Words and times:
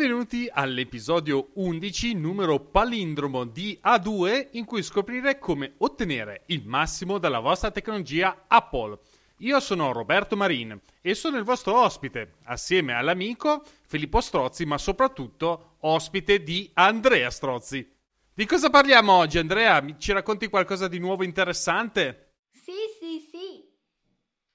Benvenuti 0.00 0.48
all'episodio 0.50 1.50
11, 1.56 2.14
numero 2.14 2.58
palindromo 2.58 3.44
di 3.44 3.78
A2, 3.84 4.48
in 4.52 4.64
cui 4.64 4.82
scoprirete 4.82 5.38
come 5.38 5.74
ottenere 5.76 6.44
il 6.46 6.66
massimo 6.66 7.18
dalla 7.18 7.38
vostra 7.38 7.70
tecnologia 7.70 8.46
Apple. 8.48 8.98
Io 9.40 9.60
sono 9.60 9.92
Roberto 9.92 10.36
Marin 10.36 10.80
e 11.02 11.14
sono 11.14 11.36
il 11.36 11.44
vostro 11.44 11.78
ospite, 11.78 12.36
assieme 12.44 12.94
all'amico 12.94 13.62
Filippo 13.86 14.22
Strozzi, 14.22 14.64
ma 14.64 14.78
soprattutto 14.78 15.76
ospite 15.80 16.42
di 16.42 16.70
Andrea 16.72 17.28
Strozzi. 17.28 17.86
Di 18.32 18.46
cosa 18.46 18.70
parliamo 18.70 19.12
oggi, 19.12 19.36
Andrea? 19.36 19.84
Ci 19.98 20.12
racconti 20.12 20.48
qualcosa 20.48 20.88
di 20.88 20.98
nuovo 20.98 21.24
interessante? 21.24 22.36
Sì, 22.52 22.72
sì, 22.98 23.28
sì. 23.30 23.68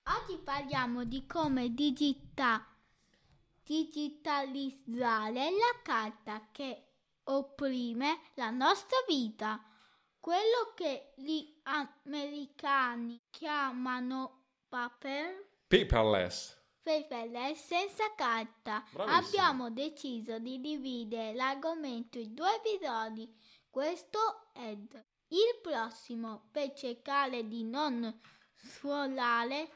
Oggi 0.05 0.41
parliamo 0.43 1.04
di 1.04 1.27
come 1.27 1.71
digitare 1.71 2.73
digitalizzare 3.66 5.50
la 5.50 5.82
carta 5.84 6.50
che 6.52 6.84
opprime 7.23 8.19
la 8.36 8.51
nostra 8.51 8.97
vita, 9.07 9.60
quello 10.19 10.73
che 10.75 11.14
gli 11.15 11.60
americani 11.64 13.20
chiamano 13.32 14.43
paper 14.70 15.54
paperless. 15.68 16.61
Paperless 16.83 17.65
senza 17.65 18.14
carta. 18.15 18.83
Bravissimo. 18.92 19.25
Abbiamo 19.25 19.70
deciso 19.71 20.37
di 20.37 20.61
dividere 20.61 21.34
l'argomento 21.34 22.20
in 22.20 22.36
due 22.36 22.56
episodi. 22.56 23.28
Questo 23.70 24.51
è 24.54 24.68
il 24.68 25.59
prossimo 25.64 26.47
per 26.51 26.73
cercare 26.73 27.47
di 27.47 27.64
non 27.64 28.21
sforare 28.54 29.70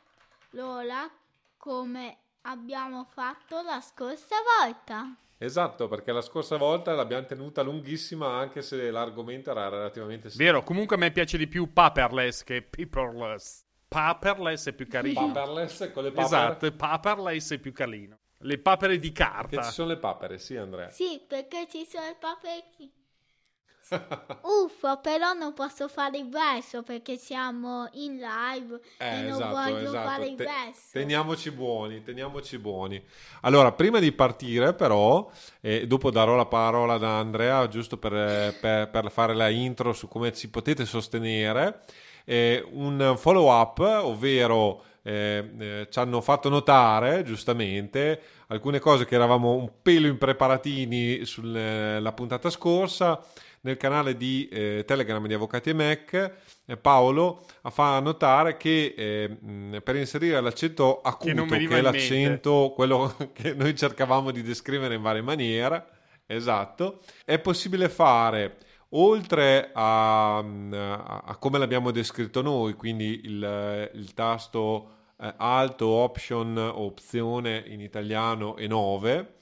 l'ora 0.52 1.09
come 1.58 2.28
abbiamo 2.41 3.05
fatto 3.13 3.61
la 3.61 3.81
scorsa 3.81 4.35
volta. 4.61 5.16
Esatto, 5.38 5.88
perché 5.88 6.11
la 6.11 6.21
scorsa 6.21 6.57
volta 6.57 6.93
l'abbiamo 6.93 7.25
tenuta 7.25 7.61
lunghissima 7.61 8.27
anche 8.38 8.61
se 8.61 8.91
l'argomento 8.91 9.52
era 9.52 9.69
relativamente 9.69 10.30
semplice. 10.30 10.52
Vero, 10.52 10.64
comunque 10.64 10.95
a 10.97 10.99
me 10.99 11.11
piace 11.11 11.38
di 11.38 11.47
più 11.47 11.72
paperless 11.72 12.44
che 12.44 12.61
paperless. 12.61 13.64
Paperless 13.88 14.67
è 14.67 14.73
più 14.73 14.88
carino. 14.88 15.31
Paperless 15.31 15.91
con 15.94 16.03
le 16.03 16.11
papere. 16.11 16.25
Esatto, 16.25 16.72
paperless 16.73 17.53
è 17.53 17.58
più 17.58 17.72
carino. 17.72 18.17
Le 18.39 18.58
papere 18.59 18.99
di 18.99 19.11
Che 19.11 19.23
carta. 19.23 19.64
ci 19.64 19.71
sono 19.71 19.89
le 19.89 19.97
papere, 19.97 20.38
sì 20.39 20.55
Andrea. 20.58 20.89
Sì, 20.89 21.23
perché 21.27 21.67
ci 21.69 21.86
sono 21.89 22.05
i 22.08 22.16
paperi. 22.19 22.92
Uffo, 24.42 25.00
però 25.02 25.34
non 25.34 25.54
posso 25.54 25.88
fare 25.88 26.18
il 26.18 26.30
verso 26.30 26.84
perché 26.84 27.18
siamo 27.18 27.88
in 27.94 28.18
live 28.18 28.80
e 28.98 29.06
Eh, 29.06 29.22
non 29.22 29.42
esatto, 29.42 29.56
voglio 29.56 29.88
esatto. 29.90 30.08
fare 30.09 30.26
il 30.28 30.36
Te- 30.36 30.44
verso. 30.44 30.80
teniamoci 30.92 31.52
buoni, 31.52 32.04
teniamoci 32.04 32.58
buoni. 32.58 33.04
Allora, 33.42 33.72
prima 33.72 34.00
di 34.00 34.12
partire, 34.12 34.73
però, 34.73 35.30
e 35.62 35.88
dopo 35.88 36.12
darò 36.12 36.36
la 36.36 36.45
parola 36.45 36.94
ad 36.94 37.04
Andrea, 37.04 37.67
giusto 37.67 37.98
per, 37.98 38.14
eh, 38.14 38.58
per- 38.60 38.90
per 38.90 39.12
fare 39.12 39.34
la 39.34 39.50
intro 39.50 39.94
su 39.94 40.08
come 40.08 40.34
ci 40.34 40.50
potete 40.50 40.86
sostenere, 40.86 41.82
eh, 42.26 42.66
un 42.72 43.16
follow 43.17 43.50
up, 43.52 43.80
ovvero 43.80 44.84
eh, 45.02 45.50
eh, 45.58 45.88
ci 45.90 45.98
hanno 45.98 46.22
fatto 46.22 46.50
notare, 46.50 47.23
giustamente, 47.23 48.22
alcune 48.48 48.80
cose 48.80 49.06
che 49.06 49.16
eravamo 49.16 49.54
un 49.54 49.72
pelo 49.82 50.08
impreparatini 50.08 51.26
sulla 51.26 52.12
puntata 52.14 52.50
scorsa. 52.50 53.20
Nel 53.61 53.77
canale 53.77 54.15
di 54.15 54.47
eh, 54.49 54.83
Telegram 54.88 55.25
di 55.27 55.33
Avvocati 55.33 55.71
e 55.71 55.73
Mac, 55.73 56.33
eh, 56.65 56.77
Paolo 56.77 57.45
fa 57.69 57.99
notare 57.99 58.57
che 58.57 58.93
eh, 58.97 59.81
per 59.81 59.95
inserire 59.95 60.39
l'accento 60.41 61.02
Che 61.02 61.09
acuto, 61.09 61.45
veniva 61.45 61.73
che 61.73 61.80
è 61.80 61.81
l'accento, 61.81 62.71
quello 62.73 63.15
che 63.33 63.53
noi 63.53 63.75
cercavamo 63.75 64.31
di 64.31 64.41
descrivere 64.41 64.95
in 64.95 65.02
varie 65.02 65.21
maniere, 65.21 65.85
esatto, 66.25 67.02
è 67.25 67.39
possibile 67.39 67.89
fare 67.89 68.57
oltre 68.89 69.71
a, 69.73 70.41
mh, 70.41 70.73
a- 70.73 71.23
a 71.25 71.35
come 71.37 71.57
l'abbiamo 71.59 71.91
descritto 71.91 72.41
noi, 72.41 72.73
quindi 72.73 73.21
il, 73.25 73.92
il 73.93 74.14
tasto 74.14 74.98
eh, 75.21 75.33
alto, 75.37 75.87
option, 75.87 76.58
opzione 76.58 77.64
in 77.67 77.81
italiano 77.81 78.55
e 78.58 78.67
9, 78.67 79.33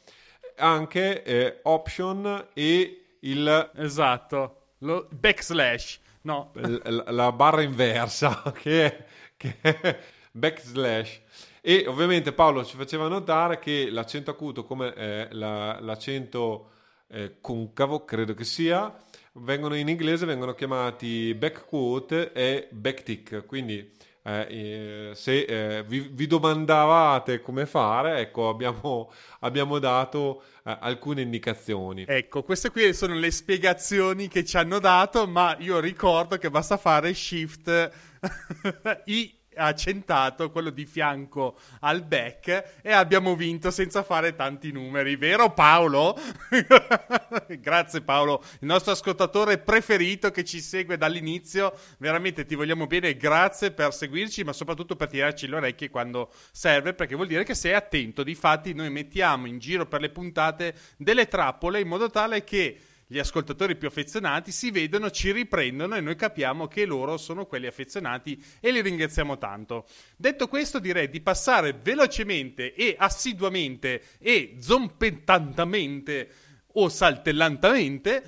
anche 0.57 1.23
eh, 1.23 1.59
option 1.63 2.47
e 2.53 3.06
il 3.29 3.71
Esatto. 3.75 4.61
Lo 4.79 5.07
backslash. 5.09 5.99
No. 6.21 6.51
l- 6.55 7.03
la 7.07 7.31
barra 7.31 7.61
inversa 7.61 8.51
che 8.55 8.85
è, 8.85 9.05
che 9.37 9.57
è 9.61 9.99
backslash 10.31 11.21
e 11.61 11.85
ovviamente 11.87 12.33
Paolo 12.33 12.65
ci 12.65 12.75
faceva 12.75 13.07
notare 13.07 13.59
che 13.59 13.89
l'accento 13.89 14.31
acuto 14.31 14.65
come 14.65 14.93
eh, 14.93 15.27
la- 15.31 15.79
l'accento 15.79 16.71
eh, 17.07 17.37
concavo 17.39 18.03
credo 18.03 18.33
che 18.33 18.43
sia 18.43 18.93
vengono 19.33 19.75
in 19.75 19.87
inglese 19.87 20.25
vengono 20.25 20.53
chiamati 20.53 21.33
backquote 21.33 22.33
e 22.33 22.67
backtick 22.71 23.45
quindi 23.45 23.89
eh, 24.27 25.11
se 25.13 25.43
eh, 25.43 25.83
vi, 25.83 26.09
vi 26.11 26.27
domandavate 26.27 27.41
come 27.41 27.65
fare 27.65 28.19
ecco 28.19 28.49
abbiamo, 28.49 29.11
abbiamo 29.39 29.79
dato 29.79 30.43
eh, 30.65 30.77
alcune 30.79 31.21
indicazioni. 31.21 32.03
Ecco, 32.07 32.43
queste 32.43 32.69
qui 32.69 32.93
sono 32.93 33.15
le 33.15 33.31
spiegazioni 33.31 34.27
che 34.27 34.43
ci 34.43 34.57
hanno 34.57 34.79
dato, 34.79 35.27
ma 35.27 35.55
io 35.59 35.79
ricordo 35.79 36.37
che 36.37 36.49
basta 36.49 36.77
fare 36.77 37.13
shift 37.13 37.91
I 39.05 39.36
accentato, 39.57 40.51
quello 40.51 40.69
di 40.69 40.85
fianco 40.85 41.57
al 41.81 42.03
back 42.03 42.79
e 42.81 42.91
abbiamo 42.91 43.35
vinto 43.35 43.71
senza 43.71 44.03
fare 44.03 44.35
tanti 44.35 44.71
numeri, 44.71 45.15
vero 45.15 45.51
Paolo? 45.53 46.17
Grazie 47.59 48.01
Paolo, 48.01 48.43
il 48.59 48.67
nostro 48.67 48.91
ascoltatore 48.91 49.57
preferito 49.57 50.31
che 50.31 50.43
ci 50.43 50.61
segue 50.61 50.97
dall'inizio, 50.97 51.73
veramente 51.97 52.45
ti 52.45 52.55
vogliamo 52.55 52.87
bene, 52.87 53.17
grazie 53.17 53.71
per 53.71 53.93
seguirci, 53.93 54.43
ma 54.43 54.53
soprattutto 54.53 54.95
per 54.95 55.09
tirarci 55.09 55.47
le 55.47 55.55
orecchie 55.55 55.89
quando 55.89 56.31
serve, 56.51 56.93
perché 56.93 57.15
vuol 57.15 57.27
dire 57.27 57.43
che 57.43 57.55
sei 57.55 57.73
attento. 57.73 58.23
Difatti 58.23 58.73
noi 58.73 58.89
mettiamo 58.89 59.47
in 59.47 59.59
giro 59.59 59.85
per 59.85 60.01
le 60.01 60.09
puntate 60.09 60.73
delle 60.97 61.27
trappole 61.27 61.79
in 61.81 61.87
modo 61.87 62.09
tale 62.09 62.43
che 62.43 62.77
gli 63.09 63.19
ascoltatori 63.19 63.77
più 63.77 63.87
affezionati 63.87 64.51
si 64.51 64.69
vedono, 64.69 65.09
ci 65.09 65.31
riprendono 65.31 65.95
e 65.95 66.01
noi 66.01 66.17
capiamo 66.17 66.67
che 66.67 66.85
loro 66.85 67.17
sono 67.17 67.45
quelli 67.45 67.65
affezionati 67.65 68.43
e 68.59 68.71
li 68.71 68.81
ringraziamo 68.81 69.37
tanto. 69.37 69.87
Detto 70.17 70.49
questo, 70.49 70.79
direi 70.79 71.09
di 71.09 71.21
passare 71.21 71.73
velocemente 71.73 72.73
e 72.73 72.95
assiduamente 72.99 74.03
e 74.19 74.57
zompetantamente 74.59 76.29
o 76.73 76.89
saltellantamente 76.89 78.23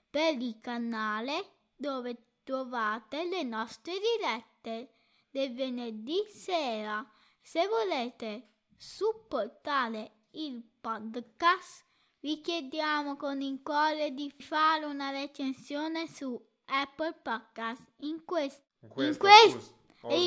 per 0.09 0.35
il 0.39 0.59
canale 0.59 1.55
dove 1.75 2.27
trovate 2.43 3.23
le 3.25 3.43
nostre 3.43 3.93
dirette 3.99 4.93
del 5.29 5.53
venerdì 5.53 6.23
sera. 6.27 7.05
Se 7.41 7.65
volete 7.67 8.49
supportare 8.77 10.25
il 10.31 10.61
podcast, 10.79 11.85
vi 12.19 12.41
chiediamo 12.41 13.15
con 13.15 13.41
il 13.41 13.61
cuore 13.63 14.13
di 14.13 14.31
fare 14.39 14.85
una 14.85 15.09
recensione 15.11 16.07
su 16.07 16.39
Apple 16.65 17.13
Podcast. 17.21 17.81
In, 17.99 18.23
quest- 18.25 18.61
In 18.81 18.89
in 18.89 18.93
questa, 18.93 19.19
quest- 19.19 19.73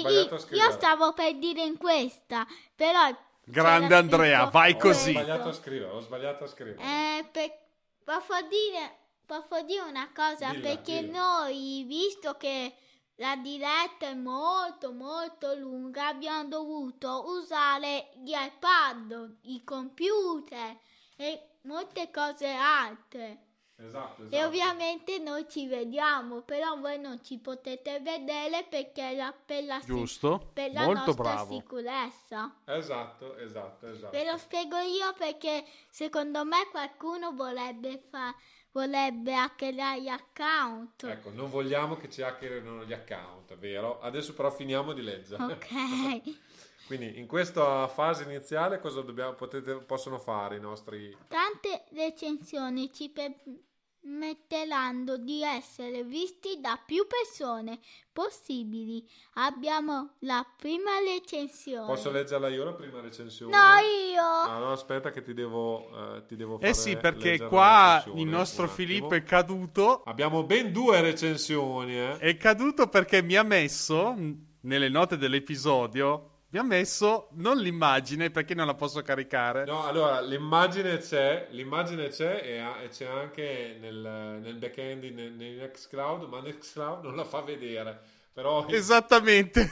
sbagliato 0.00 0.35
a 0.35 0.39
io 0.57 0.71
stavo 0.73 1.12
per 1.12 1.37
dire 1.39 1.62
in 1.62 1.77
questa, 1.77 2.47
però... 2.75 3.24
Grande 3.46 3.94
Andrea, 3.94 4.38
scritto 4.41 4.50
vai 4.50 4.73
Ho 4.73 4.76
così. 4.79 5.11
sbagliato 5.12 5.49
a 5.49 5.52
scrivere, 5.52 5.91
ho 5.91 6.00
sbagliato 6.00 6.44
a 6.44 6.46
scrivere. 6.46 6.82
Eh, 6.82 7.29
per- 7.31 7.58
posso 8.05 8.41
dire, 8.49 8.96
posso 9.26 9.62
dire 9.62 9.82
una 9.82 10.11
cosa, 10.14 10.50
Dilla, 10.50 10.61
perché 10.69 11.00
dilla. 11.00 11.19
noi, 11.43 11.85
visto 11.87 12.37
che 12.37 12.75
la 13.17 13.37
diretta 13.37 14.08
è 14.08 14.14
molto 14.14 14.93
molto 14.93 15.55
lunga, 15.55 16.08
abbiamo 16.08 16.49
dovuto 16.49 17.25
usare 17.26 18.11
gli 18.17 18.32
iPad, 18.35 19.37
i 19.43 19.62
computer 19.62 20.76
e 21.17 21.43
molte 21.62 22.11
cose 22.11 22.49
altre. 22.49 23.44
Esatto, 23.76 24.23
esatto. 24.23 24.37
E 24.37 24.44
ovviamente 24.44 25.19
noi 25.19 25.47
ci 25.49 25.67
vediamo, 25.67 26.43
però 26.43 26.79
voi 26.79 26.99
non 27.00 27.23
ci 27.25 27.38
potete 27.38 27.99
vedere 28.00 28.65
perché 28.69 29.11
è 29.11 29.17
la, 29.17 29.32
per 29.44 29.65
la, 29.65 29.81
si- 29.81 29.87
Giusto? 29.87 30.50
per 30.53 30.73
la 30.73 30.85
Molto 30.85 31.06
nostra 31.06 31.23
bravo. 31.25 31.55
sicurezza. 31.59 32.55
Esatto, 32.67 33.37
esatto, 33.37 33.88
esatto. 33.88 34.17
Ve 34.17 34.25
lo 34.31 34.38
spiego 34.38 34.76
io 34.79 35.12
perché 35.19 35.65
secondo 35.91 36.44
me 36.44 36.69
qualcuno 36.71 37.32
vorrebbe, 37.35 37.99
fa- 38.09 38.35
vorrebbe 38.71 39.35
hackerare 39.35 40.03
gli 40.03 40.09
account. 40.09 41.03
Ecco, 41.05 41.31
non 41.31 41.50
vogliamo 41.50 41.97
che 41.97 42.09
ci 42.09 42.23
hackerino 42.23 42.85
gli 42.85 42.93
account, 42.93 43.56
vero? 43.56 44.00
Adesso 44.00 44.35
però 44.35 44.50
finiamo 44.53 44.93
di 44.93 45.03
leggere. 45.03 45.43
Ok. 45.43 46.23
Quindi 46.87 47.19
in 47.19 47.27
questa 47.27 47.89
fase 47.89 48.25
iniziale 48.25 48.79
cosa 48.79 49.01
dobbiamo, 49.01 49.33
potete, 49.35 49.77
possono 49.77 50.19
fare 50.19 50.57
i 50.57 50.61
nostri... 50.61 51.17
Tante 51.29 51.85
recensioni 51.95 52.93
ci 52.93 53.11
permetteranno 53.11 55.17
di 55.17 55.43
essere 55.43 56.05
visti 56.05 56.61
da 56.61 56.79
più 56.85 57.07
persone 57.07 57.79
possibili. 58.13 59.03
Abbiamo 59.35 60.17
la 60.21 60.47
prima 60.59 60.91
recensione. 60.99 61.87
Posso 61.87 62.11
leggerla 62.11 62.49
io 62.49 62.65
la 62.65 62.75
prima 62.75 63.01
recensione? 63.01 63.57
No, 63.57 63.79
io. 64.13 64.23
Ah, 64.23 64.59
no, 64.59 64.73
aspetta 64.73 65.11
che 65.11 65.23
ti 65.23 65.33
devo, 65.33 66.17
eh, 66.17 66.27
ti 66.27 66.37
devo 66.37 66.59
fare 66.59 66.71
Eh 66.71 66.75
sì, 66.75 66.99
perché 66.99 67.39
qua 67.47 68.05
il 68.15 68.27
nostro. 68.27 68.69
Filippo 68.69 69.15
è 69.15 69.23
caduto. 69.23 70.03
Abbiamo 70.05 70.45
ben 70.45 70.71
due 70.71 71.01
recensioni, 71.01 71.97
eh. 71.97 72.19
È 72.19 72.37
caduto 72.37 72.89
perché 72.89 73.23
mi 73.23 73.37
ha 73.37 73.43
messo 73.43 74.15
nelle 74.61 74.91
note 74.91 75.17
dell'episodio. 75.17 76.29
Mi 76.55 76.61
ha 76.61 76.62
messo 76.62 77.31
non 77.33 77.59
l'immagine 77.59 78.31
perché 78.31 78.55
non 78.55 78.67
la 78.67 78.75
posso 78.75 79.03
caricare. 79.03 79.65
No, 79.65 79.85
allora 79.85 80.21
l'immagine 80.21 80.99
c'è, 80.99 81.49
l'immagine 81.51 82.11
c'è 82.11 82.43
e, 82.45 82.59
ha- 82.59 82.81
e 82.81 82.91
c'è 82.91 83.06
anche 83.06 83.77
nel, 83.81 84.39
nel 84.41 84.55
backend 84.55 85.03
in, 85.03 85.19
in 85.19 85.56
Nextcloud, 85.56 86.29
ma 86.29 86.41
Nextcloud 86.41 87.03
non 87.03 87.17
la 87.17 87.25
fa 87.25 87.41
vedere. 87.41 88.01
Però 88.33 88.69
Esattamente. 88.69 89.69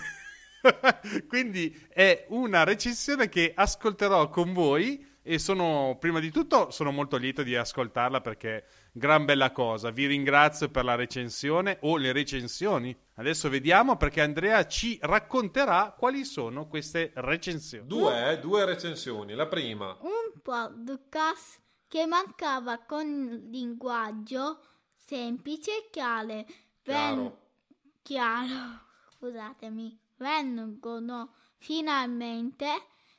Quindi 1.28 1.86
è 1.88 2.26
una 2.30 2.64
recensione 2.64 3.28
che 3.28 3.52
ascolterò 3.54 4.28
con 4.28 4.52
voi 4.52 5.06
e 5.22 5.38
sono, 5.38 5.96
prima 6.00 6.18
di 6.18 6.32
tutto, 6.32 6.72
sono 6.72 6.90
molto 6.90 7.16
lieto 7.16 7.44
di 7.44 7.54
ascoltarla 7.54 8.20
perché 8.20 8.64
gran 8.92 9.24
bella 9.24 9.50
cosa. 9.52 9.90
Vi 9.90 10.06
ringrazio 10.06 10.68
per 10.70 10.84
la 10.84 10.94
recensione 10.94 11.78
o 11.82 11.96
le 11.96 12.12
recensioni. 12.12 12.96
Adesso 13.14 13.48
vediamo 13.48 13.96
perché 13.96 14.20
Andrea 14.20 14.66
ci 14.66 14.98
racconterà 15.02 15.94
quali 15.98 16.24
sono 16.24 16.66
queste 16.68 17.12
recensioni. 17.16 17.86
due, 17.86 18.30
eh, 18.32 18.38
due 18.38 18.64
recensioni. 18.64 19.34
La 19.34 19.46
prima, 19.46 19.96
Un 20.00 20.40
podcast 20.42 21.60
che 21.88 22.06
mancava 22.06 22.78
con 22.84 23.48
linguaggio 23.50 24.60
semplice 24.94 25.70
e 25.70 25.88
chiaro. 25.90 26.26
Ven- 26.26 26.46
chiaro. 26.82 27.38
chiaro, 28.02 28.80
scusatemi, 29.18 29.98
vengono 30.16 31.34
finalmente 31.58 32.66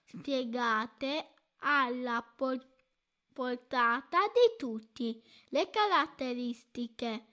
spiegate 0.05 1.27
alla 1.59 2.23
por- 2.35 2.65
portata 3.33 4.19
di 4.27 4.55
tutti 4.57 5.21
le 5.49 5.69
caratteristiche 5.69 7.25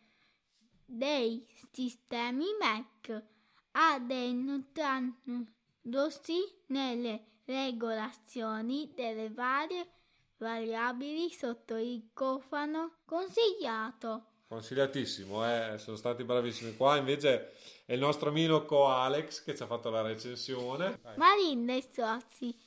dei 0.84 1.46
sistemi 1.70 2.46
Mac, 2.58 3.22
addentrandosi 3.72 6.62
nelle 6.66 7.26
regolazioni 7.44 8.92
delle 8.94 9.30
varie 9.30 9.88
variabili 10.38 11.30
sotto 11.30 11.76
il 11.76 12.08
cofano 12.12 12.96
consigliato. 13.04 14.24
Consigliatissimo, 14.48 15.46
eh, 15.46 15.78
sono 15.78 15.96
stati 15.96 16.24
bravissimi. 16.24 16.76
Qua 16.76 16.96
invece 16.96 17.52
è 17.84 17.92
il 17.92 18.00
nostro 18.00 18.30
amico 18.30 18.88
Alex 18.88 19.44
che 19.44 19.54
ci 19.54 19.62
ha 19.62 19.66
fatto 19.66 19.90
la 19.90 20.00
recensione. 20.00 20.98
Vai. 21.02 21.16
Marinda 21.16 21.74
e 21.74 21.88
Sozzi 21.92 22.58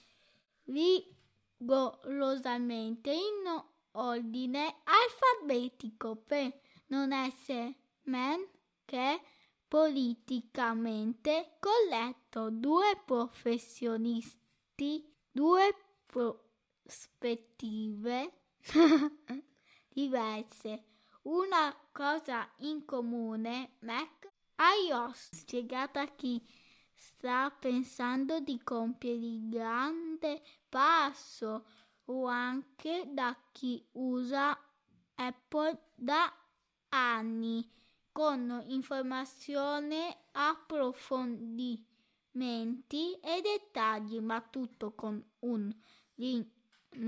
rigorosamente 1.57 3.11
in 3.11 3.63
ordine 3.91 4.75
alfabetico 4.83 6.15
per 6.15 6.51
non 6.87 7.11
essere 7.11 7.75
men 8.03 8.47
che 8.85 9.21
politicamente 9.67 11.57
corretto. 11.59 12.49
Due 12.49 13.01
professionisti, 13.05 15.03
due 15.31 15.75
prospettive 16.85 18.31
diverse. 19.89 20.83
Una 21.23 21.75
cosa 21.91 22.47
in 22.57 22.85
comune, 22.85 23.77
Mac 23.79 24.29
iOS, 24.57 25.29
spiegata 25.31 26.05
chi 26.07 26.39
sta 27.03 27.51
pensando 27.51 28.39
di 28.39 28.63
compiere 28.63 29.17
il 29.17 29.49
grande 29.49 30.41
passo 30.69 31.65
o 32.05 32.27
anche 32.27 33.09
da 33.11 33.35
chi 33.51 33.85
usa 33.93 34.55
Apple 35.15 35.89
da 35.95 36.31
anni 36.89 37.67
con 38.11 38.63
informazioni, 38.67 39.97
approfondimenti 40.31 43.19
e 43.19 43.41
dettagli, 43.41 44.19
ma 44.19 44.39
tutto 44.41 44.93
con 44.93 45.23
un 45.39 45.75
linguaggio 46.15 47.05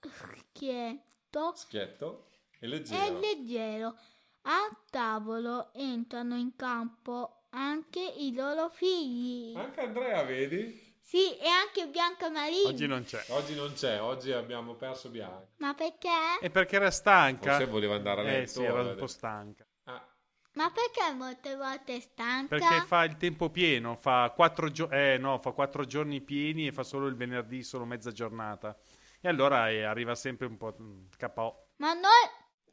schietto 0.00 1.52
Schietto 1.54 2.26
e 2.58 2.66
e 2.66 2.68
leggero. 2.68 3.20
leggero. 3.20 3.96
A 4.42 4.76
tavolo 4.90 5.72
entrano 5.74 6.36
in 6.36 6.56
campo 6.56 7.37
anche 7.50 8.00
i 8.00 8.34
loro 8.34 8.68
figli. 8.68 9.56
Anche 9.56 9.80
Andrea, 9.80 10.22
vedi? 10.22 10.86
Sì, 11.00 11.38
e 11.38 11.48
anche 11.48 11.88
Bianca 11.88 12.28
Marini. 12.28 12.66
Oggi 12.66 12.86
non 12.86 13.02
c'è. 13.04 13.24
Oggi 13.28 13.54
non 13.54 13.72
c'è, 13.72 14.00
oggi 14.02 14.30
abbiamo 14.30 14.74
perso 14.74 15.08
Bianca. 15.08 15.48
Ma 15.56 15.72
perché? 15.72 16.08
E 16.40 16.50
perché 16.50 16.76
era 16.76 16.90
stanca? 16.90 17.52
Forse 17.56 17.64
voleva 17.64 17.94
andare 17.94 18.20
a 18.20 18.24
letto. 18.24 18.42
Eh 18.42 18.46
sì, 18.46 18.62
era 18.62 18.82
un 18.82 18.94
po' 18.94 19.06
stanca. 19.06 19.66
Ah, 19.84 20.06
Ma 20.52 20.70
perché 20.70 21.14
molte 21.14 21.56
volte 21.56 21.96
è 21.96 22.00
stanca? 22.00 22.58
Perché 22.58 22.84
fa 22.86 23.04
il 23.04 23.16
tempo 23.16 23.48
pieno, 23.48 23.96
fa 23.96 24.30
quattro, 24.36 24.70
gio- 24.70 24.90
eh, 24.90 25.16
no, 25.16 25.38
fa 25.38 25.52
quattro 25.52 25.86
giorni 25.86 26.20
pieni 26.20 26.66
e 26.66 26.72
fa 26.72 26.82
solo 26.82 27.06
il 27.06 27.16
venerdì, 27.16 27.62
solo 27.62 27.86
mezza 27.86 28.12
giornata. 28.12 28.76
E 29.20 29.28
allora 29.28 29.70
eh, 29.70 29.84
arriva 29.84 30.14
sempre 30.14 30.46
un 30.46 30.58
po' 30.58 30.76
mm, 30.78 31.04
KO. 31.16 31.68
Ma 31.76 31.94
noi, 31.94 32.02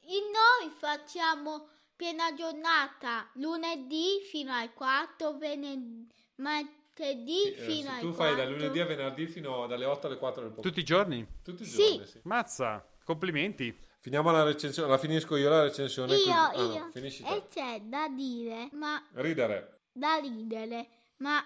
noi 0.02 0.74
facciamo 0.78 1.70
piena 1.96 2.34
giornata, 2.34 3.30
lunedì 3.36 4.20
fino 4.30 4.54
alle 4.54 4.72
4, 4.74 5.38
venerdì, 5.38 6.08
martedì 6.36 7.42
sì, 7.42 7.54
eh, 7.54 7.62
fino 7.62 7.82
se 7.84 7.90
alle 7.90 8.00
tu 8.02 8.14
4. 8.14 8.14
fai 8.14 8.36
da 8.36 8.46
lunedì 8.50 8.80
a 8.80 8.86
venerdì 8.86 9.28
fino 9.28 9.68
dalle 9.68 9.86
8 9.86 10.08
alle 10.08 10.18
4 10.18 10.42
del 10.42 10.52
pomeriggio. 10.52 10.70
Tutti 10.70 10.80
i 10.80 10.84
giorni? 10.84 11.28
Tutti 11.44 11.64
i 11.64 11.66
Sì. 11.66 11.76
giorni, 11.92 12.06
sì. 12.08 12.20
Mazza, 12.24 12.88
complimenti. 13.04 13.78
Finiamo 14.00 14.32
la 14.32 14.44
recensione, 14.44 14.90
la 14.90 14.98
finisco 14.98 15.36
io 15.36 15.50
la 15.50 15.64
recensione. 15.64 16.16
Io, 16.16 16.32
ah, 16.32 16.52
no, 16.56 16.74
io. 16.74 16.90
finisci 16.92 17.24
E 17.24 17.48
c'è 17.50 17.82
da 17.82 18.08
dire, 18.08 18.70
ma 18.74 19.04
Ridere. 19.14 19.80
da 19.92 20.18
ridere, 20.18 20.88
ma 21.18 21.44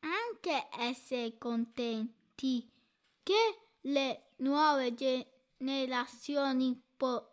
anche 0.00 0.68
essere 0.78 1.36
contenti 1.38 2.70
che 3.22 3.56
le 3.82 4.30
nuove 4.36 4.94
generazioni 4.94 6.80
possano 6.96 7.30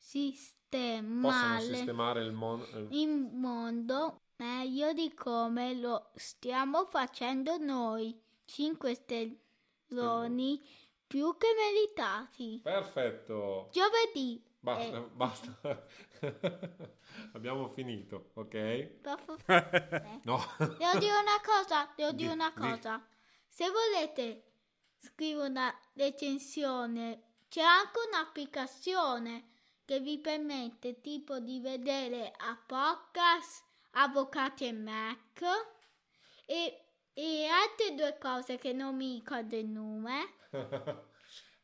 Possono 0.00 0.56
sistemare 0.70 1.60
sistemare 1.62 2.20
il 2.22 2.32
mondo. 2.32 2.66
il 2.90 3.08
mondo 3.08 4.20
meglio 4.36 4.92
di 4.92 5.12
come 5.14 5.74
lo 5.74 6.10
stiamo 6.14 6.84
facendo 6.86 7.56
noi. 7.58 8.20
5 8.44 8.94
stelloni 8.94 10.62
più 11.06 11.36
che 11.36 11.48
meritati. 11.56 12.60
Perfetto. 12.62 13.68
Giovedì. 13.72 14.42
Basta, 14.60 14.96
eh, 14.96 15.08
basta. 15.12 15.86
Abbiamo 17.32 17.68
finito, 17.68 18.30
ok? 18.34 18.90
No. 20.24 20.38
Devo 20.58 20.98
dire 20.98 21.12
una 21.12 21.40
cosa, 21.44 21.90
devo 21.94 22.10
Di- 22.10 22.16
dire 22.16 22.32
una 22.32 22.52
di- 22.54 22.60
cosa. 22.60 23.06
Se 23.46 23.66
volete 23.70 24.44
scrivere 24.98 25.48
una 25.48 25.78
recensione, 25.94 27.22
c'è 27.48 27.62
anche 27.62 27.98
un'applicazione 28.10 29.44
che 29.88 30.00
vi 30.00 30.18
permette 30.18 31.00
tipo 31.00 31.38
di 31.38 31.60
vedere 31.60 32.30
a 32.36 32.62
podcast, 32.66 33.64
Avvocati 33.92 34.66
e 34.66 34.72
Mac 34.74 35.42
e, 36.44 36.82
e 37.14 37.46
altre 37.46 37.94
due 37.94 38.18
cose 38.20 38.58
che 38.58 38.74
non 38.74 38.94
mi 38.94 39.14
ricordo 39.14 39.56
il 39.56 39.66
nome. 39.66 40.34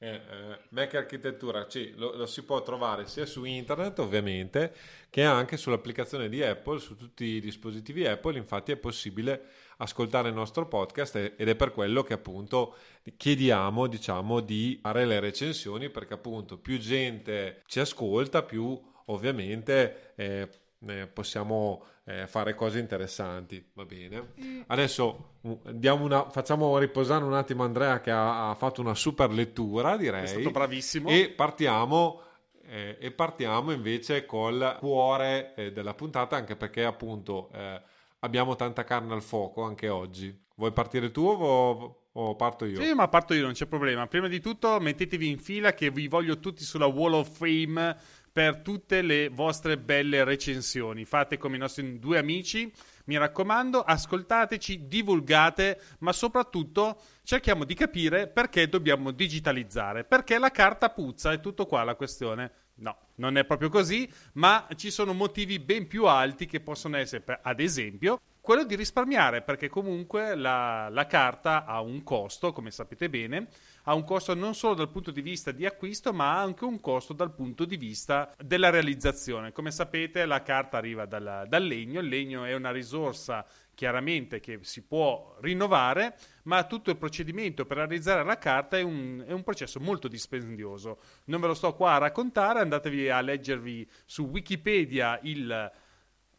Eh, 0.05 0.11
eh, 0.17 0.59
Mac 0.69 0.95
Architettura 0.97 1.65
sì, 1.67 1.95
lo, 1.97 2.15
lo, 2.15 2.27
si 2.27 2.45
può 2.45 2.63
trovare 2.63 3.07
sia 3.07 3.25
su 3.25 3.45
internet 3.45 4.01
ovviamente 4.01 4.75
che 5.09 5.25
anche 5.25 5.57
sull'applicazione 5.57 6.29
di 6.29 6.43
Apple, 6.43 6.79
su 6.79 6.95
tutti 6.95 7.25
i 7.25 7.41
dispositivi 7.41 8.07
Apple, 8.07 8.37
infatti 8.37 8.73
è 8.73 8.77
possibile 8.77 9.45
ascoltare 9.79 10.29
il 10.29 10.35
nostro 10.35 10.69
podcast 10.69 11.33
ed 11.37 11.49
è 11.49 11.55
per 11.55 11.73
quello 11.73 12.03
che 12.03 12.13
appunto 12.13 12.77
chiediamo 13.17 13.87
diciamo 13.87 14.41
di 14.41 14.79
fare 14.83 15.07
le 15.07 15.21
recensioni 15.21 15.89
perché 15.89 16.13
appunto 16.13 16.59
più 16.59 16.79
gente 16.79 17.63
ci 17.65 17.81
ascolta 17.81 18.43
più 18.43 18.79
ovviamente 19.07 20.13
eh, 20.17 20.49
eh, 20.87 21.07
possiamo 21.07 21.85
eh, 22.05 22.27
fare 22.27 22.55
cose 22.55 22.79
interessanti. 22.79 23.71
Va 23.73 23.85
bene. 23.85 24.33
Mm. 24.41 24.61
Adesso 24.67 25.39
una, 25.43 26.29
facciamo 26.31 26.79
riposare 26.79 27.25
un 27.25 27.35
attimo 27.35 27.65
Andrea 27.65 28.01
che 28.01 28.11
ha, 28.11 28.51
ha, 28.51 28.55
fatto 28.55 28.81
una 28.81 28.95
super 28.95 29.31
lettura, 29.31 29.97
direi. 29.97 30.25
È 30.25 30.27
stato 30.27 30.51
bravissimo. 30.51 31.09
E 31.09 31.33
partiamo. 31.35 32.21
Eh, 32.67 32.97
e 32.99 33.11
partiamo 33.11 33.73
invece 33.73 34.25
col 34.25 34.77
cuore 34.79 35.55
eh, 35.55 35.73
della 35.73 35.93
puntata, 35.93 36.37
anche 36.37 36.57
perché 36.57 36.83
appunto 36.83 37.51
eh, 37.53 37.81
abbiamo 38.21 38.57
tanta 38.57 38.85
carne 38.85 39.13
al 39.13 39.23
fuoco 39.23 39.63
anche 39.63 39.89
oggi. 39.89 40.43
Vuoi 40.57 40.73
partire 40.73 41.11
tu 41.11 41.27
o, 41.27 42.09
o, 42.11 42.37
parto 42.37 42.65
io? 42.65 42.81
Sì, 42.81 42.95
ma 42.95 43.09
parto 43.09 43.35
io, 43.35 43.43
non 43.43 43.53
c'è 43.53 43.67
problema. 43.67 44.07
Prima 44.07 44.29
di 44.29 44.41
tutto 44.41 44.81
mettetevi 44.81 45.29
in 45.29 45.39
fila 45.39 45.75
che 45.75 45.91
vi 45.91 46.09
voglio 46.09 46.39
tutti 46.39 46.65
sulla 46.65 46.87
Wall 46.87 47.13
of 47.13 47.37
Fame 47.37 47.97
per 48.35 48.63
tutte 48.63 49.01
le 49.01 49.29
vostre 49.29 49.79
belle 49.79 50.25
recensioni. 50.25 51.05
Fate 51.05 51.39
come 51.39 51.55
i 51.55 51.61
nostri 51.61 52.01
due 52.01 52.19
amici, 52.19 52.69
mi 53.05 53.17
raccomando, 53.17 53.81
ascoltateci, 53.81 54.89
divulgate, 54.89 55.81
ma 56.01 56.13
soprattutto 56.13 57.01
cerchiamo 57.23 57.63
di 57.63 57.75
capire 57.75 58.27
perché 58.27 58.69
dobbiamo 58.69 59.13
digitalizzare, 59.13 60.03
perché 60.03 60.39
la 60.39 60.51
carta 60.51 60.91
puzza, 60.91 61.31
è 61.31 61.39
tutto 61.39 61.67
qua 61.67 61.85
la 61.85 61.95
questione. 61.95 62.51
No, 62.79 62.99
non 63.17 63.39
è 63.39 63.45
proprio 63.45 63.69
così, 63.69 64.13
ma 64.33 64.67
ci 64.75 64.91
sono 64.91 65.13
motivi 65.13 65.61
ben 65.61 65.87
più 65.87 66.07
alti 66.07 66.47
che 66.47 66.59
possono 66.59 66.97
essere, 66.97 67.39
ad 67.41 67.61
esempio, 67.61 68.21
quello 68.41 68.65
di 68.65 68.75
risparmiare, 68.75 69.43
perché 69.43 69.69
comunque 69.69 70.35
la, 70.35 70.89
la 70.91 71.07
carta 71.07 71.65
ha 71.65 71.81
un 71.81 72.03
costo, 72.03 72.53
come 72.53 72.73
sapete 72.73 73.09
bene, 73.09 73.47
ha 73.85 73.95
un 73.95 74.05
costo 74.05 74.35
non 74.35 74.55
solo 74.55 74.75
dal 74.75 74.91
punto 74.91 75.11
di 75.11 75.21
vista 75.21 75.51
di 75.51 75.67
acquisto, 75.67 76.13
ma 76.13 76.39
anche 76.39 76.65
un 76.65 76.81
costo 76.81 77.13
dal 77.13 77.35
punto 77.35 77.65
di 77.65 77.77
vista 77.77 78.33
della 78.43 78.71
realizzazione. 78.71 79.53
Come 79.53 79.71
sapete, 79.71 80.25
la 80.25 80.43
carta 80.43 80.79
arriva 80.79 81.05
dal, 81.05 81.45
dal 81.47 81.65
legno, 81.65 82.01
il 82.01 82.09
legno 82.09 82.45
è 82.45 82.55
una 82.55 82.71
risorsa 82.71 83.45
chiaramente 83.75 84.41
che 84.41 84.61
si 84.63 84.83
può 84.83 85.37
rinnovare, 85.41 86.17
ma 86.45 86.65
tutto 86.65 86.91
il 86.91 86.97
procedimento 86.97 87.67
per 87.67 87.79
realizzare 87.79 88.25
la 88.25 88.39
carta 88.39 88.79
è 88.79 88.83
un, 88.83 89.23
è 89.27 89.33
un, 89.33 89.43
processo 89.43 89.81
molto 89.81 90.09
dispendioso. 90.09 90.99
Non 91.25 91.41
ve 91.41 91.49
lo 91.49 91.55
sto 91.55 91.75
qua 91.75 91.95
a 91.95 91.99
raccontare, 91.99 92.61
andatevi 92.61 93.11
a 93.11 93.21
leggervi 93.21 93.87
su 94.07 94.25
Wikipedia 94.25 95.19
il 95.23 95.73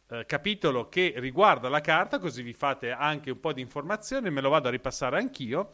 eh, 0.08 0.24
capitolo 0.26 0.88
che 0.88 1.14
riguarda 1.16 1.68
la 1.68 1.80
carta, 1.80 2.18
così 2.18 2.42
vi 2.42 2.54
fate 2.54 2.90
anche 2.90 3.30
un 3.30 3.40
po' 3.40 3.52
di 3.52 3.60
informazione, 3.60 4.30
me 4.30 4.40
lo 4.40 4.48
vado 4.48 4.68
a 4.68 4.72
ripassare 4.72 5.18
anch'io 5.18 5.70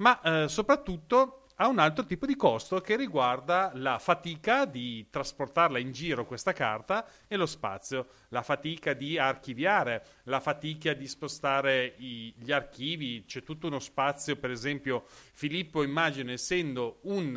ma 0.00 0.20
eh, 0.20 0.48
soprattutto 0.48 1.36
ha 1.60 1.68
un 1.68 1.78
altro 1.78 2.06
tipo 2.06 2.24
di 2.24 2.36
costo 2.36 2.80
che 2.80 2.96
riguarda 2.96 3.70
la 3.74 3.98
fatica 3.98 4.64
di 4.64 5.06
trasportarla 5.10 5.78
in 5.78 5.92
giro 5.92 6.24
questa 6.24 6.54
carta 6.54 7.06
e 7.28 7.36
lo 7.36 7.44
spazio, 7.44 8.06
la 8.28 8.42
fatica 8.42 8.94
di 8.94 9.18
archiviare, 9.18 10.04
la 10.24 10.40
fatica 10.40 10.94
di 10.94 11.06
spostare 11.06 11.96
i, 11.98 12.32
gli 12.34 12.50
archivi, 12.50 13.24
c'è 13.26 13.42
tutto 13.42 13.66
uno 13.66 13.78
spazio, 13.78 14.36
per 14.36 14.50
esempio 14.50 15.04
Filippo 15.34 15.82
immagino 15.82 16.30
essendo 16.30 17.00
un 17.02 17.36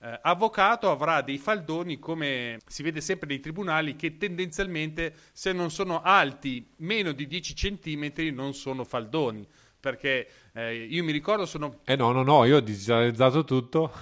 eh, 0.00 0.18
avvocato 0.22 0.90
avrà 0.90 1.20
dei 1.20 1.36
faldoni 1.36 1.98
come 1.98 2.60
si 2.66 2.82
vede 2.82 3.02
sempre 3.02 3.28
nei 3.28 3.40
tribunali 3.40 3.96
che 3.96 4.16
tendenzialmente 4.16 5.14
se 5.32 5.52
non 5.52 5.70
sono 5.70 6.00
alti 6.00 6.72
meno 6.76 7.12
di 7.12 7.26
10 7.26 7.52
cm 7.52 8.32
non 8.32 8.54
sono 8.54 8.84
faldoni 8.84 9.46
perché 9.80 10.28
eh, 10.58 10.74
io 10.74 11.04
mi 11.04 11.12
ricordo 11.12 11.46
sono... 11.46 11.78
Eh 11.84 11.94
no, 11.94 12.10
no, 12.10 12.24
no, 12.24 12.44
io 12.44 12.56
ho 12.56 12.60
digitalizzato 12.60 13.44
tutto. 13.44 13.92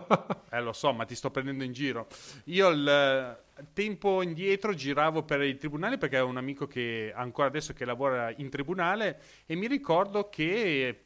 eh 0.50 0.60
lo 0.62 0.72
so, 0.72 0.94
ma 0.94 1.04
ti 1.04 1.14
sto 1.14 1.30
prendendo 1.30 1.62
in 1.62 1.72
giro. 1.72 2.06
Io 2.44 2.70
il 2.70 2.88
eh, 2.88 3.64
tempo 3.74 4.22
indietro 4.22 4.72
giravo 4.72 5.24
per 5.24 5.42
i 5.42 5.58
tribunali 5.58 5.98
perché 5.98 6.18
ho 6.18 6.26
un 6.26 6.38
amico 6.38 6.66
che 6.66 7.12
ancora 7.14 7.48
adesso 7.48 7.74
che 7.74 7.84
lavora 7.84 8.32
in 8.38 8.48
tribunale 8.48 9.20
e 9.44 9.56
mi 9.56 9.66
ricordo 9.66 10.30
che 10.30 11.04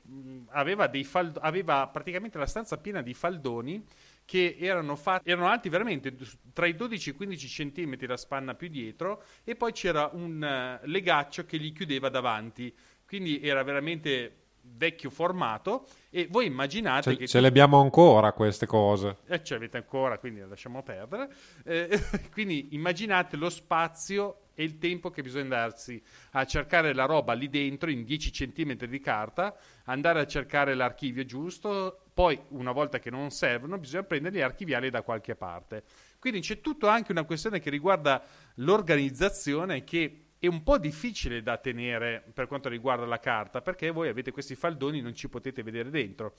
aveva, 0.51 0.87
dei 0.87 1.03
fald- 1.03 1.39
aveva 1.43 1.89
praticamente 1.89 2.39
la 2.39 2.47
stanza 2.47 2.77
piena 2.79 3.03
di 3.03 3.13
faldoni 3.13 3.85
che 4.25 4.59
erano, 4.61 4.95
fatti, 4.95 5.29
erano 5.29 5.49
alti 5.49 5.69
veramente 5.69 6.15
tra 6.53 6.67
i 6.67 6.77
12 6.77 7.09
e 7.09 7.13
i 7.13 7.17
15 7.17 7.73
cm 7.73 8.07
la 8.07 8.17
spanna 8.17 8.55
più 8.55 8.69
dietro 8.69 9.25
e 9.43 9.57
poi 9.57 9.73
c'era 9.73 10.09
un 10.13 10.79
uh, 10.81 10.87
legaccio 10.87 11.45
che 11.47 11.57
li 11.57 11.73
chiudeva 11.73 12.09
davanti 12.11 12.73
quindi 13.05 13.41
era 13.41 13.65
veramente 13.65 14.40
vecchio 14.73 15.11
formato 15.11 15.87
e 16.11 16.27
voi 16.31 16.47
immaginate 16.47 17.13
ce, 17.13 17.17
che... 17.17 17.27
Ce 17.27 17.41
le 17.41 17.49
abbiamo 17.49 17.81
ancora 17.81 18.33
queste 18.33 18.67
cose. 18.67 19.19
Eh, 19.27 19.43
ce 19.43 19.55
l'avete 19.55 19.77
ancora, 19.77 20.19
quindi 20.19 20.41
lasciamo 20.41 20.83
perdere. 20.83 21.33
Eh, 21.65 22.01
quindi 22.33 22.69
immaginate 22.73 23.37
lo 23.37 23.51
spazio 23.51 24.37
e 24.55 24.65
il 24.65 24.79
tempo 24.79 25.11
che 25.11 25.23
bisogna 25.23 25.49
darsi 25.49 26.03
a 26.33 26.45
cercare 26.45 26.93
la 26.93 27.07
roba 27.07 27.33
lì 27.33 27.49
dentro 27.49 27.91
in 27.91 28.05
10 28.05 28.31
cm 28.31 28.75
di 28.87 29.01
carta, 29.01 29.57
andare 29.85 30.21
a 30.21 30.27
cercare 30.27 30.75
l'archivio 30.75 31.25
giusto, 31.25 32.03
poi 32.13 32.39
una 32.49 32.73
volta 32.73 32.99
che 32.99 33.11
non 33.11 33.31
servono 33.31 33.79
bisogna 33.79 34.03
prenderli 34.03 34.39
e 34.39 34.43
archiviarli 34.43 34.91
da 34.91 35.03
qualche 35.03 35.35
parte. 35.35 35.85
Quindi 36.19 36.41
c'è 36.41 36.61
tutto 36.61 36.89
anche 36.89 37.13
una 37.13 37.25
questione 37.25 37.61
che 37.61 37.71
riguarda 37.71 38.23
l'organizzazione 38.57 39.85
che 39.85 40.30
è 40.41 40.47
un 40.47 40.63
po' 40.63 40.79
difficile 40.79 41.43
da 41.43 41.59
tenere 41.59 42.25
per 42.33 42.47
quanto 42.47 42.71
riguarda 42.71 43.05
la 43.05 43.21
carta 43.21 43.61
perché 43.61 43.91
voi 43.91 44.09
avete 44.09 44.33
questi 44.33 44.55
faldoni 44.55 44.99
e 44.99 45.03
non 45.03 45.15
ci 45.15 45.29
potete 45.29 45.63
vedere 45.63 45.91
dentro 45.91 46.35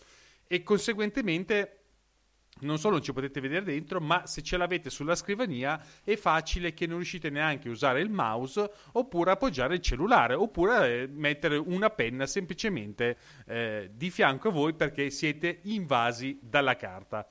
e 0.48 0.63
conseguentemente 0.63 1.81
non 2.60 2.77
solo 2.77 2.96
non 2.96 3.03
ci 3.03 3.13
potete 3.13 3.39
vedere 3.39 3.63
dentro, 3.63 4.00
ma 4.00 4.27
se 4.27 4.41
ce 4.41 4.58
l'avete 4.58 4.89
sulla 4.89 5.15
scrivania 5.15 5.81
è 6.03 6.15
facile 6.15 6.74
che 6.74 6.86
non 6.86 6.98
riuscite 6.98 7.29
neanche 7.29 7.70
a 7.70 7.72
usare 7.72 8.01
il 8.01 8.10
mouse 8.10 8.70
oppure 8.93 9.31
appoggiare 9.31 9.75
il 9.75 9.81
cellulare 9.81 10.34
oppure 10.34 11.03
eh, 11.03 11.08
mettere 11.08 11.58
una 11.58 11.89
penna 11.89 12.25
semplicemente 12.25 13.17
eh, 13.48 13.89
di 13.93 14.12
fianco 14.12 14.50
a 14.50 14.51
voi 14.51 14.74
perché 14.74 15.10
siete 15.10 15.60
invasi 15.63 16.39
dalla 16.41 16.75
carta. 16.75 17.27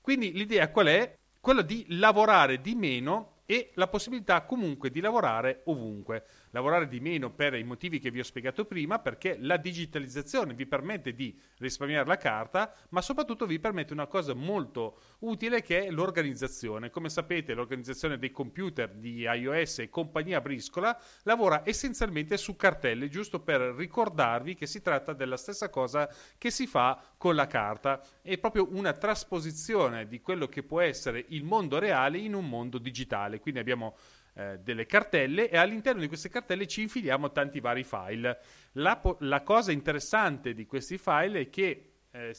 Quindi 0.00 0.32
l'idea 0.32 0.70
qual 0.70 0.86
è? 0.86 1.18
Quella 1.40 1.62
di 1.62 1.84
lavorare 1.90 2.60
di 2.60 2.74
meno 2.74 3.33
e 3.46 3.70
la 3.74 3.88
possibilità 3.88 4.42
comunque 4.42 4.90
di 4.90 5.00
lavorare 5.00 5.62
ovunque. 5.64 6.24
Lavorare 6.54 6.86
di 6.86 7.00
meno 7.00 7.32
per 7.32 7.54
i 7.54 7.64
motivi 7.64 7.98
che 7.98 8.12
vi 8.12 8.20
ho 8.20 8.22
spiegato 8.22 8.64
prima, 8.64 9.00
perché 9.00 9.36
la 9.40 9.56
digitalizzazione 9.56 10.54
vi 10.54 10.66
permette 10.66 11.12
di 11.12 11.36
risparmiare 11.58 12.06
la 12.06 12.16
carta, 12.16 12.72
ma 12.90 13.02
soprattutto 13.02 13.44
vi 13.44 13.58
permette 13.58 13.92
una 13.92 14.06
cosa 14.06 14.34
molto 14.34 15.00
utile 15.20 15.62
che 15.62 15.86
è 15.86 15.90
l'organizzazione. 15.90 16.90
Come 16.90 17.08
sapete, 17.08 17.54
l'organizzazione 17.54 18.18
dei 18.18 18.30
computer 18.30 18.88
di 18.88 19.22
iOS 19.22 19.80
e 19.80 19.88
compagnia 19.88 20.40
briscola 20.40 20.96
lavora 21.24 21.62
essenzialmente 21.64 22.36
su 22.36 22.54
cartelle, 22.54 23.08
giusto 23.08 23.40
per 23.40 23.60
ricordarvi 23.76 24.54
che 24.54 24.66
si 24.66 24.80
tratta 24.80 25.12
della 25.12 25.36
stessa 25.36 25.68
cosa 25.70 26.08
che 26.38 26.52
si 26.52 26.68
fa 26.68 27.02
con 27.16 27.34
la 27.34 27.48
carta. 27.48 28.00
È 28.22 28.38
proprio 28.38 28.68
una 28.70 28.92
trasposizione 28.92 30.06
di 30.06 30.20
quello 30.20 30.46
che 30.46 30.62
può 30.62 30.80
essere 30.80 31.24
il 31.30 31.42
mondo 31.42 31.80
reale 31.80 32.18
in 32.18 32.32
un 32.32 32.48
mondo 32.48 32.78
digitale. 32.78 33.40
Quindi 33.40 33.58
abbiamo 33.58 33.96
eh, 34.34 34.58
delle 34.58 34.86
cartelle 34.86 35.48
e 35.48 35.56
all'interno 35.56 36.00
di 36.00 36.08
queste 36.08 36.28
cartelle 36.28 36.66
ci 36.66 36.82
infiliamo 36.82 37.30
tanti 37.32 37.60
vari 37.60 37.84
file. 37.84 38.40
La, 38.72 39.00
la 39.20 39.42
cosa 39.42 39.72
interessante 39.72 40.54
di 40.54 40.66
questi 40.66 40.98
file 40.98 41.40
è 41.40 41.48
che 41.48 41.94
eh, 42.14 42.34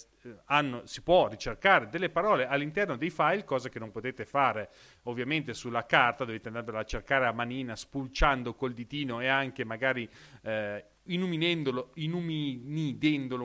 hanno, 0.46 0.86
si 0.86 1.02
può 1.02 1.28
ricercare 1.28 1.90
delle 1.90 2.10
parole 2.10 2.48
all'interno 2.48 2.96
dei 2.96 3.10
file, 3.10 3.44
cosa 3.44 3.68
che 3.70 3.80
non 3.80 3.92
potete 3.92 4.26
fare 4.26 4.70
ovviamente 5.04 5.54
sulla 5.54 5.86
carta, 5.86 6.24
dovete 6.24 6.48
andarvela 6.48 6.80
a 6.80 6.86
cercare 6.86 7.28
a 7.28 7.34
manina, 7.34 7.76
spulciando 7.76 8.54
col 8.54 8.74
ditino 8.74 9.20
e 9.20 9.28
anche 9.28 9.66
magari 9.66 10.10
eh, 10.44 10.86
inumidendolo 11.04 11.92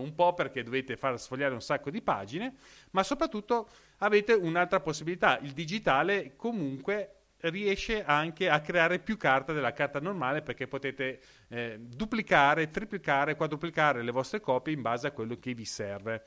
un 0.01 0.15
po' 0.15 0.35
perché 0.35 0.63
dovete 0.63 0.97
far 0.97 1.19
sfogliare 1.19 1.53
un 1.53 1.61
sacco 1.63 1.91
di 1.91 2.01
pagine, 2.01 2.55
ma 2.93 3.03
soprattutto 3.03 3.69
avete 3.99 4.33
un'altra 4.33 4.81
possibilità, 4.81 5.39
il 5.41 5.53
digitale 5.53 6.37
comunque 6.37 7.20
riesce 7.43 8.05
anche 8.05 8.49
a 8.49 8.61
creare 8.61 8.99
più 8.99 9.17
carta 9.17 9.53
della 9.53 9.73
carta 9.73 10.01
normale 10.01 10.43
perché 10.43 10.67
potete 10.67 11.21
eh, 11.49 11.79
duplicare, 11.79 12.71
triplicare, 12.71 13.37
quadruplicare 13.37 14.03
le 14.03 14.11
vostre 14.11 14.41
copie 14.41 14.75
in 14.75 14.83
base 14.83 15.07
a 15.07 15.13
quello 15.13 15.39
che 15.39 15.55
vi 15.55 15.65
serve. 15.65 16.25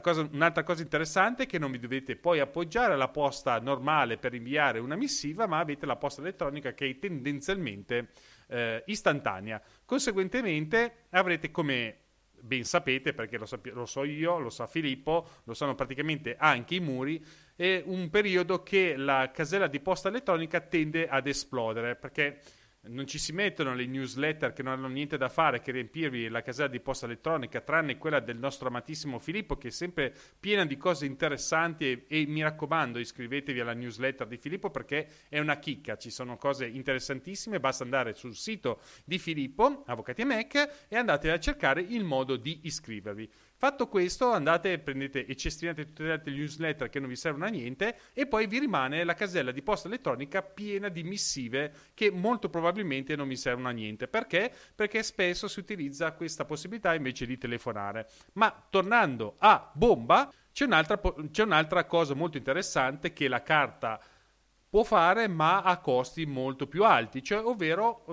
Cosa, 0.00 0.28
un'altra 0.30 0.62
cosa 0.62 0.82
interessante 0.82 1.42
è 1.42 1.46
che 1.46 1.58
non 1.58 1.72
vi 1.72 1.80
dovete 1.80 2.14
poi 2.16 2.38
appoggiare 2.38 2.92
alla 2.92 3.08
posta 3.08 3.58
normale 3.58 4.16
per 4.16 4.32
inviare 4.32 4.78
una 4.78 4.94
missiva, 4.94 5.48
ma 5.48 5.58
avete 5.58 5.86
la 5.86 5.96
posta 5.96 6.20
elettronica 6.20 6.72
che 6.72 6.88
è 6.88 6.98
tendenzialmente 6.98 8.10
eh, 8.46 8.84
istantanea. 8.86 9.60
Conseguentemente 9.84 11.06
avrete 11.10 11.50
come 11.50 12.01
ben 12.44 12.64
sapete, 12.64 13.14
perché 13.14 13.38
lo, 13.38 13.46
sapi- 13.46 13.70
lo, 13.70 13.86
so 13.86 14.02
io, 14.02 14.38
lo 14.38 14.50
sa 14.50 14.66
Filippo, 14.66 15.28
lo 15.44 15.54
sanno 15.54 15.76
praticamente 15.76 16.36
anche 16.36 16.74
i 16.74 16.80
muri, 16.80 17.24
è 17.54 17.82
un 17.86 18.10
periodo 18.10 18.62
che 18.64 18.96
la 18.96 19.30
casella 19.32 19.68
di 19.68 19.78
posta 19.78 20.08
elettronica 20.08 20.60
tende 20.60 21.08
ad 21.08 21.28
esplodere, 21.28 21.94
perché 21.94 22.40
non 22.88 23.06
ci 23.06 23.18
si 23.18 23.32
mettono 23.32 23.74
le 23.74 23.86
newsletter 23.86 24.52
che 24.52 24.62
non 24.64 24.72
hanno 24.72 24.88
niente 24.88 25.16
da 25.16 25.28
fare 25.28 25.60
che 25.60 25.70
riempirvi 25.70 26.28
la 26.28 26.42
casella 26.42 26.68
di 26.68 26.80
posta 26.80 27.06
elettronica, 27.06 27.60
tranne 27.60 27.96
quella 27.96 28.18
del 28.18 28.38
nostro 28.38 28.66
amatissimo 28.66 29.20
Filippo, 29.20 29.56
che 29.56 29.68
è 29.68 29.70
sempre 29.70 30.12
piena 30.40 30.64
di 30.64 30.76
cose 30.76 31.06
interessanti. 31.06 31.84
E, 31.84 32.04
e, 32.08 32.26
mi 32.26 32.42
raccomando, 32.42 32.98
iscrivetevi 32.98 33.60
alla 33.60 33.72
newsletter 33.72 34.26
di 34.26 34.36
Filippo 34.36 34.70
perché 34.70 35.08
è 35.28 35.38
una 35.38 35.58
chicca. 35.58 35.96
Ci 35.96 36.10
sono 36.10 36.36
cose 36.36 36.66
interessantissime. 36.66 37.60
Basta 37.60 37.84
andare 37.84 38.14
sul 38.14 38.34
sito 38.34 38.80
di 39.04 39.18
Filippo, 39.18 39.84
Avvocati 39.86 40.22
e 40.22 40.24
Mac, 40.24 40.86
e 40.88 40.96
andate 40.96 41.30
a 41.30 41.38
cercare 41.38 41.82
il 41.82 42.02
modo 42.02 42.36
di 42.36 42.60
iscrivervi. 42.64 43.30
Fatto 43.64 43.86
questo, 43.86 44.32
andate, 44.32 44.80
prendete 44.80 45.24
e 45.24 45.36
cestinate 45.36 45.84
tutte 45.84 46.02
le 46.02 46.10
altre 46.14 46.32
newsletter 46.32 46.88
che 46.88 46.98
non 46.98 47.08
vi 47.08 47.14
servono 47.14 47.44
a 47.44 47.48
niente 47.48 47.96
e 48.12 48.26
poi 48.26 48.48
vi 48.48 48.58
rimane 48.58 49.04
la 49.04 49.14
casella 49.14 49.52
di 49.52 49.62
posta 49.62 49.86
elettronica 49.86 50.42
piena 50.42 50.88
di 50.88 51.04
missive 51.04 51.72
che 51.94 52.10
molto 52.10 52.50
probabilmente 52.50 53.14
non 53.14 53.28
vi 53.28 53.36
servono 53.36 53.68
a 53.68 53.70
niente. 53.70 54.08
Perché? 54.08 54.52
Perché 54.74 55.04
spesso 55.04 55.46
si 55.46 55.60
utilizza 55.60 56.10
questa 56.10 56.44
possibilità 56.44 56.92
invece 56.92 57.24
di 57.24 57.38
telefonare. 57.38 58.08
Ma 58.32 58.52
tornando 58.68 59.36
a 59.38 59.70
bomba, 59.72 60.28
c'è 60.52 60.64
un'altra, 60.64 61.00
c'è 61.30 61.44
un'altra 61.44 61.84
cosa 61.84 62.14
molto 62.14 62.38
interessante 62.38 63.12
che 63.12 63.28
la 63.28 63.44
carta 63.44 64.00
può 64.68 64.82
fare 64.82 65.28
ma 65.28 65.62
a 65.62 65.78
costi 65.78 66.26
molto 66.26 66.66
più 66.66 66.82
alti, 66.82 67.22
cioè 67.22 67.44
ovvero 67.44 68.04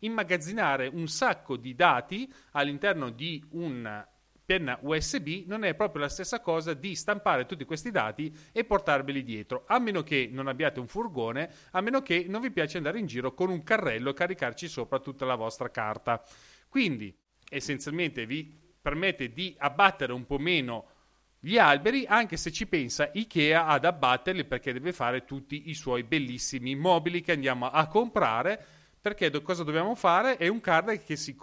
immagazzinare 0.00 0.88
un 0.88 1.06
sacco 1.06 1.56
di 1.56 1.76
dati 1.76 2.28
all'interno 2.50 3.10
di 3.10 3.40
un 3.50 4.04
penna 4.46 4.78
USB 4.80 5.42
non 5.46 5.64
è 5.64 5.74
proprio 5.74 6.02
la 6.02 6.08
stessa 6.08 6.40
cosa 6.40 6.72
di 6.72 6.94
stampare 6.94 7.46
tutti 7.46 7.64
questi 7.64 7.90
dati 7.90 8.32
e 8.52 8.64
portarveli 8.64 9.24
dietro, 9.24 9.64
a 9.66 9.80
meno 9.80 10.04
che 10.04 10.28
non 10.30 10.46
abbiate 10.46 10.78
un 10.78 10.86
furgone, 10.86 11.50
a 11.72 11.80
meno 11.80 12.00
che 12.00 12.26
non 12.28 12.40
vi 12.40 12.52
piace 12.52 12.76
andare 12.76 13.00
in 13.00 13.06
giro 13.06 13.34
con 13.34 13.50
un 13.50 13.64
carrello 13.64 14.10
e 14.10 14.14
caricarci 14.14 14.68
sopra 14.68 15.00
tutta 15.00 15.24
la 15.24 15.34
vostra 15.34 15.68
carta. 15.70 16.22
Quindi, 16.68 17.12
essenzialmente 17.50 18.24
vi 18.24 18.56
permette 18.80 19.32
di 19.32 19.54
abbattere 19.58 20.12
un 20.12 20.24
po' 20.24 20.38
meno 20.38 20.90
gli 21.40 21.58
alberi, 21.58 22.06
anche 22.06 22.36
se 22.36 22.52
ci 22.52 22.68
pensa 22.68 23.10
Ikea 23.12 23.66
ad 23.66 23.84
abbatterli 23.84 24.44
perché 24.44 24.72
deve 24.72 24.92
fare 24.92 25.24
tutti 25.24 25.68
i 25.70 25.74
suoi 25.74 26.04
bellissimi 26.04 26.76
mobili 26.76 27.20
che 27.20 27.32
andiamo 27.32 27.68
a 27.68 27.86
comprare. 27.88 28.64
Perché 29.00 29.28
do- 29.28 29.42
cosa 29.42 29.64
dobbiamo 29.64 29.94
fare? 29.96 30.36
È 30.36 30.48
un, 30.48 30.60
che 31.04 31.16
si, 31.16 31.36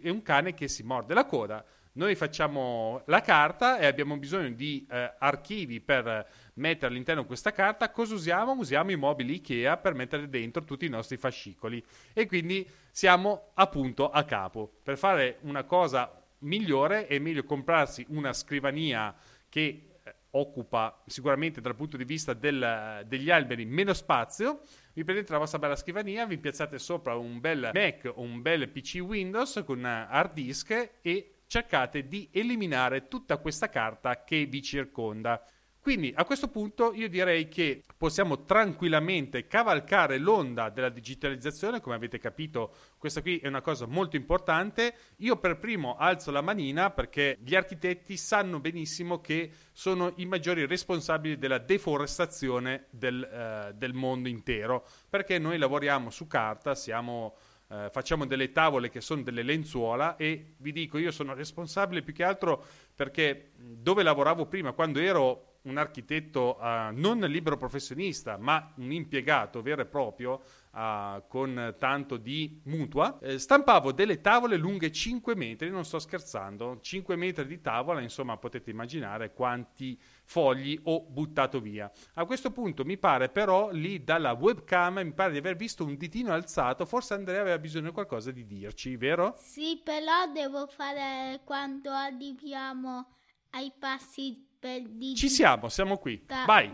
è 0.00 0.08
un 0.08 0.22
cane 0.22 0.54
che 0.54 0.68
si 0.68 0.82
morde 0.84 1.14
la 1.14 1.24
coda 1.24 1.64
noi 1.96 2.14
facciamo 2.14 3.02
la 3.06 3.22
carta 3.22 3.78
e 3.78 3.86
abbiamo 3.86 4.18
bisogno 4.18 4.50
di 4.50 4.86
eh, 4.90 5.14
archivi 5.18 5.80
per 5.80 6.28
mettere 6.54 6.92
all'interno 6.92 7.24
questa 7.24 7.52
carta. 7.52 7.90
Cosa 7.90 8.14
usiamo? 8.14 8.52
Usiamo 8.52 8.90
i 8.90 8.96
mobili 8.96 9.36
IKEA 9.36 9.78
per 9.78 9.94
mettere 9.94 10.28
dentro 10.28 10.62
tutti 10.64 10.84
i 10.84 10.90
nostri 10.90 11.16
fascicoli. 11.16 11.82
E 12.12 12.26
quindi 12.26 12.68
siamo 12.90 13.50
appunto 13.54 14.10
a 14.10 14.24
capo. 14.24 14.70
Per 14.82 14.98
fare 14.98 15.38
una 15.42 15.64
cosa 15.64 16.22
migliore 16.40 17.06
è 17.06 17.18
meglio 17.18 17.44
comprarsi 17.44 18.04
una 18.10 18.34
scrivania 18.34 19.14
che 19.48 19.60
eh, 20.04 20.14
occupa 20.32 21.02
sicuramente 21.06 21.62
dal 21.62 21.74
punto 21.74 21.96
di 21.96 22.04
vista 22.04 22.34
del, 22.34 23.04
degli 23.06 23.30
alberi 23.30 23.64
meno 23.64 23.94
spazio. 23.94 24.60
Vi 24.92 25.02
prendete 25.02 25.32
la 25.32 25.38
vostra 25.38 25.58
bella 25.58 25.76
scrivania, 25.76 26.26
vi 26.26 26.36
piazzate 26.36 26.78
sopra 26.78 27.14
un 27.14 27.40
bel 27.40 27.70
Mac 27.72 28.12
o 28.14 28.20
un 28.20 28.42
bel 28.42 28.68
PC 28.68 28.98
Windows 29.00 29.62
con 29.64 29.82
hard 29.82 30.34
disk 30.34 30.90
e 31.00 31.30
cercate 31.46 32.06
di 32.06 32.28
eliminare 32.32 33.08
tutta 33.08 33.38
questa 33.38 33.68
carta 33.68 34.24
che 34.24 34.46
vi 34.46 34.62
circonda. 34.62 35.42
Quindi 35.86 36.12
a 36.16 36.24
questo 36.24 36.48
punto 36.48 36.92
io 36.94 37.08
direi 37.08 37.46
che 37.46 37.84
possiamo 37.96 38.42
tranquillamente 38.42 39.46
cavalcare 39.46 40.18
l'onda 40.18 40.68
della 40.68 40.88
digitalizzazione, 40.88 41.80
come 41.80 41.94
avete 41.94 42.18
capito 42.18 42.74
questa 42.98 43.22
qui 43.22 43.38
è 43.38 43.46
una 43.46 43.60
cosa 43.60 43.86
molto 43.86 44.16
importante. 44.16 44.96
Io 45.18 45.36
per 45.36 45.60
primo 45.60 45.94
alzo 45.96 46.32
la 46.32 46.40
manina 46.40 46.90
perché 46.90 47.38
gli 47.40 47.54
architetti 47.54 48.16
sanno 48.16 48.58
benissimo 48.58 49.20
che 49.20 49.52
sono 49.70 50.12
i 50.16 50.26
maggiori 50.26 50.66
responsabili 50.66 51.38
della 51.38 51.58
deforestazione 51.58 52.86
del, 52.90 53.22
eh, 53.22 53.72
del 53.74 53.94
mondo 53.94 54.28
intero, 54.28 54.84
perché 55.08 55.38
noi 55.38 55.56
lavoriamo 55.56 56.10
su 56.10 56.26
carta, 56.26 56.74
siamo 56.74 57.36
eh, 57.68 57.88
facciamo 57.90 58.26
delle 58.26 58.52
tavole 58.52 58.90
che 58.90 59.00
sono 59.00 59.22
delle 59.22 59.42
lenzuola 59.42 60.16
e 60.16 60.54
vi 60.58 60.72
dico 60.72 60.98
io 60.98 61.10
sono 61.10 61.34
responsabile 61.34 62.02
più 62.02 62.12
che 62.12 62.22
altro 62.22 62.64
perché 62.94 63.50
dove 63.56 64.02
lavoravo 64.02 64.46
prima 64.46 64.72
quando 64.72 65.00
ero 65.00 65.54
un 65.62 65.76
architetto 65.76 66.58
uh, 66.60 66.92
non 66.92 67.18
libero 67.20 67.56
professionista 67.56 68.36
ma 68.36 68.72
un 68.76 68.92
impiegato 68.92 69.62
vero 69.62 69.82
e 69.82 69.86
proprio 69.86 70.40
uh, 70.76 71.22
con 71.26 71.74
tanto 71.78 72.18
di 72.18 72.60
mutua, 72.64 73.18
eh, 73.20 73.38
stampavo 73.38 73.92
delle 73.92 74.20
tavole 74.20 74.56
lunghe 74.56 74.92
5 74.92 75.34
metri, 75.34 75.70
non 75.70 75.84
sto 75.84 75.98
scherzando, 75.98 76.78
5 76.80 77.16
metri 77.16 77.46
di 77.46 77.60
tavola, 77.60 78.00
insomma 78.00 78.36
potete 78.36 78.70
immaginare 78.70 79.32
quanti 79.32 79.98
fogli 80.24 80.78
ho 80.84 81.00
buttato 81.00 81.60
via. 81.60 81.90
A 82.14 82.26
questo 82.26 82.50
punto 82.50 82.84
mi 82.84 82.98
pare 82.98 83.30
però 83.30 83.70
lì 83.70 84.04
dalla 84.04 84.32
webcam 84.32 85.00
mi 85.02 85.12
pare 85.12 85.32
di 85.32 85.38
aver 85.38 85.56
visto 85.56 85.84
un 85.84 85.96
ditino 85.96 86.32
alzato, 86.32 86.84
forse 86.84 87.14
Andrea 87.14 87.40
aveva 87.40 87.58
bisogno 87.58 87.86
di 87.86 87.92
qualcosa 87.92 88.30
di 88.30 88.44
dirci, 88.44 88.96
vero? 88.96 89.34
Sì, 89.38 89.80
però 89.82 90.30
devo 90.32 90.66
fare 90.66 91.40
quando 91.44 91.90
arriviamo 91.90 93.14
ai 93.50 93.72
passi 93.78 94.44
per 94.58 94.82
di 94.82 95.14
Ci 95.14 95.28
siamo, 95.28 95.68
siamo 95.68 95.96
qui. 95.96 96.22
Vai. 96.44 96.70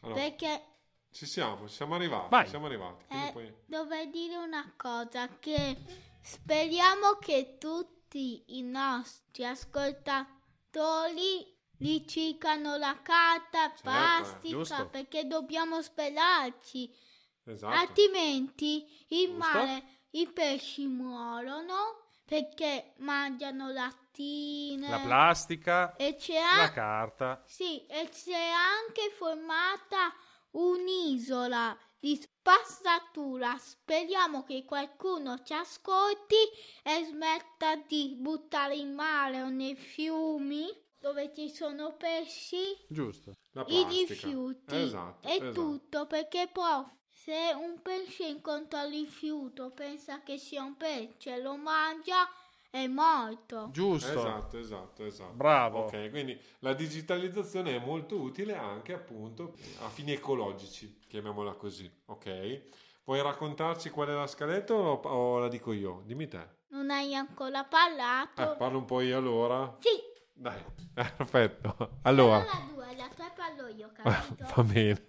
Allora. 0.00 0.20
Perché 0.20 0.71
ci 1.12 1.26
siamo, 1.26 1.68
siamo 1.68 1.94
arrivati. 1.94 2.28
Vai. 2.30 2.48
Siamo 2.48 2.66
arrivati. 2.66 3.04
Eh, 3.08 3.30
poi... 3.32 3.54
Dovrei 3.66 4.10
dire 4.10 4.36
una 4.36 4.72
cosa, 4.76 5.28
che 5.38 5.76
speriamo 6.20 7.18
che 7.20 7.56
tutti 7.58 8.58
i 8.58 8.62
nostri 8.62 9.44
ascoltatori 9.44 11.50
riciclano 11.78 12.76
la 12.76 13.00
carta 13.02 13.68
certo, 13.68 13.82
plastica 13.82 14.86
perché 14.86 15.26
dobbiamo 15.26 15.82
sperarci. 15.82 16.94
Esatto. 17.44 17.74
Altrimenti 17.74 18.86
il 19.08 19.30
Giusto. 19.30 19.38
mare, 19.38 19.82
i 20.10 20.28
pesci 20.28 20.86
muorono 20.86 22.06
perché 22.24 22.94
mangiano 22.98 23.68
lattine. 23.70 24.88
La 24.88 25.00
plastica. 25.00 25.96
E 25.96 26.14
c'è 26.14 26.40
la 26.40 26.62
an- 26.62 26.72
carta. 26.72 27.42
Sì, 27.44 27.84
e 27.86 28.08
c'è 28.08 28.32
anche 28.32 29.10
formata 29.10 30.14
un'isola 30.52 31.76
di 31.98 32.16
spazzatura. 32.16 33.56
Speriamo 33.58 34.42
che 34.42 34.64
qualcuno 34.64 35.42
ci 35.42 35.54
ascolti 35.54 36.34
e 36.82 37.04
smetta 37.04 37.76
di 37.76 38.16
buttare 38.18 38.74
in 38.74 38.92
mare 38.92 39.42
o 39.42 39.48
nei 39.48 39.76
fiumi 39.76 40.68
dove 40.98 41.32
ci 41.34 41.48
sono 41.50 41.94
pesci. 41.96 42.76
Giusto. 42.88 43.34
I 43.66 43.84
rifiuti. 43.84 44.74
Esatto. 44.74 45.28
E 45.28 45.34
esatto. 45.34 45.52
tutto 45.52 46.06
perché 46.06 46.48
poi 46.52 46.84
se 47.08 47.52
un 47.54 47.80
pesce 47.82 48.26
incontra 48.26 48.82
il 48.82 48.92
rifiuto 48.92 49.70
pensa 49.70 50.22
che 50.22 50.38
sia 50.38 50.62
un 50.62 50.76
pesce, 50.76 51.40
lo 51.40 51.56
mangia 51.56 52.28
è 52.72 52.86
morto. 52.86 53.68
Giusto. 53.70 54.10
Esatto, 54.10 54.56
esatto, 54.56 55.04
esatto. 55.04 55.34
Bravo. 55.34 55.80
Ok, 55.80 56.08
quindi 56.08 56.40
la 56.60 56.72
digitalizzazione 56.72 57.76
è 57.76 57.78
molto 57.78 58.18
utile 58.18 58.56
anche 58.56 58.94
appunto 58.94 59.54
a 59.82 59.90
fini 59.90 60.12
ecologici, 60.12 61.00
chiamiamola 61.06 61.52
così, 61.52 61.90
ok? 62.06 62.62
Vuoi 63.04 63.20
raccontarci 63.20 63.90
qual 63.90 64.08
è 64.08 64.14
la 64.14 64.26
scaletta 64.26 64.72
o, 64.72 65.02
o 65.02 65.38
la 65.38 65.48
dico 65.48 65.72
io? 65.72 66.02
Dimmi 66.06 66.28
te. 66.28 66.48
Non 66.68 66.88
hai 66.88 67.14
ancora 67.14 67.62
parlato. 67.64 68.54
Eh, 68.54 68.56
parlo 68.56 68.78
un 68.78 68.86
po' 68.86 69.02
io 69.02 69.18
allora? 69.18 69.76
Sì. 69.78 70.10
Dai, 70.34 70.58
perfetto. 70.94 71.98
Allora. 72.02 72.38
La 72.38 72.68
due, 72.72 72.96
la 72.96 73.08
tre 73.14 73.32
parlo 73.36 73.68
io, 73.68 73.90
capito? 73.94 74.46
Va 74.54 74.62
bene. 74.62 75.02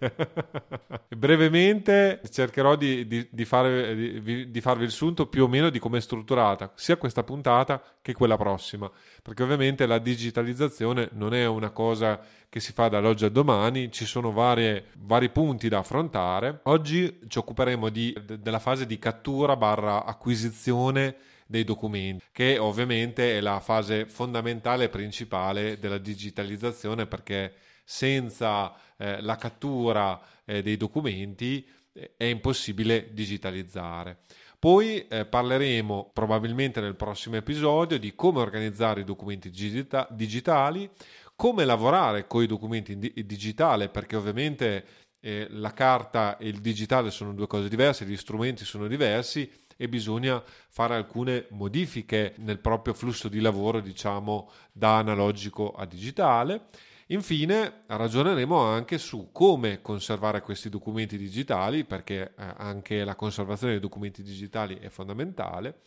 Brevemente 1.16 2.20
cercherò 2.30 2.76
di, 2.76 3.06
di, 3.06 3.28
di, 3.30 3.44
fare, 3.44 4.22
di, 4.22 4.50
di, 4.50 4.60
farvi 4.60 4.84
il 4.84 4.90
sunto 4.90 5.26
più 5.26 5.44
o 5.44 5.48
meno 5.48 5.70
di 5.70 5.78
come 5.78 5.98
è 5.98 6.00
strutturata 6.00 6.72
sia 6.74 6.96
questa 6.96 7.22
puntata 7.22 7.82
che 8.00 8.12
quella 8.12 8.36
prossima, 8.36 8.90
perché 9.22 9.42
ovviamente 9.42 9.86
la 9.86 9.98
digitalizzazione 9.98 11.08
non 11.12 11.34
è 11.34 11.46
una 11.46 11.70
cosa 11.70 12.20
che 12.48 12.60
si 12.60 12.72
fa 12.72 12.88
dall'oggi 12.88 13.24
al 13.24 13.32
domani, 13.32 13.90
ci 13.90 14.04
sono 14.04 14.30
varie, 14.30 14.86
vari 14.98 15.30
punti 15.30 15.68
da 15.68 15.78
affrontare. 15.78 16.60
Oggi 16.64 17.20
ci 17.26 17.38
occuperemo 17.38 17.88
della 17.88 18.60
fase 18.60 18.86
di 18.86 18.98
cattura 18.98 19.56
barra 19.56 20.04
acquisizione 20.04 21.16
dei 21.46 21.64
documenti, 21.64 22.24
che 22.32 22.58
ovviamente 22.58 23.36
è 23.36 23.40
la 23.40 23.60
fase 23.60 24.06
fondamentale 24.06 24.84
e 24.84 24.88
principale 24.88 25.78
della 25.78 25.98
digitalizzazione 25.98 27.06
perché 27.06 27.54
senza 27.84 28.74
eh, 28.96 29.20
la 29.20 29.36
cattura 29.36 30.20
eh, 30.44 30.62
dei 30.62 30.76
documenti 30.76 31.66
eh, 31.92 32.14
è 32.16 32.24
impossibile 32.24 33.12
digitalizzare. 33.12 34.18
Poi 34.58 35.06
eh, 35.08 35.26
parleremo 35.26 36.10
probabilmente 36.14 36.80
nel 36.80 36.96
prossimo 36.96 37.36
episodio 37.36 37.98
di 37.98 38.14
come 38.14 38.40
organizzare 38.40 39.02
i 39.02 39.04
documenti 39.04 39.50
digita- 39.50 40.08
digitali, 40.10 40.90
come 41.36 41.66
lavorare 41.66 42.26
con 42.26 42.42
i 42.42 42.46
documenti 42.46 42.96
di- 42.96 43.12
digitali, 43.26 43.90
perché 43.90 44.16
ovviamente 44.16 44.86
eh, 45.20 45.46
la 45.50 45.72
carta 45.72 46.38
e 46.38 46.48
il 46.48 46.60
digitale 46.60 47.10
sono 47.10 47.34
due 47.34 47.46
cose 47.46 47.68
diverse, 47.68 48.06
gli 48.06 48.16
strumenti 48.16 48.64
sono 48.64 48.86
diversi 48.86 49.50
e 49.76 49.88
bisogna 49.88 50.42
fare 50.68 50.94
alcune 50.94 51.46
modifiche 51.50 52.34
nel 52.38 52.58
proprio 52.58 52.94
flusso 52.94 53.28
di 53.28 53.40
lavoro, 53.40 53.80
diciamo 53.80 54.50
da 54.72 54.98
analogico 54.98 55.72
a 55.72 55.84
digitale. 55.86 56.68
Infine 57.08 57.82
ragioneremo 57.86 58.58
anche 58.58 58.96
su 58.96 59.28
come 59.30 59.82
conservare 59.82 60.40
questi 60.40 60.70
documenti 60.70 61.18
digitali, 61.18 61.84
perché 61.84 62.32
eh, 62.36 62.54
anche 62.56 63.04
la 63.04 63.14
conservazione 63.14 63.74
dei 63.74 63.82
documenti 63.82 64.22
digitali 64.22 64.78
è 64.78 64.88
fondamentale. 64.88 65.80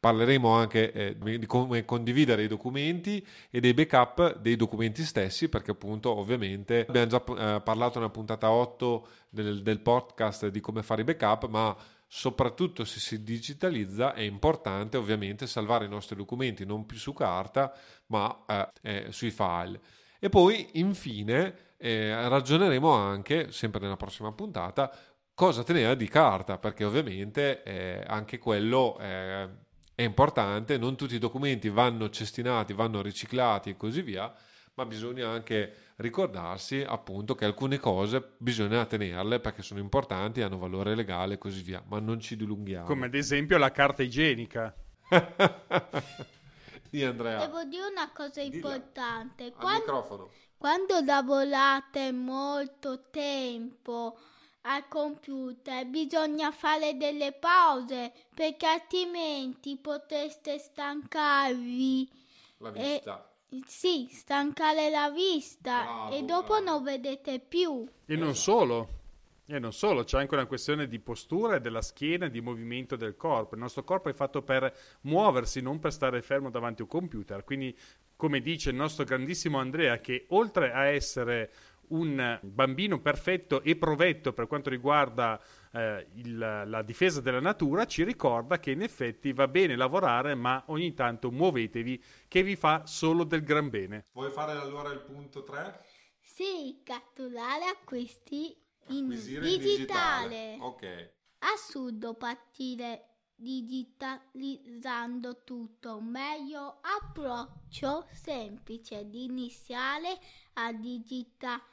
Parleremo 0.00 0.48
anche 0.48 0.92
eh, 0.92 1.38
di 1.38 1.46
come 1.46 1.84
condividere 1.84 2.44
i 2.44 2.48
documenti 2.48 3.24
e 3.50 3.60
dei 3.60 3.74
backup 3.74 4.38
dei 4.38 4.56
documenti 4.56 5.04
stessi, 5.04 5.50
perché 5.50 5.72
appunto 5.72 6.16
ovviamente 6.16 6.86
abbiamo 6.88 7.06
già 7.06 7.22
eh, 7.22 7.60
parlato 7.60 7.98
nella 7.98 8.10
puntata 8.10 8.50
8 8.50 9.08
del, 9.28 9.62
del 9.62 9.80
podcast 9.80 10.48
di 10.48 10.60
come 10.60 10.82
fare 10.82 11.02
i 11.02 11.04
backup, 11.04 11.48
ma 11.48 11.76
soprattutto 12.14 12.84
se 12.84 13.00
si 13.00 13.22
digitalizza 13.22 14.12
è 14.12 14.20
importante 14.20 14.98
ovviamente 14.98 15.46
salvare 15.46 15.86
i 15.86 15.88
nostri 15.88 16.14
documenti 16.14 16.66
non 16.66 16.84
più 16.84 16.98
su 16.98 17.14
carta 17.14 17.72
ma 18.08 18.44
eh, 18.46 18.68
eh, 18.82 19.06
sui 19.12 19.30
file. 19.30 19.80
E 20.18 20.28
poi 20.28 20.68
infine 20.74 21.70
eh, 21.78 22.28
ragioneremo 22.28 22.90
anche, 22.90 23.50
sempre 23.50 23.80
nella 23.80 23.96
prossima 23.96 24.30
puntata, 24.30 24.94
cosa 25.32 25.62
tenere 25.62 25.96
di 25.96 26.06
carta, 26.06 26.58
perché 26.58 26.84
ovviamente 26.84 27.62
eh, 27.62 28.04
anche 28.06 28.38
quello 28.38 28.98
eh, 29.00 29.48
è 29.94 30.02
importante, 30.02 30.76
non 30.76 30.96
tutti 30.96 31.14
i 31.14 31.18
documenti 31.18 31.70
vanno 31.70 32.10
cestinati, 32.10 32.74
vanno 32.74 33.00
riciclati 33.00 33.70
e 33.70 33.76
così 33.78 34.02
via, 34.02 34.30
ma 34.74 34.86
bisogna 34.86 35.28
anche 35.28 35.90
ricordarsi 35.96 36.82
appunto 36.86 37.34
che 37.34 37.44
alcune 37.44 37.78
cose 37.78 38.32
bisogna 38.38 38.84
tenerle 38.86 39.38
perché 39.40 39.62
sono 39.62 39.80
importanti, 39.80 40.40
hanno 40.40 40.58
valore 40.58 40.94
legale 40.94 41.34
e 41.34 41.38
così 41.38 41.62
via, 41.62 41.82
ma 41.86 41.98
non 42.00 42.20
ci 42.20 42.36
dilunghiamo. 42.36 42.86
Come 42.86 43.06
ad 43.06 43.14
esempio 43.14 43.58
la 43.58 43.70
carta 43.70 44.02
igienica. 44.02 44.74
Di 46.90 47.02
Andrea. 47.04 47.46
Devo 47.46 47.64
dire 47.64 47.86
una 47.90 48.10
cosa 48.12 48.42
Dilla. 48.42 48.54
importante. 48.54 49.44
Al 49.44 49.52
Quando, 49.52 49.78
microfono. 49.80 50.30
quando 50.58 51.00
lavorate 51.04 52.12
molto 52.12 53.08
tempo 53.10 54.18
al 54.64 54.86
computer 54.88 55.86
bisogna 55.86 56.52
fare 56.52 56.96
delle 56.96 57.32
pause 57.32 58.12
perché 58.34 58.66
altrimenti 58.66 59.76
potreste 59.78 60.58
stancarvi. 60.58 62.10
La 62.58 62.72
E- 62.74 62.92
vista. 62.94 63.31
Sì, 63.66 64.08
stancare 64.10 64.88
la 64.88 65.10
vista 65.10 65.82
Bravo, 65.82 66.14
e 66.16 66.22
dopo 66.22 66.54
bravo. 66.54 66.64
non 66.64 66.82
vedete 66.82 67.38
più. 67.38 67.86
E 68.06 68.16
non 68.16 68.34
solo. 68.34 69.00
E 69.44 69.58
non 69.58 69.72
solo, 69.72 70.04
c'è 70.04 70.18
anche 70.18 70.34
una 70.34 70.46
questione 70.46 70.86
di 70.86 70.98
postura, 70.98 71.58
della 71.58 71.82
schiena, 71.82 72.28
di 72.28 72.40
movimento 72.40 72.96
del 72.96 73.16
corpo. 73.16 73.54
Il 73.54 73.60
nostro 73.60 73.84
corpo 73.84 74.08
è 74.08 74.14
fatto 74.14 74.40
per 74.42 74.74
muoversi, 75.02 75.60
non 75.60 75.78
per 75.78 75.92
stare 75.92 76.22
fermo 76.22 76.48
davanti 76.48 76.80
a 76.80 76.84
un 76.84 76.90
computer. 76.90 77.44
Quindi, 77.44 77.76
come 78.16 78.40
dice 78.40 78.70
il 78.70 78.76
nostro 78.76 79.04
grandissimo 79.04 79.58
Andrea, 79.58 79.98
che 80.00 80.24
oltre 80.28 80.72
a 80.72 80.86
essere 80.86 81.50
un 81.92 82.38
bambino 82.42 83.00
perfetto 83.00 83.62
e 83.62 83.76
provetto 83.76 84.32
per 84.32 84.46
quanto 84.46 84.70
riguarda 84.70 85.40
eh, 85.74 86.06
il- 86.16 86.36
la 86.66 86.82
difesa 86.82 87.22
della 87.22 87.40
natura, 87.40 87.86
ci 87.86 88.04
ricorda 88.04 88.58
che 88.58 88.72
in 88.72 88.82
effetti 88.82 89.32
va 89.32 89.48
bene 89.48 89.74
lavorare, 89.74 90.34
ma 90.34 90.62
ogni 90.66 90.92
tanto 90.92 91.30
muovetevi, 91.30 92.02
che 92.28 92.42
vi 92.42 92.56
fa 92.56 92.84
solo 92.86 93.24
del 93.24 93.42
gran 93.42 93.70
bene. 93.70 94.04
Vuoi 94.12 94.30
fare 94.30 94.52
allora 94.52 94.90
il 94.90 95.00
punto 95.00 95.44
3? 95.44 95.80
Sì, 96.20 96.80
catturare 96.84 97.64
acquisti 97.66 98.54
in 98.88 99.04
Acquisire 99.04 99.48
in 99.48 99.58
digitale. 99.58 100.56
Ok. 100.60 101.10
Assurdo 101.40 102.14
partire 102.14 103.06
digitalizzando 103.34 105.42
tutto, 105.42 106.00
meglio 106.00 106.78
approccio 106.80 108.06
semplice 108.12 109.08
di 109.08 109.24
iniziare 109.24 110.16
a 110.54 110.72
digitalizzare 110.72 111.70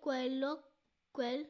quello 0.00 0.62
quel 1.10 1.46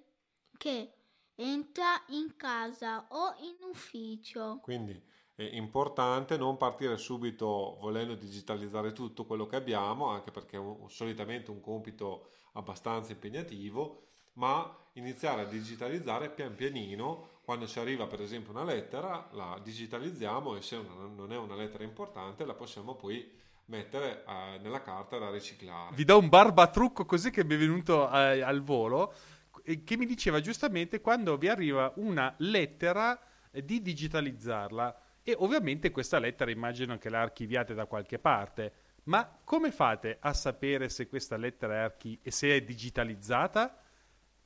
che 0.56 0.92
entra 1.36 2.02
in 2.08 2.36
casa 2.36 3.06
o 3.10 3.34
in 3.40 3.56
ufficio. 3.70 4.58
Quindi 4.60 5.00
è 5.34 5.42
importante 5.52 6.36
non 6.36 6.56
partire 6.56 6.96
subito 6.96 7.76
volendo 7.80 8.14
digitalizzare 8.14 8.92
tutto 8.92 9.24
quello 9.24 9.46
che 9.46 9.56
abbiamo, 9.56 10.06
anche 10.06 10.30
perché 10.30 10.56
è 10.56 10.58
un- 10.58 10.90
solitamente 10.90 11.50
un 11.50 11.60
compito 11.60 12.30
abbastanza 12.54 13.12
impegnativo, 13.12 14.02
ma 14.34 14.76
iniziare 14.94 15.42
a 15.42 15.44
digitalizzare 15.44 16.30
pian 16.30 16.54
pianino. 16.54 17.36
Quando 17.44 17.66
ci 17.66 17.78
arriva 17.78 18.06
per 18.06 18.20
esempio 18.20 18.52
una 18.52 18.64
lettera, 18.64 19.28
la 19.32 19.58
digitalizziamo 19.62 20.56
e 20.56 20.62
se 20.62 20.76
non 20.82 21.32
è 21.32 21.36
una 21.36 21.54
lettera 21.54 21.84
importante 21.84 22.44
la 22.44 22.54
possiamo 22.54 22.94
poi 22.94 23.30
mettere 23.68 24.24
eh, 24.26 24.58
nella 24.60 24.82
carta 24.82 25.18
da 25.18 25.30
riciclare. 25.30 25.94
Vi 25.94 26.04
do 26.04 26.18
un 26.18 26.28
barbatrucco 26.28 27.04
così 27.04 27.30
che 27.30 27.44
mi 27.44 27.54
è 27.54 27.58
venuto 27.58 28.10
eh, 28.10 28.40
al 28.40 28.62
volo, 28.62 29.14
che 29.62 29.96
mi 29.96 30.06
diceva 30.06 30.40
giustamente 30.40 31.00
quando 31.00 31.36
vi 31.36 31.48
arriva 31.48 31.92
una 31.96 32.34
lettera 32.38 33.18
eh, 33.50 33.64
di 33.64 33.82
digitalizzarla 33.82 35.02
e 35.22 35.34
ovviamente 35.38 35.90
questa 35.90 36.18
lettera 36.18 36.50
immagino 36.50 36.96
che 36.96 37.10
la 37.10 37.20
archiviate 37.20 37.74
da 37.74 37.84
qualche 37.84 38.18
parte, 38.18 38.72
ma 39.04 39.38
come 39.44 39.70
fate 39.70 40.16
a 40.20 40.32
sapere 40.32 40.88
se 40.88 41.06
questa 41.06 41.36
lettera 41.36 41.74
è 41.74 41.78
archi- 41.78 42.18
se 42.24 42.56
è 42.56 42.62
digitalizzata? 42.62 43.78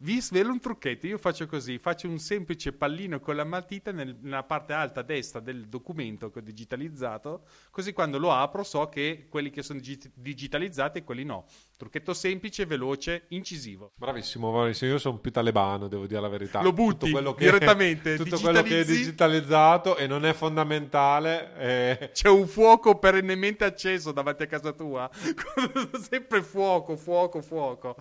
Vi 0.03 0.21
svelo 0.21 0.51
un 0.51 0.59
trucchetto, 0.59 1.07
io 1.07 1.17
faccio 1.17 1.47
così, 1.47 1.79
faccio 1.79 2.09
un 2.09 2.19
semplice 2.19 2.73
pallino 2.73 3.21
con 3.21 3.37
la 3.37 3.45
matita 3.45 3.93
nel- 3.93 4.17
nella 4.21 4.43
parte 4.43 4.73
alta 4.73 5.01
destra 5.03 5.39
del 5.39 5.69
documento 5.69 6.29
che 6.33 6.41
ho 6.41 6.43
digitalizzato, 6.43 7.45
così 7.71 7.93
quando 7.93 8.19
lo 8.19 8.33
apro 8.33 8.65
so 8.65 8.89
che 8.89 9.27
quelli 9.31 9.51
che 9.51 9.63
sono 9.63 9.79
digi- 9.79 10.11
digitalizzati 10.13 10.99
e 10.99 11.05
quelli 11.05 11.23
no. 11.23 11.45
Trucchetto 11.77 12.15
semplice, 12.15 12.67
veloce, 12.67 13.27
incisivo. 13.29 13.93
Bravissimo, 13.95 14.51
bravissimo. 14.51 14.91
Io 14.91 14.99
sono 14.99 15.19
più 15.19 15.31
talebano, 15.31 15.87
devo 15.87 16.07
dire 16.09 16.21
la 16.21 16.29
verità. 16.29 16.63
Lo 16.63 16.73
butti 16.73 17.09
Tutto 17.13 17.35
che- 17.35 17.45
direttamente, 17.45 18.17
tutto 18.19 18.41
quello 18.41 18.63
che 18.63 18.81
è 18.81 18.85
digitalizzato 18.85 19.97
e 19.97 20.09
non 20.09 20.25
è 20.27 20.33
fondamentale. 20.33 21.53
eh, 21.59 22.11
C'è 22.13 22.29
un 22.29 22.49
fuoco 22.49 22.99
perennemente 22.99 23.63
acceso 23.65 24.11
davanti 24.11 24.43
a 24.43 24.47
casa 24.47 24.73
tua. 24.73 25.09
Sempre 26.11 26.43
fuoco, 26.43 26.97
fuoco, 26.97 27.41
fuoco. 27.41 27.97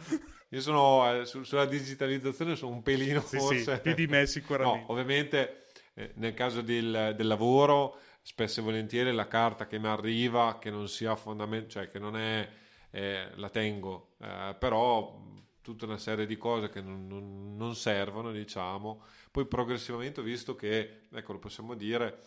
Io 0.53 0.61
sono 0.61 1.21
eh, 1.21 1.25
su- 1.25 1.43
sulla 1.43 1.65
digitalizzazione 1.65 2.55
sono 2.55 2.73
un 2.73 2.83
pelino 2.83 3.21
Sì, 3.21 3.39
forse. 3.39 3.75
sì, 3.75 3.81
più 3.81 3.93
di 3.93 4.07
me 4.07 4.25
sicuramente. 4.25 4.85
No, 4.85 4.91
ovviamente 4.91 5.65
eh, 5.93 6.11
nel 6.15 6.33
caso 6.33 6.61
del, 6.61 7.13
del 7.15 7.27
lavoro, 7.27 7.97
spesso 8.21 8.59
e 8.59 8.63
volentieri 8.63 9.13
la 9.13 9.27
carta 9.27 9.65
che 9.65 9.79
mi 9.79 9.87
arriva, 9.87 10.57
che 10.59 10.69
non 10.69 10.87
sia 10.89 11.15
fondamentale, 11.15 11.69
cioè 11.69 11.87
che 11.87 11.99
non 11.99 12.17
è, 12.17 12.47
eh, 12.91 13.29
la 13.35 13.49
tengo, 13.49 14.15
eh, 14.19 14.55
però 14.59 15.19
tutta 15.61 15.85
una 15.85 15.97
serie 15.97 16.25
di 16.25 16.37
cose 16.37 16.69
che 16.69 16.81
non, 16.81 17.07
non- 17.07 17.55
non 17.55 17.75
servono, 17.75 18.31
diciamo. 18.31 19.03
Poi 19.31 19.45
progressivamente 19.45 20.19
ho 20.19 20.23
visto 20.23 20.55
che, 20.55 21.07
ecco, 21.13 21.31
lo 21.33 21.39
possiamo 21.39 21.75
dire, 21.75 22.21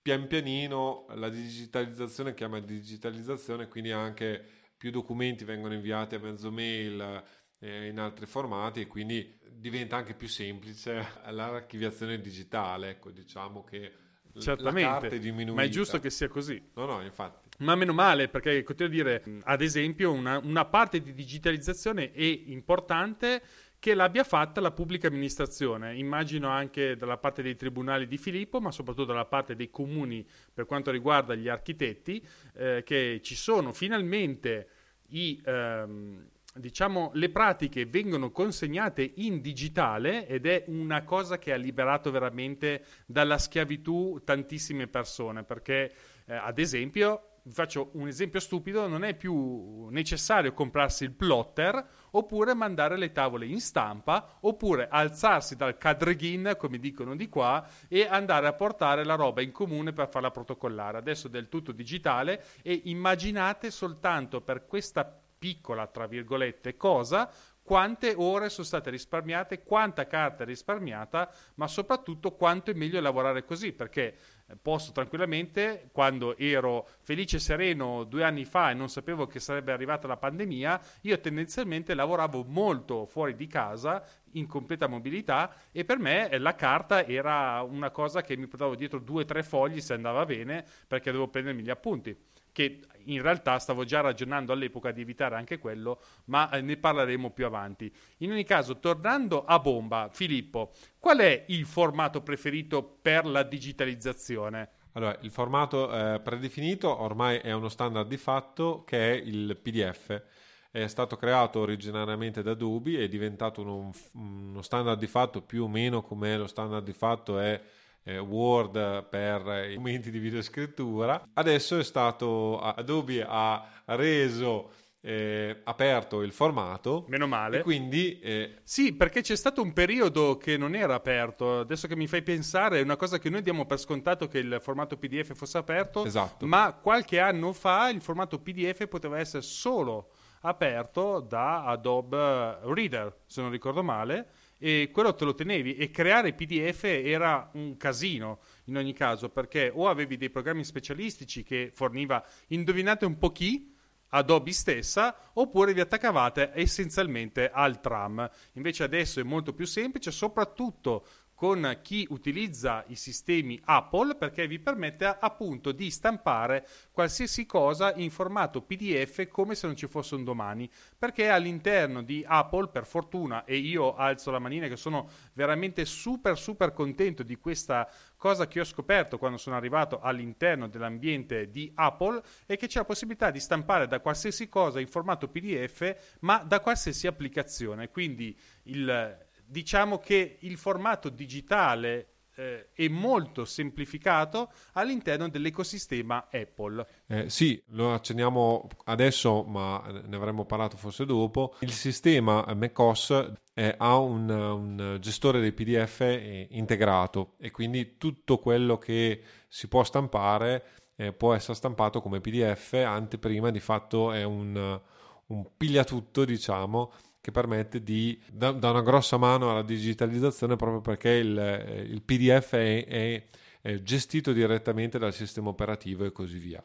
pian 0.00 0.26
pianino 0.26 1.06
la 1.14 1.28
digitalizzazione 1.28 2.34
chiama 2.34 2.60
digitalizzazione, 2.60 3.68
quindi 3.68 3.90
anche 3.92 4.42
più 4.76 4.90
documenti 4.90 5.44
vengono 5.44 5.74
inviati 5.74 6.14
a 6.14 6.18
mezzo 6.20 6.50
mail 6.52 7.22
eh, 7.60 7.88
in 7.88 7.98
altri 7.98 8.26
formati 8.26 8.80
e 8.80 8.86
quindi 8.86 9.36
diventa 9.50 9.96
anche 9.96 10.14
più 10.14 10.28
semplice 10.28 11.06
l'archiviazione 11.30 12.20
digitale, 12.20 12.90
ecco, 12.90 13.10
diciamo 13.10 13.64
che 13.64 13.92
l- 14.32 14.38
la 14.58 14.72
carta 14.72 15.08
Certamente. 15.08 15.52
Ma 15.52 15.62
è 15.62 15.68
giusto 15.68 15.98
che 15.98 16.10
sia 16.10 16.28
così. 16.28 16.62
No, 16.74 16.86
no, 16.86 17.02
infatti. 17.02 17.48
Ma 17.58 17.74
meno 17.74 17.92
male, 17.92 18.28
perché 18.28 18.62
continuo 18.62 18.92
a 18.92 18.94
dire, 18.94 19.22
ad 19.42 19.62
esempio, 19.62 20.12
una, 20.12 20.38
una 20.38 20.64
parte 20.64 21.00
di 21.00 21.12
digitalizzazione 21.12 22.12
è 22.12 22.22
importante 22.22 23.42
che 23.80 23.94
l'abbia 23.94 24.22
fatta 24.24 24.60
la 24.60 24.70
pubblica 24.70 25.08
amministrazione. 25.08 25.96
Immagino 25.96 26.48
anche 26.48 26.96
dalla 26.96 27.16
parte 27.16 27.42
dei 27.42 27.56
tribunali 27.56 28.06
di 28.06 28.16
Filippo, 28.16 28.60
ma 28.60 28.70
soprattutto 28.70 29.06
dalla 29.06 29.24
parte 29.24 29.56
dei 29.56 29.70
comuni 29.70 30.26
per 30.52 30.66
quanto 30.66 30.92
riguarda 30.92 31.34
gli 31.34 31.48
architetti, 31.48 32.24
eh, 32.54 32.82
che 32.84 33.20
ci 33.22 33.34
sono 33.34 33.72
finalmente 33.72 34.68
i... 35.08 35.40
Ehm, 35.44 36.28
diciamo, 36.58 37.10
le 37.14 37.30
pratiche 37.30 37.86
vengono 37.86 38.30
consegnate 38.30 39.12
in 39.16 39.40
digitale 39.40 40.26
ed 40.26 40.46
è 40.46 40.64
una 40.66 41.02
cosa 41.04 41.38
che 41.38 41.52
ha 41.52 41.56
liberato 41.56 42.10
veramente 42.10 42.84
dalla 43.06 43.38
schiavitù 43.38 44.20
tantissime 44.24 44.86
persone, 44.86 45.44
perché 45.44 45.92
eh, 46.26 46.34
ad 46.34 46.58
esempio 46.58 47.28
vi 47.48 47.54
faccio 47.54 47.90
un 47.94 48.06
esempio 48.06 48.40
stupido, 48.40 48.86
non 48.86 49.04
è 49.04 49.14
più 49.14 49.86
necessario 49.88 50.52
comprarsi 50.52 51.04
il 51.04 51.12
plotter 51.12 51.82
oppure 52.10 52.52
mandare 52.52 52.98
le 52.98 53.10
tavole 53.10 53.46
in 53.46 53.60
stampa 53.60 54.36
oppure 54.40 54.86
alzarsi 54.90 55.56
dal 55.56 55.78
cadreghin, 55.78 56.56
come 56.58 56.78
dicono 56.78 57.16
di 57.16 57.28
qua, 57.30 57.66
e 57.88 58.06
andare 58.06 58.46
a 58.48 58.52
portare 58.52 59.02
la 59.02 59.14
roba 59.14 59.40
in 59.40 59.50
comune 59.50 59.94
per 59.94 60.10
farla 60.10 60.30
protocollare. 60.30 60.98
Adesso 60.98 61.28
è 61.28 61.30
del 61.30 61.48
tutto 61.48 61.72
digitale 61.72 62.44
e 62.62 62.82
immaginate 62.84 63.70
soltanto 63.70 64.42
per 64.42 64.66
questa 64.66 65.22
piccola, 65.38 65.86
tra 65.86 66.06
virgolette, 66.06 66.76
cosa 66.76 67.30
quante 67.68 68.14
ore 68.16 68.48
sono 68.48 68.66
state 68.66 68.88
risparmiate, 68.88 69.62
quanta 69.62 70.06
carta 70.06 70.42
è 70.42 70.46
risparmiata, 70.46 71.30
ma 71.56 71.66
soprattutto 71.68 72.32
quanto 72.32 72.70
è 72.70 72.74
meglio 72.74 72.98
lavorare 72.98 73.44
così, 73.44 73.74
perché 73.74 74.16
eh, 74.46 74.56
posso 74.56 74.90
tranquillamente, 74.90 75.90
quando 75.92 76.34
ero 76.38 76.88
felice 77.00 77.36
e 77.36 77.40
sereno 77.40 78.04
due 78.04 78.24
anni 78.24 78.46
fa 78.46 78.70
e 78.70 78.74
non 78.74 78.88
sapevo 78.88 79.26
che 79.26 79.38
sarebbe 79.38 79.70
arrivata 79.70 80.08
la 80.08 80.16
pandemia, 80.16 80.80
io 81.02 81.20
tendenzialmente 81.20 81.92
lavoravo 81.92 82.42
molto 82.42 83.04
fuori 83.04 83.34
di 83.34 83.46
casa, 83.46 84.02
in 84.32 84.46
completa 84.46 84.86
mobilità, 84.86 85.54
e 85.70 85.84
per 85.84 85.98
me 85.98 86.30
eh, 86.30 86.38
la 86.38 86.54
carta 86.54 87.04
era 87.04 87.60
una 87.60 87.90
cosa 87.90 88.22
che 88.22 88.34
mi 88.38 88.46
portavo 88.46 88.76
dietro 88.76 88.98
due 88.98 89.24
o 89.24 89.26
tre 89.26 89.42
fogli 89.42 89.82
se 89.82 89.92
andava 89.92 90.24
bene, 90.24 90.64
perché 90.86 91.10
dovevo 91.10 91.28
prendermi 91.28 91.62
gli 91.62 91.70
appunti 91.70 92.16
che 92.58 92.80
in 93.04 93.22
realtà 93.22 93.56
stavo 93.60 93.84
già 93.84 94.00
ragionando 94.00 94.52
all'epoca 94.52 94.90
di 94.90 95.00
evitare 95.00 95.36
anche 95.36 95.58
quello, 95.58 96.00
ma 96.24 96.50
eh, 96.50 96.60
ne 96.60 96.76
parleremo 96.76 97.30
più 97.30 97.46
avanti. 97.46 97.90
In 98.18 98.32
ogni 98.32 98.42
caso, 98.42 98.80
tornando 98.80 99.44
a 99.44 99.60
bomba, 99.60 100.08
Filippo, 100.12 100.72
qual 100.98 101.18
è 101.18 101.44
il 101.48 101.64
formato 101.66 102.20
preferito 102.20 102.82
per 102.82 103.26
la 103.26 103.44
digitalizzazione? 103.44 104.70
Allora, 104.92 105.16
il 105.20 105.30
formato 105.30 105.92
eh, 105.92 106.18
predefinito 106.18 107.00
ormai 107.00 107.38
è 107.38 107.52
uno 107.52 107.68
standard 107.68 108.08
di 108.08 108.16
fatto 108.16 108.82
che 108.84 109.12
è 109.12 109.14
il 109.14 109.56
PDF. 109.56 110.20
È 110.68 110.86
stato 110.88 111.16
creato 111.16 111.60
originariamente 111.60 112.42
da 112.42 112.50
Adobe, 112.50 113.04
è 113.04 113.08
diventato 113.08 113.62
uno, 113.62 113.92
uno 114.14 114.62
standard 114.62 114.98
di 114.98 115.06
fatto 115.06 115.42
più 115.42 115.62
o 115.62 115.68
meno 115.68 116.02
come 116.02 116.36
lo 116.36 116.48
standard 116.48 116.84
di 116.84 116.92
fatto 116.92 117.38
è 117.38 117.58
Word 118.04 119.08
per 119.08 119.70
i 119.70 119.76
momenti 119.76 120.10
di 120.10 120.18
videoscrittura. 120.18 121.28
Adesso 121.34 121.78
è 121.78 121.84
stato 121.84 122.58
Adobe 122.58 123.24
ha 123.26 123.82
reso 123.86 124.70
eh, 125.00 125.60
aperto 125.64 126.22
il 126.22 126.32
formato. 126.32 127.04
Meno 127.08 127.26
male. 127.26 127.58
E 127.58 127.62
quindi... 127.62 128.18
Eh... 128.20 128.56
Sì, 128.62 128.94
perché 128.94 129.22
c'è 129.22 129.36
stato 129.36 129.62
un 129.62 129.72
periodo 129.72 130.36
che 130.36 130.56
non 130.56 130.74
era 130.74 130.94
aperto. 130.94 131.60
Adesso 131.60 131.86
che 131.86 131.96
mi 131.96 132.06
fai 132.06 132.22
pensare, 132.22 132.80
è 132.80 132.82
una 132.82 132.96
cosa 132.96 133.18
che 133.18 133.30
noi 133.30 133.42
diamo 133.42 133.66
per 133.66 133.78
scontato 133.78 134.26
che 134.26 134.38
il 134.38 134.58
formato 134.60 134.96
PDF 134.96 135.34
fosse 135.34 135.58
aperto. 135.58 136.04
Esatto. 136.04 136.46
Ma 136.46 136.72
qualche 136.72 137.20
anno 137.20 137.52
fa 137.52 137.88
il 137.88 138.00
formato 138.00 138.38
PDF 138.38 138.86
poteva 138.88 139.18
essere 139.18 139.42
solo 139.42 140.10
aperto 140.42 141.20
da 141.20 141.64
Adobe 141.64 142.58
Reader, 142.62 143.22
se 143.26 143.40
non 143.40 143.50
ricordo 143.50 143.82
male 143.82 144.28
e 144.58 144.90
quello 144.92 145.14
te 145.14 145.24
lo 145.24 145.34
tenevi. 145.34 145.76
E 145.76 145.90
creare 145.90 146.34
PDF 146.34 146.84
era 146.84 147.50
un 147.54 147.76
casino 147.76 148.40
in 148.64 148.76
ogni 148.76 148.92
caso 148.92 149.30
perché 149.30 149.70
o 149.72 149.88
avevi 149.88 150.16
dei 150.16 150.30
programmi 150.30 150.64
specialistici 150.64 151.42
che 151.42 151.70
forniva 151.72 152.24
indovinate 152.48 153.06
un 153.06 153.16
po' 153.16 153.32
chi 153.32 153.74
Adobe 154.10 154.52
stessa 154.52 155.14
oppure 155.34 155.74
vi 155.74 155.80
attaccavate 155.80 156.52
essenzialmente 156.54 157.50
al 157.50 157.80
tram. 157.80 158.28
Invece 158.52 158.84
adesso 158.84 159.20
è 159.20 159.22
molto 159.22 159.52
più 159.52 159.66
semplice 159.66 160.10
soprattutto 160.10 161.06
con 161.38 161.78
chi 161.82 162.04
utilizza 162.10 162.82
i 162.88 162.96
sistemi 162.96 163.60
Apple 163.64 164.16
perché 164.16 164.48
vi 164.48 164.58
permette 164.58 165.04
appunto 165.06 165.70
di 165.70 165.88
stampare 165.88 166.66
qualsiasi 166.90 167.46
cosa 167.46 167.94
in 167.94 168.10
formato 168.10 168.60
PDF 168.60 169.28
come 169.28 169.54
se 169.54 169.68
non 169.68 169.76
ci 169.76 169.86
fosse 169.86 170.16
un 170.16 170.24
domani. 170.24 170.68
Perché 170.98 171.28
all'interno 171.28 172.02
di 172.02 172.24
Apple 172.26 172.70
per 172.70 172.86
fortuna 172.86 173.44
e 173.44 173.56
io 173.56 173.94
alzo 173.94 174.32
la 174.32 174.40
manina 174.40 174.66
che 174.66 174.74
sono 174.74 175.08
veramente 175.34 175.84
super 175.84 176.36
super 176.36 176.72
contento 176.72 177.22
di 177.22 177.36
questa 177.36 177.88
cosa 178.16 178.48
che 178.48 178.58
ho 178.58 178.64
scoperto 178.64 179.16
quando 179.16 179.38
sono 179.38 179.54
arrivato 179.54 180.00
all'interno 180.00 180.66
dell'ambiente 180.66 181.50
di 181.50 181.70
Apple 181.72 182.20
è 182.46 182.56
che 182.56 182.66
c'è 182.66 182.80
la 182.80 182.84
possibilità 182.84 183.30
di 183.30 183.38
stampare 183.38 183.86
da 183.86 184.00
qualsiasi 184.00 184.48
cosa 184.48 184.80
in 184.80 184.88
formato 184.88 185.28
PDF 185.28 186.16
ma 186.22 186.38
da 186.38 186.58
qualsiasi 186.58 187.06
applicazione. 187.06 187.90
Quindi 187.90 188.36
il 188.64 189.26
diciamo 189.48 189.98
che 189.98 190.36
il 190.40 190.56
formato 190.56 191.08
digitale 191.08 192.08
eh, 192.36 192.68
è 192.72 192.88
molto 192.88 193.44
semplificato 193.44 194.52
all'interno 194.74 195.28
dell'ecosistema 195.28 196.28
Apple. 196.30 196.86
Eh, 197.06 197.30
sì, 197.30 197.60
lo 197.70 197.92
accenniamo 197.92 198.68
adesso, 198.84 199.42
ma 199.42 199.82
ne 200.06 200.16
avremmo 200.16 200.44
parlato 200.44 200.76
forse 200.76 201.04
dopo. 201.04 201.56
Il 201.60 201.72
sistema 201.72 202.44
macOS 202.54 203.32
eh, 203.54 203.74
ha 203.76 203.98
un, 203.98 204.30
un, 204.30 204.98
gestore 205.00 205.40
dei 205.40 205.52
PDF 205.52 206.00
eh, 206.02 206.46
integrato 206.52 207.34
e 207.38 207.50
quindi 207.50 207.96
tutto 207.96 208.38
quello 208.38 208.78
che 208.78 209.22
si 209.48 209.66
può 209.66 209.82
stampare 209.82 210.76
eh, 211.00 211.12
può 211.12 211.32
essere 211.32 211.54
stampato 211.54 212.00
come 212.00 212.20
PDF, 212.20 212.72
anteprima 212.72 213.50
di 213.50 213.60
fatto 213.60 214.10
è 214.10 214.24
un, 214.24 214.80
un 215.26 215.46
pigliatutto, 215.56 216.24
diciamo, 216.24 216.92
che 217.20 217.30
permette 217.30 217.82
di 217.82 218.20
dare 218.32 218.56
una 218.56 218.82
grossa 218.82 219.16
mano 219.16 219.50
alla 219.50 219.62
digitalizzazione 219.62 220.56
proprio 220.56 220.80
perché 220.80 221.10
il, 221.10 221.38
eh, 221.38 221.82
il 221.82 222.02
PDF 222.02 222.54
è, 222.54 222.86
è, 222.86 223.26
è, 223.60 223.82
gestito 223.82 224.32
direttamente 224.32 224.98
dal 224.98 225.12
sistema 225.12 225.48
operativo 225.48 226.04
e 226.04 226.12
così 226.12 226.38
via. 226.38 226.64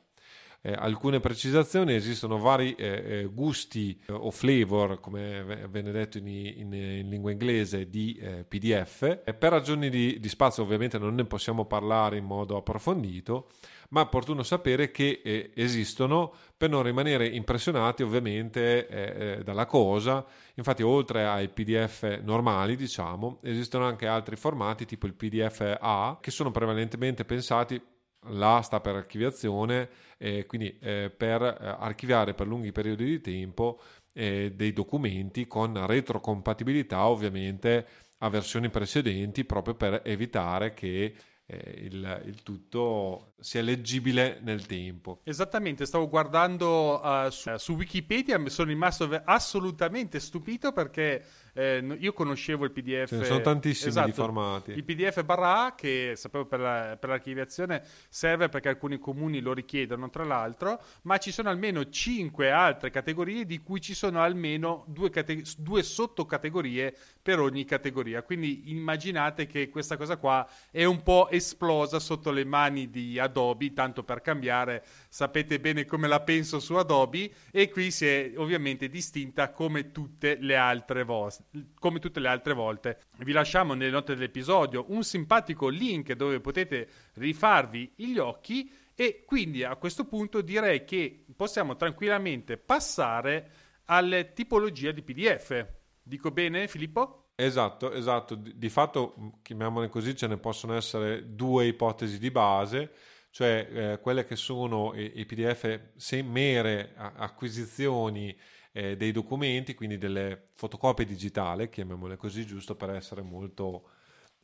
Eh, 0.66 0.72
alcune 0.72 1.20
precisazioni, 1.20 1.94
esistono 1.94 2.38
vari 2.38 2.74
eh, 2.76 3.04
eh 3.06 3.24
gusti 3.26 4.00
o 4.12 4.32
flavor, 4.32 5.02
come 5.02 5.68
viene 5.70 5.92
detto 5.92 6.20
in, 6.20 6.28
in, 6.28 6.74
in 6.74 7.10
lingua 7.10 7.32
inglese, 7.32 7.90
di 7.90 8.18
PDF. 8.48 9.24
per 9.38 9.52
ragioni 9.52 9.90
di, 9.90 10.22
di 10.22 10.30
spazio 10.30 10.64
ovviamente 10.64 10.98
non 10.98 11.16
ne 11.16 11.26
possiamo 11.26 11.66
parlare 11.66 12.16
in 12.16 12.24
modo 12.24 12.56
approfondito, 12.56 13.50
ma 13.90 14.00
è 14.00 14.04
opportuno 14.06 14.42
sapere 14.42 14.90
che 14.90 15.20
eh, 15.22 15.52
esistono 15.54 16.34
per 16.56 16.70
non 16.70 16.84
rimanere 16.84 17.28
impressionati 17.28 18.02
ovviamente 18.02 18.88
eh, 18.88 19.38
eh 19.40 19.44
dalla 19.44 19.66
cosa. 19.66 20.26
Infatti 20.54 20.82
oltre 20.82 21.26
ai 21.26 21.50
PDF 21.50 22.22
normali, 22.22 22.78
diciamo, 22.78 23.40
esistono 23.44 23.86
anche 23.86 24.08
altri 24.08 24.38
formati 24.38 24.86
tipo 24.86 25.08
il 25.08 25.14
PDF 25.14 25.78
A 25.78 26.20
che 26.22 26.32
sono 26.32 26.52
prevalentemente 26.52 27.26
pensati 27.26 27.82
L'A 28.30 28.62
sta 28.62 28.80
per 28.80 28.96
archiviazione, 28.96 29.90
eh, 30.18 30.46
quindi 30.46 30.78
eh, 30.80 31.12
per 31.16 31.42
eh, 31.42 31.58
archiviare 31.80 32.34
per 32.34 32.48
lunghi 32.48 32.72
periodi 32.72 33.06
di 33.06 33.22
tempo 33.22 33.82
eh, 34.14 34.54
dei 34.56 34.74
documenti 34.74 35.48
con 35.48 35.86
retrocompatibilità 35.86 37.08
ovviamente 37.08 37.86
a 38.20 38.30
versioni 38.30 38.70
precedenti 38.70 39.44
proprio 39.44 39.76
per 39.76 40.02
evitare 40.06 40.74
che 40.74 41.14
eh, 41.46 41.88
il, 41.92 42.22
il, 42.26 42.42
tutto 42.42 43.34
sia 43.40 43.62
leggibile 43.62 44.40
nel 44.42 44.66
tempo. 44.66 45.20
Esattamente, 45.24 45.86
stavo 45.86 46.08
guardando 46.08 47.02
uh, 47.04 47.30
su, 47.30 47.50
uh, 47.50 47.58
su, 47.58 47.74
Wikipedia, 47.74 48.40
mi 48.40 48.50
sono 48.50 48.70
rimasto 48.70 49.10
assolutamente 49.26 50.20
stupito 50.22 50.72
perché 50.72 51.26
eh, 51.54 51.98
io 52.00 52.14
conoscevo 52.14 52.66
il 52.66 52.72
PDF. 52.72 53.10
Ce 53.10 53.18
ne 53.18 53.26
sono 53.26 53.42
tantissimi 53.42 53.90
esatto, 53.90 54.08
di 54.08 54.14
formati. 54.14 54.72
Il 54.72 54.84
PDF 54.84 55.24
barra 55.24 55.66
A, 55.66 55.76
che 55.76 56.14
sapevo 56.16 56.46
per, 56.46 56.60
la, 56.60 56.98
per, 57.00 57.10
l'archiviazione, 57.10 57.84
serve 58.10 58.50
perché 58.50 58.70
alcuni 58.70 58.98
comuni 58.98 59.40
lo 59.40 59.54
richiedono, 59.54 60.10
tra 60.10 60.24
l'altro, 60.24 60.82
ma 61.04 61.18
ci 61.18 61.32
sono 61.32 61.50
almeno 61.50 61.88
5 61.88 62.50
altre 62.50 62.90
categorie 62.90 63.46
di 63.46 63.62
cui 63.62 63.80
ci 63.82 63.94
sono 63.94 64.22
almeno 64.22 64.84
due, 64.88 65.10
cate- 65.12 65.44
due 65.58 65.84
sottocategorie 65.84 66.96
per 67.22 67.40
ogni 67.40 67.66
categoria. 67.66 68.24
Quindi 68.24 68.72
immaginate 68.72 69.46
che 69.46 69.70
questa 69.70 69.96
cosa 69.96 70.18
qua 70.18 70.48
è 70.72 70.86
un 70.86 71.04
po' 71.04 71.30
esplosa 71.30 72.00
sotto 72.00 72.32
le 72.32 72.46
mani 72.46 72.90
di 72.90 73.20
Adobe, 73.20 73.74
tanto 73.74 74.04
per 74.04 74.22
cambiare, 74.22 74.84
sapete 75.14 75.60
bene 75.60 75.86
come 75.86 76.08
la 76.08 76.22
penso 76.22 76.60
su 76.60 76.74
Adobe, 76.74 77.32
e 77.52 77.70
qui 77.70 77.92
si 77.92 78.08
è 78.08 78.32
ovviamente 78.36 78.90
distinta 78.90 79.52
come 79.52 79.92
tutte 79.92 80.38
le 80.40 80.56
altre 80.56 81.04
volte 81.04 81.44
come 81.78 82.00
tutte 82.00 82.20
le 82.20 82.30
altre 82.30 82.54
volte. 82.54 83.00
Vi 83.18 83.32
lasciamo 83.32 83.76
nelle 83.76 83.92
note 83.92 84.16
dell'episodio 84.16 84.86
un 84.88 85.04
simpatico 85.04 85.68
link 85.68 86.14
dove 86.14 86.40
potete 86.40 86.88
rifarvi 87.14 87.94
gli 87.96 88.18
occhi 88.18 88.68
E 88.96 89.24
quindi 89.26 89.64
a 89.64 89.76
questo 89.76 90.06
punto 90.06 90.42
direi 90.42 90.84
che 90.84 91.26
possiamo 91.36 91.76
tranquillamente 91.76 92.58
passare 92.58 93.52
alle 93.86 94.34
tipologie 94.34 94.94
di 94.94 95.02
PDF. 95.02 95.66
Dico 96.02 96.30
bene, 96.32 96.68
Filippo? 96.68 97.30
Esatto, 97.36 97.92
esatto. 97.92 98.36
Di 98.36 98.70
fatto, 98.70 99.40
chiamiamole 99.42 99.90
così, 99.90 100.16
ce 100.16 100.28
ne 100.28 100.38
possono 100.38 100.76
essere 100.76 101.34
due 101.34 101.66
ipotesi 101.66 102.20
di 102.20 102.30
base, 102.30 102.92
cioè 103.34 103.68
eh, 103.72 104.00
quelle 104.00 104.26
che 104.26 104.36
sono 104.36 104.94
i, 104.94 105.14
i 105.16 105.26
PDF 105.26 105.80
se 105.96 106.22
mere 106.22 106.94
acquisizioni 106.96 108.38
eh, 108.72 108.96
dei 108.96 109.12
documenti, 109.12 109.74
quindi 109.74 109.98
delle 109.98 110.50
fotocopie 110.54 111.04
digitali, 111.04 111.68
chiamiamole 111.68 112.16
così, 112.16 112.46
giusto 112.46 112.76
per 112.76 112.92
essere 112.92 113.24
molto 113.24 113.90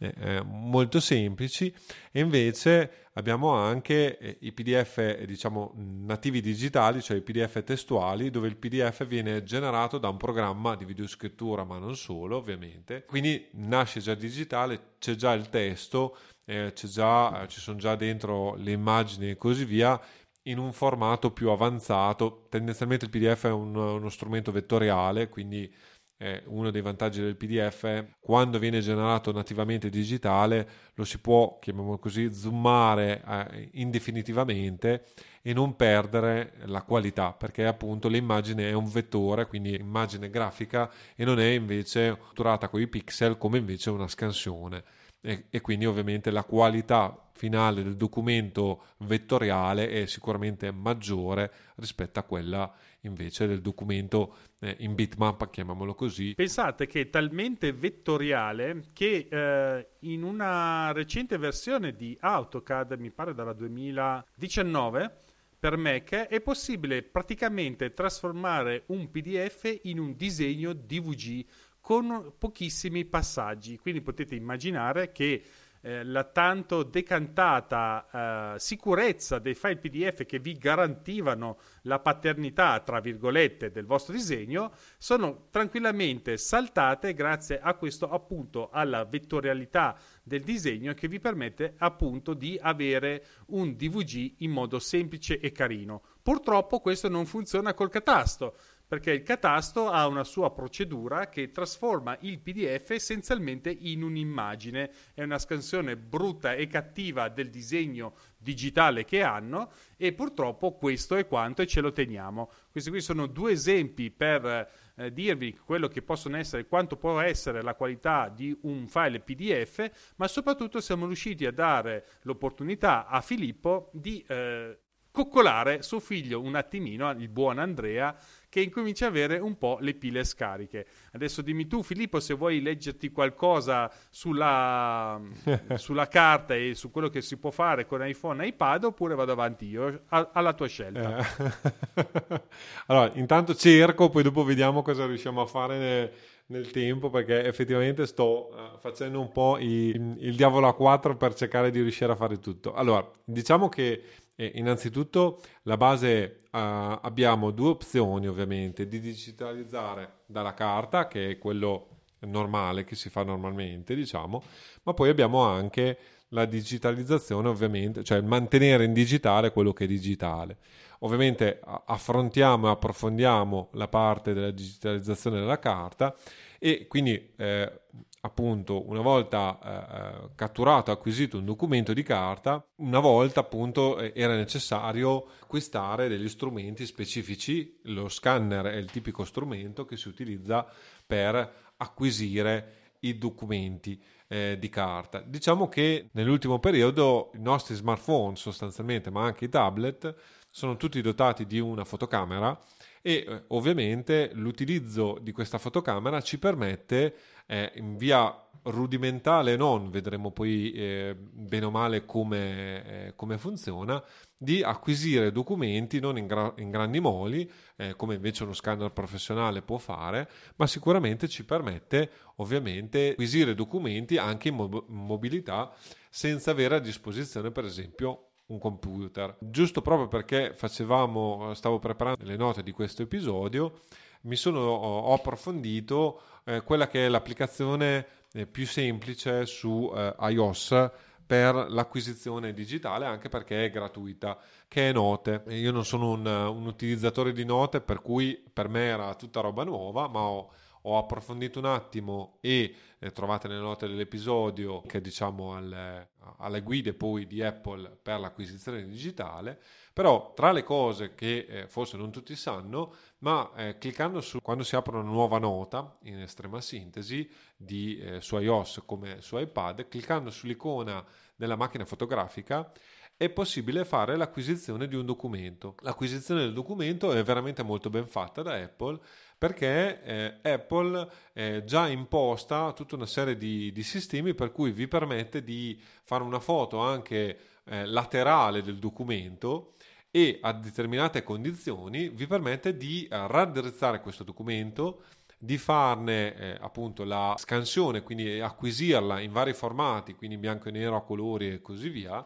eh, 0.02 0.14
eh, 0.18 0.42
molto 0.44 1.02
semplici 1.02 1.74
e 2.12 2.22
invece 2.22 3.08
abbiamo 3.14 3.50
anche 3.50 4.18
eh, 4.18 4.38
i 4.40 4.54
PDF 4.54 5.24
diciamo 5.24 5.74
nativi 5.76 6.40
digitali, 6.42 7.02
cioè 7.02 7.18
i 7.18 7.22
PDF 7.22 7.62
testuali, 7.64 8.32
dove 8.32 8.48
il 8.48 8.56
PDF 8.56 9.06
viene 9.06 9.44
generato 9.44 9.98
da 9.98 10.08
un 10.08 10.16
programma 10.18 10.76
di 10.76 10.86
videoscrittura, 10.86 11.66
ma 11.66 11.78
non 11.78 11.98
solo, 11.98 12.38
ovviamente. 12.38 13.04
Quindi 13.06 13.50
nasce 13.52 14.00
già 14.00 14.16
digitale, 14.16 14.94
c'è 15.00 15.16
già 15.16 15.34
il 15.34 15.50
testo, 15.50 16.18
eh, 16.50 16.74
già, 16.74 17.46
ci 17.48 17.60
sono 17.60 17.78
già 17.78 17.96
dentro 17.96 18.56
le 18.56 18.72
immagini 18.72 19.30
e 19.30 19.38
così 19.38 19.66
via 19.66 20.00
in 20.44 20.58
un 20.58 20.74
formato 20.74 21.32
più 21.32 21.50
avanzato. 21.50 22.48
Tendenzialmente 22.50 23.06
il 23.06 23.12
PDF 23.12 23.46
è 23.46 23.52
un, 23.52 23.76
uno 23.76 24.10
strumento 24.10 24.52
vettoriale, 24.52 25.30
quindi 25.30 25.72
eh, 26.18 26.42
uno 26.48 26.72
dei 26.72 26.82
vantaggi 26.82 27.22
del 27.22 27.38
PDF, 27.38 28.16
quando 28.20 28.58
viene 28.60 28.80
generato 28.82 29.32
nativamente 29.32 29.90
digitale, 29.90 30.68
lo 30.96 31.06
si 31.06 31.20
può, 31.20 31.60
chiamiamolo 31.60 32.00
così, 32.00 32.34
zoomare 32.34 33.24
eh, 33.26 33.70
indefinitivamente 33.74 35.06
e 35.42 35.54
non 35.54 35.76
perdere 35.76 36.54
la 36.66 36.82
qualità, 36.82 37.32
perché 37.34 37.66
appunto 37.66 38.08
l'immagine 38.08 38.70
è 38.70 38.74
un 38.74 38.90
vettore, 38.90 39.48
quindi 39.48 39.76
immagine 39.76 40.30
grafica, 40.32 40.92
e 41.16 41.24
non 41.26 41.40
è 41.40 41.46
invece 41.48 42.18
strutturata 42.20 42.70
con 42.70 42.82
i 42.82 42.88
pixel 42.88 43.38
come 43.38 43.60
invece 43.60 43.92
una 43.92 44.08
scansione. 44.08 44.84
E, 45.22 45.46
e 45.50 45.62
quindi 45.62 45.86
ovviamente 45.86 46.32
la 46.32 46.44
qualità 46.44 47.30
finale 47.34 47.84
del 47.84 47.96
documento 47.96 48.84
vettoriale 49.00 49.90
è 49.90 50.06
sicuramente 50.06 50.72
maggiore 50.72 51.52
rispetto 51.76 52.20
a 52.20 52.24
quella 52.24 52.74
invece 53.02 53.48
del 53.48 53.62
documento 53.62 54.36
eh, 54.60 54.76
in 54.80 54.94
bitmap, 54.94 55.50
chiamiamolo 55.50 55.96
così. 55.96 56.34
Pensate 56.36 56.86
che 56.86 57.02
è 57.02 57.10
talmente 57.10 57.72
vettoriale 57.72 58.90
che 58.92 59.28
eh, 59.30 59.88
in 60.00 60.24
una 60.24 60.92
recente 60.92 61.38
versione 61.38 61.96
di 61.96 62.18
AutoCAD, 62.20 62.98
mi 63.00 63.12
pare 63.12 63.34
dalla 63.34 63.54
2019, 63.54 65.28
per 65.60 65.76
Mac 65.76 66.12
è 66.12 66.40
possibile 66.40 67.04
praticamente 67.04 67.94
trasformare 67.94 68.84
un 68.88 69.12
PDF 69.12 69.80
in 69.84 70.00
un 70.00 70.16
disegno 70.16 70.72
DVG 70.72 71.46
con 71.90 72.34
pochissimi 72.38 73.04
passaggi. 73.04 73.80
Quindi 73.80 74.02
potete 74.02 74.36
immaginare 74.36 75.12
che 75.12 75.42
eh, 75.82 76.04
la 76.04 76.24
tanto 76.24 76.84
decantata 76.84 78.54
eh, 78.54 78.60
sicurezza 78.60 79.40
dei 79.40 79.56
file 79.56 79.78
PDF 79.78 80.24
che 80.28 80.38
vi 80.38 80.54
garantivano 80.54 81.58
la 81.84 81.98
paternità, 81.98 82.80
tra 82.82 83.00
virgolette, 83.00 83.72
del 83.72 83.88
vostro 83.88 84.14
disegno, 84.14 84.72
sono 85.00 85.48
tranquillamente 85.50 86.38
saltate 86.38 87.16
grazie 87.16 87.60
a 87.60 87.74
questo 87.74 88.08
appunto 88.08 88.70
alla 88.70 89.06
vettorialità 89.06 89.98
del 90.22 90.44
disegno 90.44 90.94
che 90.94 91.08
vi 91.08 91.20
permette 91.20 91.74
appunto 91.80 92.36
di 92.36 92.60
avere 92.62 93.26
un 93.48 93.76
DVG 93.76 94.36
in 94.42 94.52
modo 94.52 94.78
semplice 94.78 95.40
e 95.40 95.52
carino. 95.52 96.04
Purtroppo 96.22 96.82
questo 96.82 97.10
non 97.10 97.26
funziona 97.26 97.74
col 97.74 97.90
catasto 97.90 98.56
perché 98.90 99.12
il 99.12 99.22
catasto 99.22 99.88
ha 99.88 100.08
una 100.08 100.24
sua 100.24 100.52
procedura 100.52 101.30
che 101.30 101.52
trasforma 101.52 102.18
il 102.22 102.40
PDF 102.40 102.90
essenzialmente 102.90 103.70
in 103.70 104.02
un'immagine, 104.02 104.90
è 105.14 105.22
una 105.22 105.38
scansione 105.38 105.96
brutta 105.96 106.56
e 106.56 106.66
cattiva 106.66 107.30
del 107.30 107.52
disegno 107.52 108.16
digitale 108.36 109.06
che 109.06 109.22
hanno 109.22 109.72
e 109.96 110.12
purtroppo 110.14 110.74
questo 110.74 111.16
è 111.18 111.28
quanto 111.28 111.62
e 111.62 111.68
ce 111.68 111.82
lo 111.82 111.92
teniamo. 111.92 112.50
Questi 112.72 112.90
qui 112.90 113.00
sono 113.00 113.28
due 113.28 113.52
esempi 113.52 114.10
per 114.10 114.72
eh, 114.96 115.14
dirvi 115.14 115.56
quello 115.64 115.88
che 115.88 116.02
possono 116.02 116.38
essere, 116.38 116.66
quanto 116.66 116.98
può 116.98 117.20
essere 117.20 117.62
la 117.62 117.76
qualità 117.76 118.28
di 118.28 118.58
un 118.62 118.88
file 118.88 119.20
PDF, 119.20 120.14
ma 120.16 120.28
soprattutto 120.28 120.82
siamo 120.82 121.06
riusciti 121.06 121.46
a 121.46 121.52
dare 121.52 122.08
l'opportunità 122.24 123.06
a 123.06 123.22
Filippo 123.22 123.92
di 123.94 124.26
eh, 124.28 124.80
coccolare 125.12 125.82
suo 125.82 126.00
figlio 126.00 126.42
un 126.42 126.56
attimino, 126.56 127.10
il 127.12 127.30
buon 127.30 127.60
Andrea, 127.60 128.16
che 128.50 128.62
incomincia 128.62 129.06
a 129.06 129.10
avere 129.10 129.38
un 129.38 129.58
po' 129.58 129.78
le 129.80 129.94
pile 129.94 130.24
scariche. 130.24 130.88
Adesso 131.14 131.42
dimmi 131.44 131.68
tu, 131.68 131.84
Filippo, 131.84 132.20
se 132.20 132.34
vuoi 132.34 132.62
leggerti 132.62 133.12
qualcosa 133.12 133.92
sulla, 134.10 135.22
sulla 135.76 136.08
carta 136.08 136.56
e 136.56 136.74
su 136.74 136.90
quello 136.90 137.10
che 137.10 137.22
si 137.22 137.38
può 137.38 137.52
fare 137.52 137.86
con 137.86 138.06
iPhone 138.06 138.44
e 138.44 138.48
iPad, 138.48 138.86
oppure 138.86 139.14
vado 139.14 139.32
avanti 139.32 139.68
io, 139.68 140.02
a, 140.08 140.32
alla 140.34 140.54
tua 140.54 140.68
scelta. 140.68 141.20
Eh. 141.20 142.42
allora, 142.88 143.12
intanto 143.14 143.54
cerco, 143.54 144.10
poi 144.10 144.24
dopo 144.24 144.44
vediamo 144.44 144.82
cosa 144.82 145.06
riusciamo 145.06 145.42
a 145.42 145.46
fare. 145.46 145.78
Nel 145.78 146.12
nel 146.50 146.72
tempo 146.72 147.10
perché 147.10 147.46
effettivamente 147.46 148.06
sto 148.08 148.50
uh, 148.52 148.80
facendo 148.80 149.20
un 149.20 149.32
po' 149.32 149.58
i, 149.60 149.90
il 150.18 150.36
diavolo 150.36 150.68
a 150.68 150.74
quattro 150.74 151.16
per 151.16 151.34
cercare 151.36 151.70
di 151.70 151.82
riuscire 151.82 152.12
a 152.12 152.16
fare 152.16 152.40
tutto. 152.40 152.74
Allora, 152.74 153.08
diciamo 153.24 153.70
che 153.70 154.02
e 154.40 154.54
innanzitutto 154.56 155.42
la 155.64 155.76
base 155.76 156.44
uh, 156.46 156.58
abbiamo 157.02 157.52
due 157.52 157.72
opzioni 157.72 158.26
ovviamente 158.26 158.88
di 158.88 159.02
digitalizzare 159.02 160.20
dalla 160.26 160.54
carta 160.54 161.10
che 161.10 161.32
è 161.32 161.38
quello 161.38 161.88
normale 162.20 162.86
che 162.86 162.96
si 162.96 163.10
fa 163.10 163.24
normalmente 163.24 163.94
diciamo 163.96 164.42
ma 164.84 164.94
poi 164.94 165.10
abbiamo 165.10 165.42
anche 165.42 165.98
la 166.30 166.46
digitalizzazione 166.46 167.50
ovviamente 167.50 168.04
cioè 168.04 168.22
mantenere 168.22 168.86
in 168.86 168.94
digitale 168.94 169.52
quello 169.52 169.74
che 169.74 169.86
è 169.86 169.88
digitale. 169.88 170.58
Ovviamente 171.00 171.62
affrontiamo 171.86 172.68
e 172.68 172.72
approfondiamo 172.72 173.70
la 173.74 173.88
parte 173.88 174.34
della 174.34 174.52
digitalizzazione 174.52 175.40
della 175.40 175.58
carta 175.58 176.14
e 176.60 176.88
quindi 176.88 177.32
eh, 177.38 177.82
appunto 178.22 178.88
una 178.88 179.02
volta 179.02 179.60
eh, 179.64 179.98
eh 179.98 180.30
catturato, 180.36 180.92
acquisito 180.92 181.38
un 181.38 181.46
documento 181.46 181.94
di 181.94 182.04
carta, 182.04 182.66
una 182.78 183.00
volta 183.00 183.40
appunto 183.42 184.00
eh, 184.00 184.14
era 184.16 184.36
necessario 184.36 185.28
acquistare 185.42 186.08
degli 186.08 186.30
strumenti 186.30 186.86
specifici, 186.86 187.80
lo 187.84 188.10
scanner 188.10 188.66
è 188.66 188.76
il 188.76 188.92
tipico 188.92 189.26
strumento 189.26 189.86
che 189.86 189.98
si 189.98 190.08
utilizza 190.08 190.68
per 191.06 191.74
acquisire 191.78 192.94
i 193.02 193.18
documenti 193.18 194.02
eh, 194.28 194.58
di 194.60 194.70
carta. 194.70 195.22
Diciamo 195.22 195.68
che 195.68 196.10
nell'ultimo 196.14 196.60
periodo 196.60 197.32
i 197.34 197.42
nostri 197.42 197.76
smartphone 197.76 198.36
sostanzialmente, 198.36 199.10
ma 199.10 199.24
anche 199.24 199.46
i 199.46 199.50
tablet, 199.50 200.16
sono 200.50 200.78
tutti 200.78 201.02
dotati 201.02 201.46
di 201.46 201.60
una 201.60 201.86
fotocamera 201.86 202.60
e 203.02 203.26
eh, 203.28 203.44
ovviamente 203.48 204.32
l'utilizzo 204.34 205.18
di 205.22 205.32
questa 205.32 205.58
fotocamera 205.58 206.22
ci 206.22 206.40
permette 206.40 207.16
eh, 207.50 207.72
in 207.76 207.98
via 207.98 208.32
rudimentale 208.64 209.56
non, 209.56 209.90
vedremo 209.90 210.32
poi 210.32 210.72
eh, 210.72 211.16
bene 211.18 211.66
o 211.66 211.72
male 211.72 212.06
come, 212.06 213.08
eh, 213.08 213.14
come, 213.16 213.38
funziona, 213.40 214.04
di 214.38 214.62
acquisire 214.62 215.32
documenti 215.32 216.00
non 216.00 216.18
in, 216.18 216.28
gra- 216.28 216.54
in 216.58 216.70
grandi 216.70 217.00
moli, 217.00 217.50
eh, 217.76 217.96
come 217.96 218.16
invece 218.16 218.44
uno 218.44 218.54
scanner 218.54 218.92
professionale 218.92 219.64
può 219.64 219.78
fare, 219.78 220.30
ma 220.58 220.68
sicuramente 220.68 221.28
ci 221.28 221.44
permette 221.44 222.12
ovviamente 222.36 223.12
acquisire 223.12 223.56
documenti 223.56 224.18
anche 224.18 224.50
in 224.50 224.56
mo- 224.56 224.86
mobilità 224.88 225.74
senza 226.10 226.52
avere 226.52 226.76
a 226.76 226.80
disposizione 226.80 227.50
per 227.50 227.66
esempio 227.66 228.26
un 228.48 228.60
computer. 228.60 229.38
Giusto 229.40 229.82
proprio 229.82 230.08
perché 230.08 230.54
facevamo, 230.54 231.54
stavo 231.54 231.80
preparando 231.80 232.24
le 232.24 232.36
note 232.36 232.62
di 232.62 232.72
questo 232.72 233.02
episodio, 233.02 233.82
mi 234.22 234.36
sono, 234.36 234.60
ho 234.60 235.14
approfondito 235.14 236.22
eh, 236.50 236.62
quella 236.64 236.88
che 236.88 237.06
è 237.06 237.10
l'applicazione 237.10 238.06
eh, 238.34 238.48
più 238.48 238.66
semplice 238.66 239.46
su 239.46 239.92
eh, 239.96 240.16
iOS 240.20 240.92
per 241.26 241.68
l'acquisizione 241.70 242.54
digitale 242.54 243.06
anche 243.06 243.30
perché 243.30 243.66
è 243.66 243.70
gratuita 243.70 244.40
che 244.68 244.90
è 244.90 244.92
Note. 244.92 245.44
Io 245.50 245.72
non 245.72 245.86
sono 245.86 246.10
un, 246.10 246.26
un 246.26 246.66
utilizzatore 246.66 247.34
di 247.34 247.46
Note 247.46 247.82
per 247.82 248.02
cui 248.02 248.44
per 248.52 248.68
me 248.68 248.86
era 248.86 249.14
tutta 249.14 249.42
roba 249.42 249.64
nuova 249.64 250.08
ma 250.08 250.22
ho 250.22 250.52
ho 250.84 250.98
approfondito 250.98 251.60
un 251.60 251.66
attimo 251.66 252.38
e 252.42 252.76
eh, 253.00 253.12
trovate 253.12 253.48
nelle 253.48 253.62
note 253.62 253.88
dell'episodio 253.88 254.82
che 254.82 255.02
diciamo 255.02 255.56
alle, 255.56 256.12
alle, 256.38 256.62
guide 256.62 256.94
poi 256.94 257.28
di 257.28 257.42
Apple 257.42 257.98
per 258.02 258.20
l'acquisizione 258.20 258.84
digitale 258.88 259.60
però 259.94 260.34
tra 260.34 260.52
le 260.52 260.64
cose 260.64 261.16
che 261.16 261.46
eh, 261.50 261.68
forse 261.68 261.98
non 261.98 262.12
tutti 262.12 262.36
sanno 262.36 262.94
ma 263.20 263.52
eh, 263.56 263.78
cliccando 263.78 264.22
su 264.22 264.42
quando 264.42 264.64
si 264.64 264.76
apre 264.76 264.96
una 264.96 265.10
nuova 265.10 265.40
nota 265.40 265.98
in 266.04 266.20
estrema 266.20 266.62
sintesi 266.62 267.30
di, 267.56 268.00
eh, 268.00 268.22
su 268.22 268.38
iOS 268.38 268.84
come 268.86 269.22
su 269.22 269.38
iPad 269.38 269.88
cliccando 269.88 270.30
sull'icona 270.30 271.06
della 271.36 271.56
macchina 271.56 271.86
fotografica 271.86 272.72
è 273.20 273.30
possibile 273.30 273.84
fare 273.84 274.16
l'acquisizione 274.16 274.88
di 274.88 274.96
un 274.96 275.06
documento. 275.06 275.76
L'acquisizione 275.82 276.40
del 276.40 276.54
documento 276.54 277.12
è 277.12 277.22
veramente 277.22 277.64
molto 277.64 277.90
ben 277.90 278.08
fatta 278.08 278.42
da 278.42 278.54
Apple 278.54 278.98
perché 279.40 280.04
eh, 280.04 280.52
Apple 280.52 281.10
eh, 281.32 281.64
già 281.66 281.88
imposta 281.88 282.74
tutta 282.74 282.96
una 282.96 283.06
serie 283.06 283.38
di, 283.38 283.72
di, 283.72 283.84
sistemi 283.84 284.34
per 284.34 284.52
cui 284.52 284.72
vi 284.72 284.88
permette 284.90 285.42
di 285.44 285.82
fare 286.04 286.24
una 286.24 286.42
foto 286.42 286.80
anche 286.80 287.40
eh, 287.64 287.86
laterale 287.86 288.62
del 288.62 288.80
documento 288.80 289.76
e 290.12 290.40
a 290.42 290.52
determinate 290.52 291.24
condizioni 291.24 292.10
vi 292.10 292.28
permette 292.28 292.76
di 292.76 293.08
eh, 293.10 293.28
raddrizzare 293.28 294.02
questo 294.02 294.26
documento 294.26 295.04
di 295.42 295.58
farne 295.58 296.36
eh, 296.36 296.58
appunto 296.60 297.06
la 297.06 297.34
scansione, 297.38 298.04
quindi 298.04 298.42
acquisirla 298.42 299.22
in 299.22 299.32
vari 299.32 299.54
formati, 299.54 300.14
quindi 300.14 300.36
in 300.36 300.42
bianco 300.42 300.68
e 300.68 300.72
nero, 300.72 300.98
a 300.98 301.02
colori 301.02 301.54
e 301.54 301.62
così 301.62 301.88
via, 301.88 302.26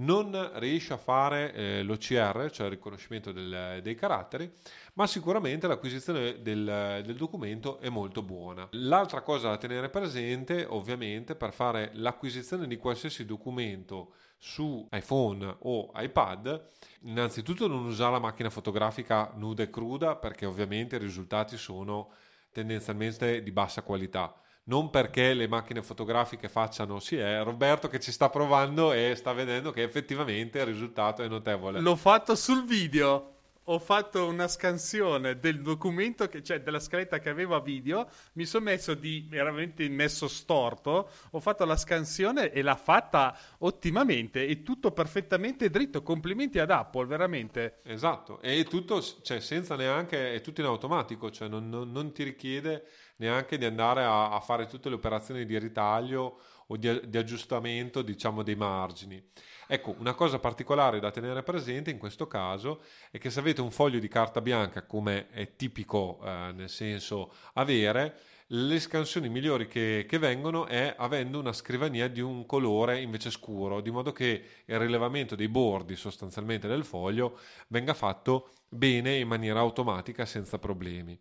non 0.00 0.50
riesce 0.54 0.92
a 0.92 0.96
fare 0.96 1.52
eh, 1.52 1.82
l'OCR, 1.82 2.50
cioè 2.50 2.66
il 2.66 2.72
riconoscimento 2.72 3.32
del, 3.32 3.80
dei 3.82 3.94
caratteri, 3.94 4.50
ma 4.94 5.06
sicuramente 5.06 5.66
l'acquisizione 5.66 6.42
del, 6.42 7.02
del, 7.04 7.16
documento 7.16 7.78
è 7.78 7.88
molto 7.88 8.22
buona. 8.22 8.68
L'altra 8.72 9.22
cosa 9.22 9.48
da 9.48 9.56
tenere 9.56 9.88
presente, 9.88 10.66
ovviamente, 10.68 11.34
per 11.34 11.52
fare 11.52 11.90
l'acquisizione 11.94 12.66
di 12.66 12.76
qualsiasi 12.76 13.24
documento 13.24 14.12
su 14.38 14.86
iPhone 14.92 15.56
o 15.60 15.90
iPad, 15.94 16.68
innanzitutto 17.02 17.66
non 17.66 17.84
usare 17.84 18.12
la 18.12 18.18
macchina 18.20 18.48
fotografica 18.48 19.32
nuda 19.36 19.62
e 19.62 19.70
cruda 19.70 20.16
perché 20.16 20.46
ovviamente 20.46 20.96
i 20.96 20.98
risultati 20.98 21.58
sono 21.58 22.12
tendenzialmente 22.50 23.42
di 23.42 23.52
bassa 23.52 23.82
qualità. 23.82 24.34
Non 24.64 24.90
perché 24.90 25.34
le 25.34 25.48
macchine 25.48 25.82
fotografiche 25.82 26.48
facciano, 26.48 27.00
sì, 27.00 27.16
è 27.16 27.42
Roberto 27.42 27.88
che 27.88 27.98
ci 27.98 28.12
sta 28.12 28.28
provando 28.28 28.92
e 28.92 29.14
sta 29.16 29.32
vedendo 29.32 29.72
che 29.72 29.82
effettivamente 29.82 30.58
il 30.58 30.66
risultato 30.66 31.22
è 31.22 31.28
notevole. 31.28 31.80
L'ho 31.80 31.96
fatto 31.96 32.34
sul 32.36 32.64
video 32.64 33.39
ho 33.72 33.78
fatto 33.78 34.26
una 34.26 34.48
scansione 34.48 35.38
del 35.38 35.62
documento, 35.62 36.28
che, 36.28 36.42
cioè 36.42 36.60
della 36.60 36.80
scaletta 36.80 37.20
che 37.20 37.28
avevo 37.28 37.54
a 37.54 37.60
video, 37.60 38.08
mi 38.32 38.44
sono 38.44 38.64
messo 38.64 38.94
di, 38.94 39.24
veramente 39.28 39.88
messo 39.88 40.26
storto, 40.26 41.08
ho 41.30 41.40
fatto 41.40 41.64
la 41.64 41.76
scansione 41.76 42.50
e 42.50 42.62
l'ha 42.62 42.74
fatta 42.74 43.36
ottimamente, 43.58 44.44
è 44.44 44.62
tutto 44.62 44.90
perfettamente 44.90 45.70
dritto, 45.70 46.02
complimenti 46.02 46.58
ad 46.58 46.70
Apple, 46.70 47.06
veramente. 47.06 47.78
Esatto, 47.84 48.40
e 48.40 48.64
tutto, 48.64 49.00
cioè 49.22 49.38
senza 49.38 49.76
neanche, 49.76 50.34
è 50.34 50.40
tutto 50.40 50.60
in 50.60 50.66
automatico, 50.66 51.30
cioè 51.30 51.46
non, 51.46 51.68
non, 51.68 51.92
non 51.92 52.12
ti 52.12 52.24
richiede 52.24 52.86
neanche 53.16 53.56
di 53.56 53.66
andare 53.66 54.02
a, 54.02 54.30
a, 54.30 54.40
fare 54.40 54.66
tutte 54.66 54.88
le 54.88 54.96
operazioni 54.96 55.44
di 55.44 55.58
ritaglio 55.58 56.40
o 56.72 56.76
di, 56.76 57.00
di 57.08 57.18
aggiustamento, 57.18 58.02
diciamo, 58.02 58.42
dei 58.42 58.56
margini. 58.56 59.22
Ecco, 59.66 59.94
una 59.98 60.14
cosa 60.14 60.38
particolare 60.38 60.98
da 60.98 61.10
tenere 61.10 61.42
presente 61.42 61.90
in 61.90 61.98
questo 61.98 62.26
caso 62.26 62.82
è 63.10 63.18
che 63.18 63.30
se 63.30 63.38
avete 63.38 63.60
un 63.60 63.70
foglio 63.70 63.98
di 63.98 64.08
carta 64.08 64.40
bianca, 64.40 64.84
come 64.84 65.28
è 65.30 65.54
tipico 65.54 66.20
eh, 66.24 66.52
nel 66.52 66.68
senso 66.68 67.32
avere, 67.54 68.18
le 68.52 68.80
scansioni 68.80 69.28
migliori 69.28 69.68
che, 69.68 70.06
che, 70.08 70.18
vengono 70.18 70.66
è 70.66 70.92
avendo 70.98 71.38
una 71.38 71.52
scrivania 71.52 72.08
di 72.08 72.20
un 72.20 72.46
colore 72.46 73.00
invece 73.00 73.30
scuro, 73.30 73.80
di 73.80 73.92
modo 73.92 74.10
che 74.10 74.42
il 74.64 74.78
rilevamento 74.78 75.36
dei 75.36 75.46
bordi 75.46 75.94
sostanzialmente 75.94 76.66
del 76.66 76.84
foglio 76.84 77.38
venga 77.68 77.94
fatto 77.94 78.50
bene 78.68 79.18
in 79.18 79.28
maniera 79.28 79.60
automatica 79.60 80.26
senza 80.26 80.58
problemi. 80.58 81.16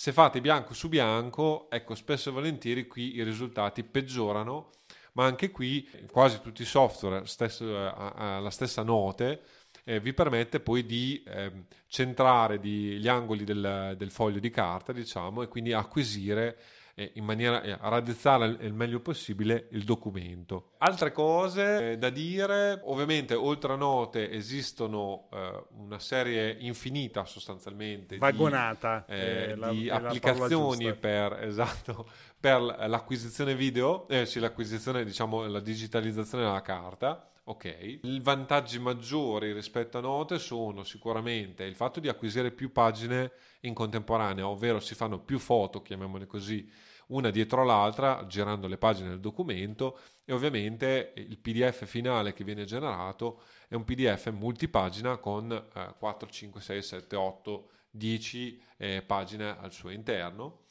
Se 0.00 0.12
fate 0.12 0.40
bianco 0.40 0.72
su 0.72 0.88
bianco, 0.88 1.68
ecco, 1.68 1.94
spesso 1.94 2.30
e 2.30 2.32
volentieri 2.32 2.86
qui 2.86 3.16
i 3.16 3.22
risultati 3.22 3.84
peggiorano 3.84 4.70
ma 5.12 5.26
anche 5.26 5.50
qui 5.50 5.86
quasi 6.10 6.40
tutti 6.40 6.62
i 6.62 6.64
software 6.64 7.26
stesso, 7.26 7.66
eh, 7.66 8.40
la 8.40 8.48
stessa 8.48 8.82
note 8.82 9.42
eh, 9.84 10.00
vi 10.00 10.14
permette 10.14 10.58
poi 10.58 10.86
di 10.86 11.22
eh, 11.26 11.52
centrare 11.86 12.58
di, 12.58 12.98
gli 12.98 13.08
angoli 13.08 13.44
del, 13.44 13.94
del, 13.98 14.10
foglio 14.10 14.38
di 14.38 14.48
carta 14.48 14.94
diciamo 14.94 15.42
e 15.42 15.48
quindi 15.48 15.74
acquisire 15.74 16.56
in 17.14 17.24
maniera 17.24 17.60
a 17.78 17.88
raddrizzare 17.88 18.46
il 18.60 18.72
meglio 18.72 19.00
possibile 19.00 19.68
il 19.70 19.84
documento. 19.84 20.72
Altre 20.78 21.12
cose 21.12 21.92
eh, 21.92 21.98
da 21.98 22.10
dire, 22.10 22.80
ovviamente 22.84 23.34
oltre 23.34 23.72
a 23.72 23.76
note 23.76 24.30
esistono 24.30 25.28
eh, 25.32 25.64
una 25.78 25.98
serie 25.98 26.56
infinita 26.60 27.24
sostanzialmente 27.24 28.18
Vagonata, 28.18 29.04
di, 29.06 29.14
eh, 29.14 29.56
di 29.70 29.90
applicazioni 29.90 30.94
per, 30.94 31.38
esatto, 31.44 32.08
per 32.38 32.60
l'acquisizione 32.60 33.54
video, 33.54 34.06
eh, 34.08 34.26
sì, 34.26 34.40
l'acquisizione, 34.40 35.04
diciamo, 35.04 35.46
la 35.46 35.60
digitalizzazione 35.60 36.44
della 36.44 36.62
carta. 36.62 37.24
Ok, 37.44 37.98
i 38.02 38.20
vantaggi 38.22 38.78
maggiori 38.78 39.52
rispetto 39.52 39.98
a 39.98 40.02
note 40.02 40.38
sono 40.38 40.84
sicuramente 40.84 41.64
il 41.64 41.74
fatto 41.74 41.98
di 41.98 42.08
acquisire 42.08 42.52
più 42.52 42.70
pagine 42.70 43.32
in 43.62 43.74
contemporanea, 43.74 44.46
ovvero 44.46 44.78
si 44.78 44.94
fanno 44.94 45.18
più 45.18 45.38
foto, 45.40 45.82
chiamiamole 45.82 46.26
così, 46.26 46.70
una 47.10 47.30
dietro 47.30 47.64
l'altra, 47.64 48.24
girando 48.26 48.66
le 48.66 48.78
pagine 48.78 49.10
del 49.10 49.20
documento 49.20 49.98
e 50.24 50.32
ovviamente 50.32 51.12
il 51.16 51.38
PDF 51.38 51.84
finale 51.86 52.32
che 52.32 52.44
viene 52.44 52.64
generato 52.64 53.42
è 53.68 53.74
un 53.74 53.84
PDF 53.84 54.30
multipagina 54.30 55.16
con 55.18 55.50
eh, 55.52 55.94
4, 55.98 56.28
5, 56.28 56.60
6, 56.60 56.82
7, 56.82 57.16
8, 57.16 57.70
10 57.90 58.62
eh, 58.76 59.02
pagine 59.02 59.56
al 59.58 59.72
suo 59.72 59.90
interno. 59.90 60.62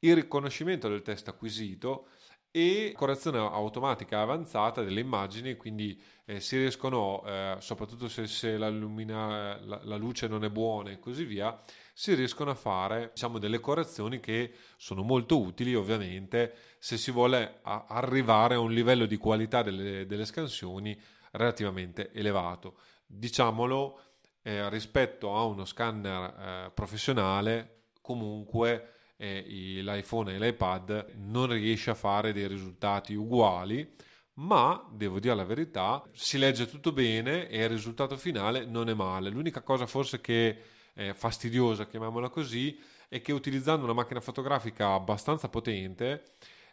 Il 0.00 0.14
riconoscimento 0.14 0.88
del 0.88 1.02
testo 1.02 1.30
acquisito 1.30 2.08
e 2.52 2.92
correzione 2.96 3.38
automatica 3.38 4.20
avanzata 4.20 4.82
delle 4.82 5.00
immagini, 5.00 5.54
quindi 5.56 6.00
eh, 6.24 6.40
si 6.40 6.56
riescono, 6.56 7.22
eh, 7.24 7.56
soprattutto 7.60 8.08
se, 8.08 8.26
se 8.26 8.56
la, 8.56 8.68
la, 8.70 9.58
la, 9.60 9.96
luce 9.96 10.26
non 10.26 10.44
è 10.44 10.50
buona 10.50 10.90
e 10.90 10.98
così 10.98 11.24
via, 11.24 11.60
si 11.94 12.14
riescono 12.14 12.50
a 12.50 12.54
fare 12.54 13.10
diciamo, 13.14 13.38
delle 13.38 13.60
correzioni 13.60 14.20
che 14.20 14.52
sono 14.76 15.02
molto 15.02 15.40
utili 15.40 15.74
ovviamente 15.74 16.54
se 16.78 16.96
si 16.96 17.10
vuole 17.10 17.60
arrivare 17.62 18.54
a 18.54 18.60
un 18.60 18.72
livello 18.72 19.06
di 19.06 19.16
qualità 19.16 19.62
delle, 19.62 20.06
delle 20.06 20.24
scansioni 20.24 20.98
relativamente 21.32 22.10
elevato. 22.12 22.78
Diciamolo, 23.06 24.00
eh, 24.42 24.68
rispetto 24.70 25.34
a 25.34 25.44
uno 25.44 25.64
scanner 25.64 26.66
eh, 26.66 26.70
professionale, 26.72 27.82
comunque 28.00 28.94
eh, 29.16 29.44
l'iPhone 29.82 30.34
e 30.34 30.38
l'iPad 30.38 31.12
non 31.16 31.52
riesce 31.52 31.90
a 31.90 31.94
fare 31.94 32.32
dei 32.32 32.48
risultati 32.48 33.14
uguali, 33.14 33.94
ma 34.34 34.88
devo 34.90 35.20
dire 35.20 35.34
la 35.34 35.44
verità, 35.44 36.02
si 36.12 36.38
legge 36.38 36.66
tutto 36.66 36.92
bene 36.92 37.48
e 37.48 37.62
il 37.62 37.68
risultato 37.68 38.16
finale 38.16 38.64
non 38.64 38.88
è 38.88 38.94
male. 38.94 39.28
L'unica 39.28 39.60
cosa 39.60 39.86
forse 39.86 40.20
che 40.20 40.62
è 40.94 41.12
fastidiosa, 41.12 41.86
chiamiamola 41.86 42.28
così, 42.28 42.78
è 43.08 43.20
che 43.20 43.32
utilizzando 43.32 43.84
una 43.84 43.92
macchina 43.92 44.20
fotografica 44.20 44.92
abbastanza 44.92 45.48
potente 45.48 46.24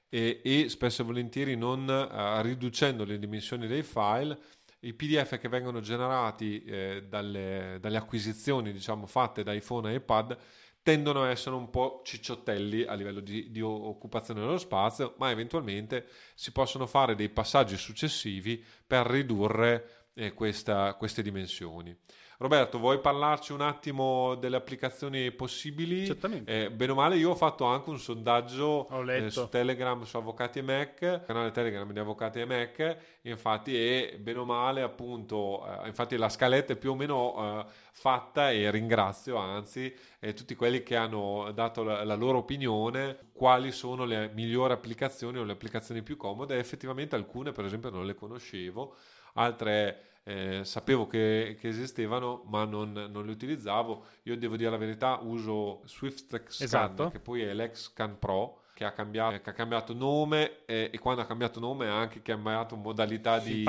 e, 0.10 0.42
e 0.44 0.70
spesso 0.70 1.02
e 1.02 1.06
volentieri 1.06 1.56
non 1.56 1.88
uh, 1.88 2.42
riducendo 2.42 3.04
le 3.04 3.18
dimensioni 3.18 3.68
dei 3.68 3.84
file, 3.84 4.38
i 4.82 4.94
PDF 4.94 5.40
che 5.40 5.50
vengono 5.50 5.80
generati 5.80 6.64
eh, 6.64 7.06
dalle, 7.08 7.78
dalle, 7.82 7.98
acquisizioni 7.98 8.72
diciamo, 8.72 9.08
fatte 9.08 9.44
da 9.44 9.52
iPhone 9.54 9.92
e 9.92 9.96
iPad 9.96 10.38
tendono 10.84 11.24
a 11.24 11.30
essere 11.30 11.56
un 11.56 11.70
po' 11.70 12.02
cicciottelli 12.06 12.84
a 12.86 12.94
livello 12.94 13.20
di, 13.20 13.52
di, 13.52 13.60
occupazione 13.60 14.40
dello 14.40 14.58
spazio, 14.58 15.16
ma 15.18 15.30
eventualmente 15.32 16.08
si 16.34 16.54
possono 16.54 16.86
fare 16.86 17.16
dei 17.16 17.28
passaggi 17.28 17.76
successivi 17.76 18.64
per 18.86 19.06
ridurre 19.06 20.08
eh, 20.14 20.34
questa, 20.34 20.94
queste 20.94 21.22
dimensioni. 21.22 21.94
Roberto, 22.40 22.78
vuoi 22.78 23.00
parlarci 23.00 23.52
un 23.52 23.62
attimo 23.62 24.36
delle 24.36 24.58
applicazioni 24.58 25.32
possibili? 25.32 26.06
Certamente. 26.06 26.66
Eh, 26.66 26.70
bene 26.70 26.92
o 26.92 26.96
male, 26.96 27.16
io 27.16 27.32
ho 27.32 27.36
fatto 27.36 27.66
anche 27.66 27.90
un 27.90 27.98
sondaggio 27.98 28.88
eh, 29.08 29.32
su 29.32 29.50
Telegram 29.50 30.04
su 30.04 30.18
Avvocati 30.18 30.60
e 30.60 30.62
Mac, 30.62 31.24
canale 31.26 31.50
Telegram 31.50 31.92
di 31.92 31.98
Avvocati 31.98 32.40
e 32.40 32.46
Mac, 32.46 32.98
infatti, 33.22 33.76
e 33.76 34.20
bene 34.22 34.38
o 34.38 34.46
male, 34.46 34.84
appunto, 34.84 35.66
eh, 35.66 35.88
infatti 35.88 36.16
la 36.16 36.30
scaletta 36.30 36.74
è 36.74 36.76
più 36.76 36.92
o 36.92 36.96
meno 36.96 37.66
eh, 37.66 37.66
fatta 37.92 38.52
e 38.52 38.70
ringrazio 38.70 39.38
anzi 39.38 39.92
eh, 40.20 40.34
tutti 40.36 40.54
quelli 40.54 40.84
che 40.84 40.96
hanno 40.96 41.50
dato 41.56 41.82
la, 41.82 42.04
la 42.04 42.14
loro 42.14 42.38
opinione, 42.38 43.32
quali 43.34 43.72
sono 43.72 44.06
le 44.06 44.30
migliori 44.36 44.74
applicazioni 44.74 45.40
o 45.40 45.44
le 45.44 45.54
applicazioni 45.54 46.04
più 46.04 46.18
comode. 46.18 46.60
Effettivamente 46.60 47.16
alcune, 47.16 47.52
per 47.52 47.66
esempio, 47.66 47.90
non 47.90 48.06
le 48.06 48.14
conoscevo, 48.14 48.96
altre 49.34 50.04
eh, 50.28 50.66
sapevo 50.66 51.08
che, 51.08 51.56
che, 51.58 51.70
esistevano 51.70 52.44
ma 52.48 52.66
non, 52.66 52.92
non, 52.92 53.26
le 53.26 53.32
utilizzavo. 53.32 54.04
Io 54.24 54.38
devo 54.38 54.58
dire 54.58 54.70
la 54.70 54.76
verità, 54.76 55.20
uso 55.22 55.82
Swift 55.86 56.50
Scan, 56.50 56.66
esatto. 56.66 57.10
che 57.10 57.20
poi 57.20 57.44
è 57.44 57.54
l'X-Scan 57.54 58.20
Pro, 58.20 58.64
che 58.74 58.84
ha 58.84 58.92
cambiato, 58.92 59.40
che 59.42 59.50
ha 59.50 59.54
cambiato 59.54 59.94
nome 59.94 60.66
e, 60.66 60.90
e, 60.92 61.00
quando 61.00 61.22
ha 61.22 61.26
cambiato 61.26 61.62
nome 61.62 61.88
ha 61.88 61.98
anche 61.98 62.22
cambiato 62.22 62.76
modalità 62.76 63.40
di, 63.40 63.66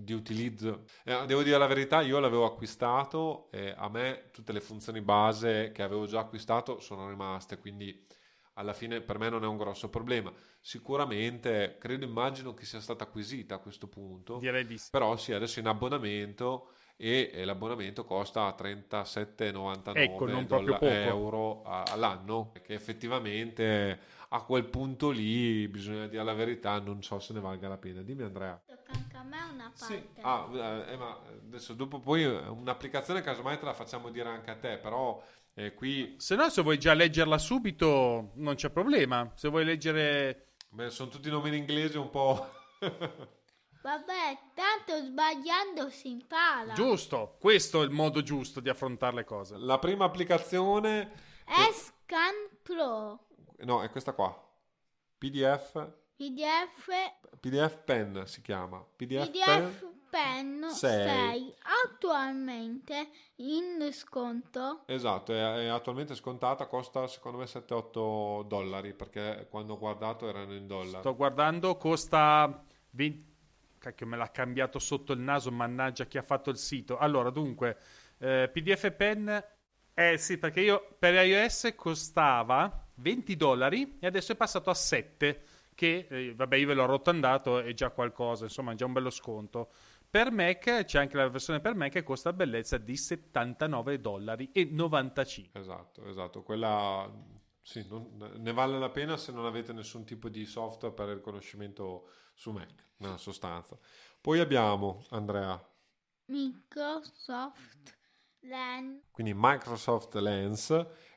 di 0.00 0.12
utilizzo. 0.12 0.84
Eh, 1.02 1.24
devo 1.24 1.42
dire 1.42 1.56
la 1.56 1.66
verità, 1.66 2.02
io 2.02 2.18
l'avevo 2.18 2.44
acquistato 2.44 3.48
e 3.50 3.72
a 3.74 3.88
me 3.88 4.24
tutte 4.32 4.52
le 4.52 4.60
funzioni 4.60 5.00
base 5.00 5.72
che 5.72 5.82
avevo 5.82 6.04
già 6.04 6.20
acquistato 6.20 6.78
sono 6.78 7.08
rimaste, 7.08 7.56
quindi 7.56 8.04
alla 8.54 8.72
fine 8.72 9.00
per 9.00 9.18
me 9.18 9.28
non 9.28 9.44
è 9.44 9.46
un 9.46 9.56
grosso 9.56 9.88
problema. 9.88 10.32
Sicuramente, 10.60 11.76
credo, 11.78 12.04
immagino 12.04 12.54
che 12.54 12.64
sia 12.64 12.80
stata 12.80 13.04
acquisita 13.04 13.56
a 13.56 13.58
questo 13.58 13.86
punto. 13.88 14.38
Direi 14.38 14.66
di 14.66 14.78
sì. 14.78 14.90
Però 14.90 15.16
sì, 15.16 15.32
adesso 15.32 15.58
in 15.60 15.66
abbonamento 15.66 16.70
e, 16.96 17.30
e 17.32 17.44
l'abbonamento 17.44 18.04
costa 18.04 18.54
37,99 18.56 19.96
ecco, 19.96 20.24
poco. 20.74 20.86
euro 20.86 21.62
all'anno, 21.64 22.52
che 22.62 22.74
effettivamente 22.74 24.20
a 24.28 24.42
quel 24.42 24.64
punto 24.64 25.10
lì, 25.10 25.68
bisogna 25.68 26.06
dire 26.06 26.22
la 26.22 26.32
verità, 26.32 26.78
non 26.78 27.02
so 27.02 27.18
se 27.18 27.32
ne 27.32 27.40
valga 27.40 27.68
la 27.68 27.76
pena. 27.76 28.02
Dimmi 28.02 28.22
Andrea. 28.22 28.60
Tocca 28.64 28.92
anche 28.92 29.16
a 29.16 29.22
me 29.22 29.36
una 29.52 29.72
parte. 29.78 30.08
Sì. 30.14 30.20
Ah, 30.20 30.48
eh, 30.88 30.96
ma 30.96 31.18
adesso 31.46 31.74
dopo 31.74 31.98
poi 31.98 32.24
un'applicazione 32.24 33.20
casomai 33.20 33.58
te 33.58 33.64
la 33.64 33.74
facciamo 33.74 34.10
dire 34.10 34.28
anche 34.28 34.50
a 34.50 34.56
te, 34.56 34.78
però 34.78 35.22
eh, 35.54 35.74
qui... 35.74 36.14
Se 36.18 36.34
no, 36.34 36.48
se 36.48 36.62
vuoi 36.62 36.78
già 36.78 36.94
leggerla 36.94 37.38
subito, 37.38 38.32
non 38.36 38.54
c'è 38.54 38.70
problema. 38.70 39.30
Se 39.34 39.48
vuoi 39.48 39.64
leggere... 39.64 40.54
Beh, 40.70 40.90
sono 40.90 41.10
tutti 41.10 41.28
nomi 41.30 41.48
in 41.48 41.54
inglese 41.54 41.98
un 41.98 42.10
po'... 42.10 42.48
Vabbè, 43.82 44.38
tanto 44.54 45.04
sbagliando 45.04 45.90
si 45.90 46.10
impara. 46.10 46.72
Giusto, 46.72 47.36
questo 47.40 47.82
è 47.82 47.84
il 47.84 47.90
modo 47.90 48.22
giusto 48.22 48.60
di 48.60 48.68
affrontare 48.68 49.16
le 49.16 49.24
cose. 49.24 49.56
La 49.58 49.78
prima 49.78 50.04
applicazione... 50.04 51.30
È 51.44 51.72
Scan 51.72 52.60
Pro. 52.62 53.26
No, 53.58 53.82
è 53.82 53.90
questa 53.90 54.12
qua. 54.12 54.32
PDF. 55.18 55.92
PDF. 56.16 56.88
PDF 57.40 57.82
Pen 57.84 58.22
si 58.26 58.40
chiama. 58.40 58.78
PDF, 58.96 59.30
PDF 59.30 59.44
Pen 59.44 59.91
6. 60.12 61.04
6 61.04 61.54
attualmente 61.84 63.08
in 63.36 63.88
sconto. 63.92 64.82
Esatto, 64.86 65.32
è, 65.32 65.64
è, 65.64 65.66
attualmente 65.66 66.14
scontata, 66.14 66.66
costa 66.66 67.06
secondo 67.06 67.38
me 67.38 67.44
7-8 67.44 68.46
dollari 68.46 68.92
perché 68.92 69.46
quando 69.48 69.74
ho 69.74 69.78
guardato 69.78 70.28
erano 70.28 70.54
in 70.54 70.66
dollari. 70.66 71.00
Sto 71.00 71.16
guardando, 71.16 71.76
costa 71.76 72.62
20... 72.90 73.30
Cacchio, 73.78 74.06
me 74.06 74.16
l'ha 74.16 74.30
cambiato 74.30 74.78
sotto 74.78 75.12
il 75.12 75.18
naso, 75.18 75.50
mannaggia 75.50 76.04
chi 76.04 76.18
ha 76.18 76.22
fatto 76.22 76.50
il 76.50 76.58
sito. 76.58 76.98
Allora, 76.98 77.30
dunque, 77.30 77.78
eh, 78.18 78.50
PDF 78.52 78.92
Pen... 78.92 79.44
Eh 79.94 80.16
sì, 80.16 80.38
perché 80.38 80.62
io 80.62 80.94
per 80.98 81.14
iOS 81.14 81.74
costava 81.76 82.86
20 82.94 83.36
dollari 83.36 83.98
e 84.00 84.06
adesso 84.06 84.32
è 84.32 84.36
passato 84.36 84.70
a 84.70 84.74
7 84.74 85.42
che 85.74 86.06
eh, 86.08 86.34
vabbè 86.34 86.56
io 86.56 86.66
ve 86.66 86.74
l'ho 86.74 86.86
rotandato 86.86 87.60
è 87.60 87.72
già 87.72 87.90
qualcosa 87.90 88.44
insomma 88.44 88.72
è 88.72 88.74
già 88.74 88.84
un 88.84 88.92
bello 88.92 89.10
sconto 89.10 89.70
per 90.12 90.30
Mac 90.30 90.84
c'è 90.84 90.98
anche 90.98 91.16
la 91.16 91.26
versione 91.30 91.60
per 91.60 91.74
Mac 91.74 91.90
che 91.90 92.02
costa 92.02 92.34
bellezza 92.34 92.76
di 92.76 92.98
79 92.98 93.98
dollari 93.98 94.50
e 94.52 94.66
95 94.66 95.58
esatto 95.58 96.04
esatto 96.04 96.42
quella 96.42 97.10
sì, 97.62 97.86
non, 97.88 98.34
ne 98.36 98.52
vale 98.52 98.78
la 98.78 98.90
pena 98.90 99.16
se 99.16 99.32
non 99.32 99.46
avete 99.46 99.72
nessun 99.72 100.04
tipo 100.04 100.28
di 100.28 100.44
software 100.44 100.94
per 100.94 101.08
il 101.08 101.14
riconoscimento 101.14 102.10
su 102.34 102.50
Mac 102.50 102.90
nella 102.98 103.16
sostanza 103.16 103.78
poi 104.20 104.40
abbiamo 104.40 105.02
Andrea 105.08 105.58
Microsoft 106.26 107.98
Lens 108.40 109.04
quindi 109.12 109.32
Microsoft 109.34 110.14
Lens 110.16 110.66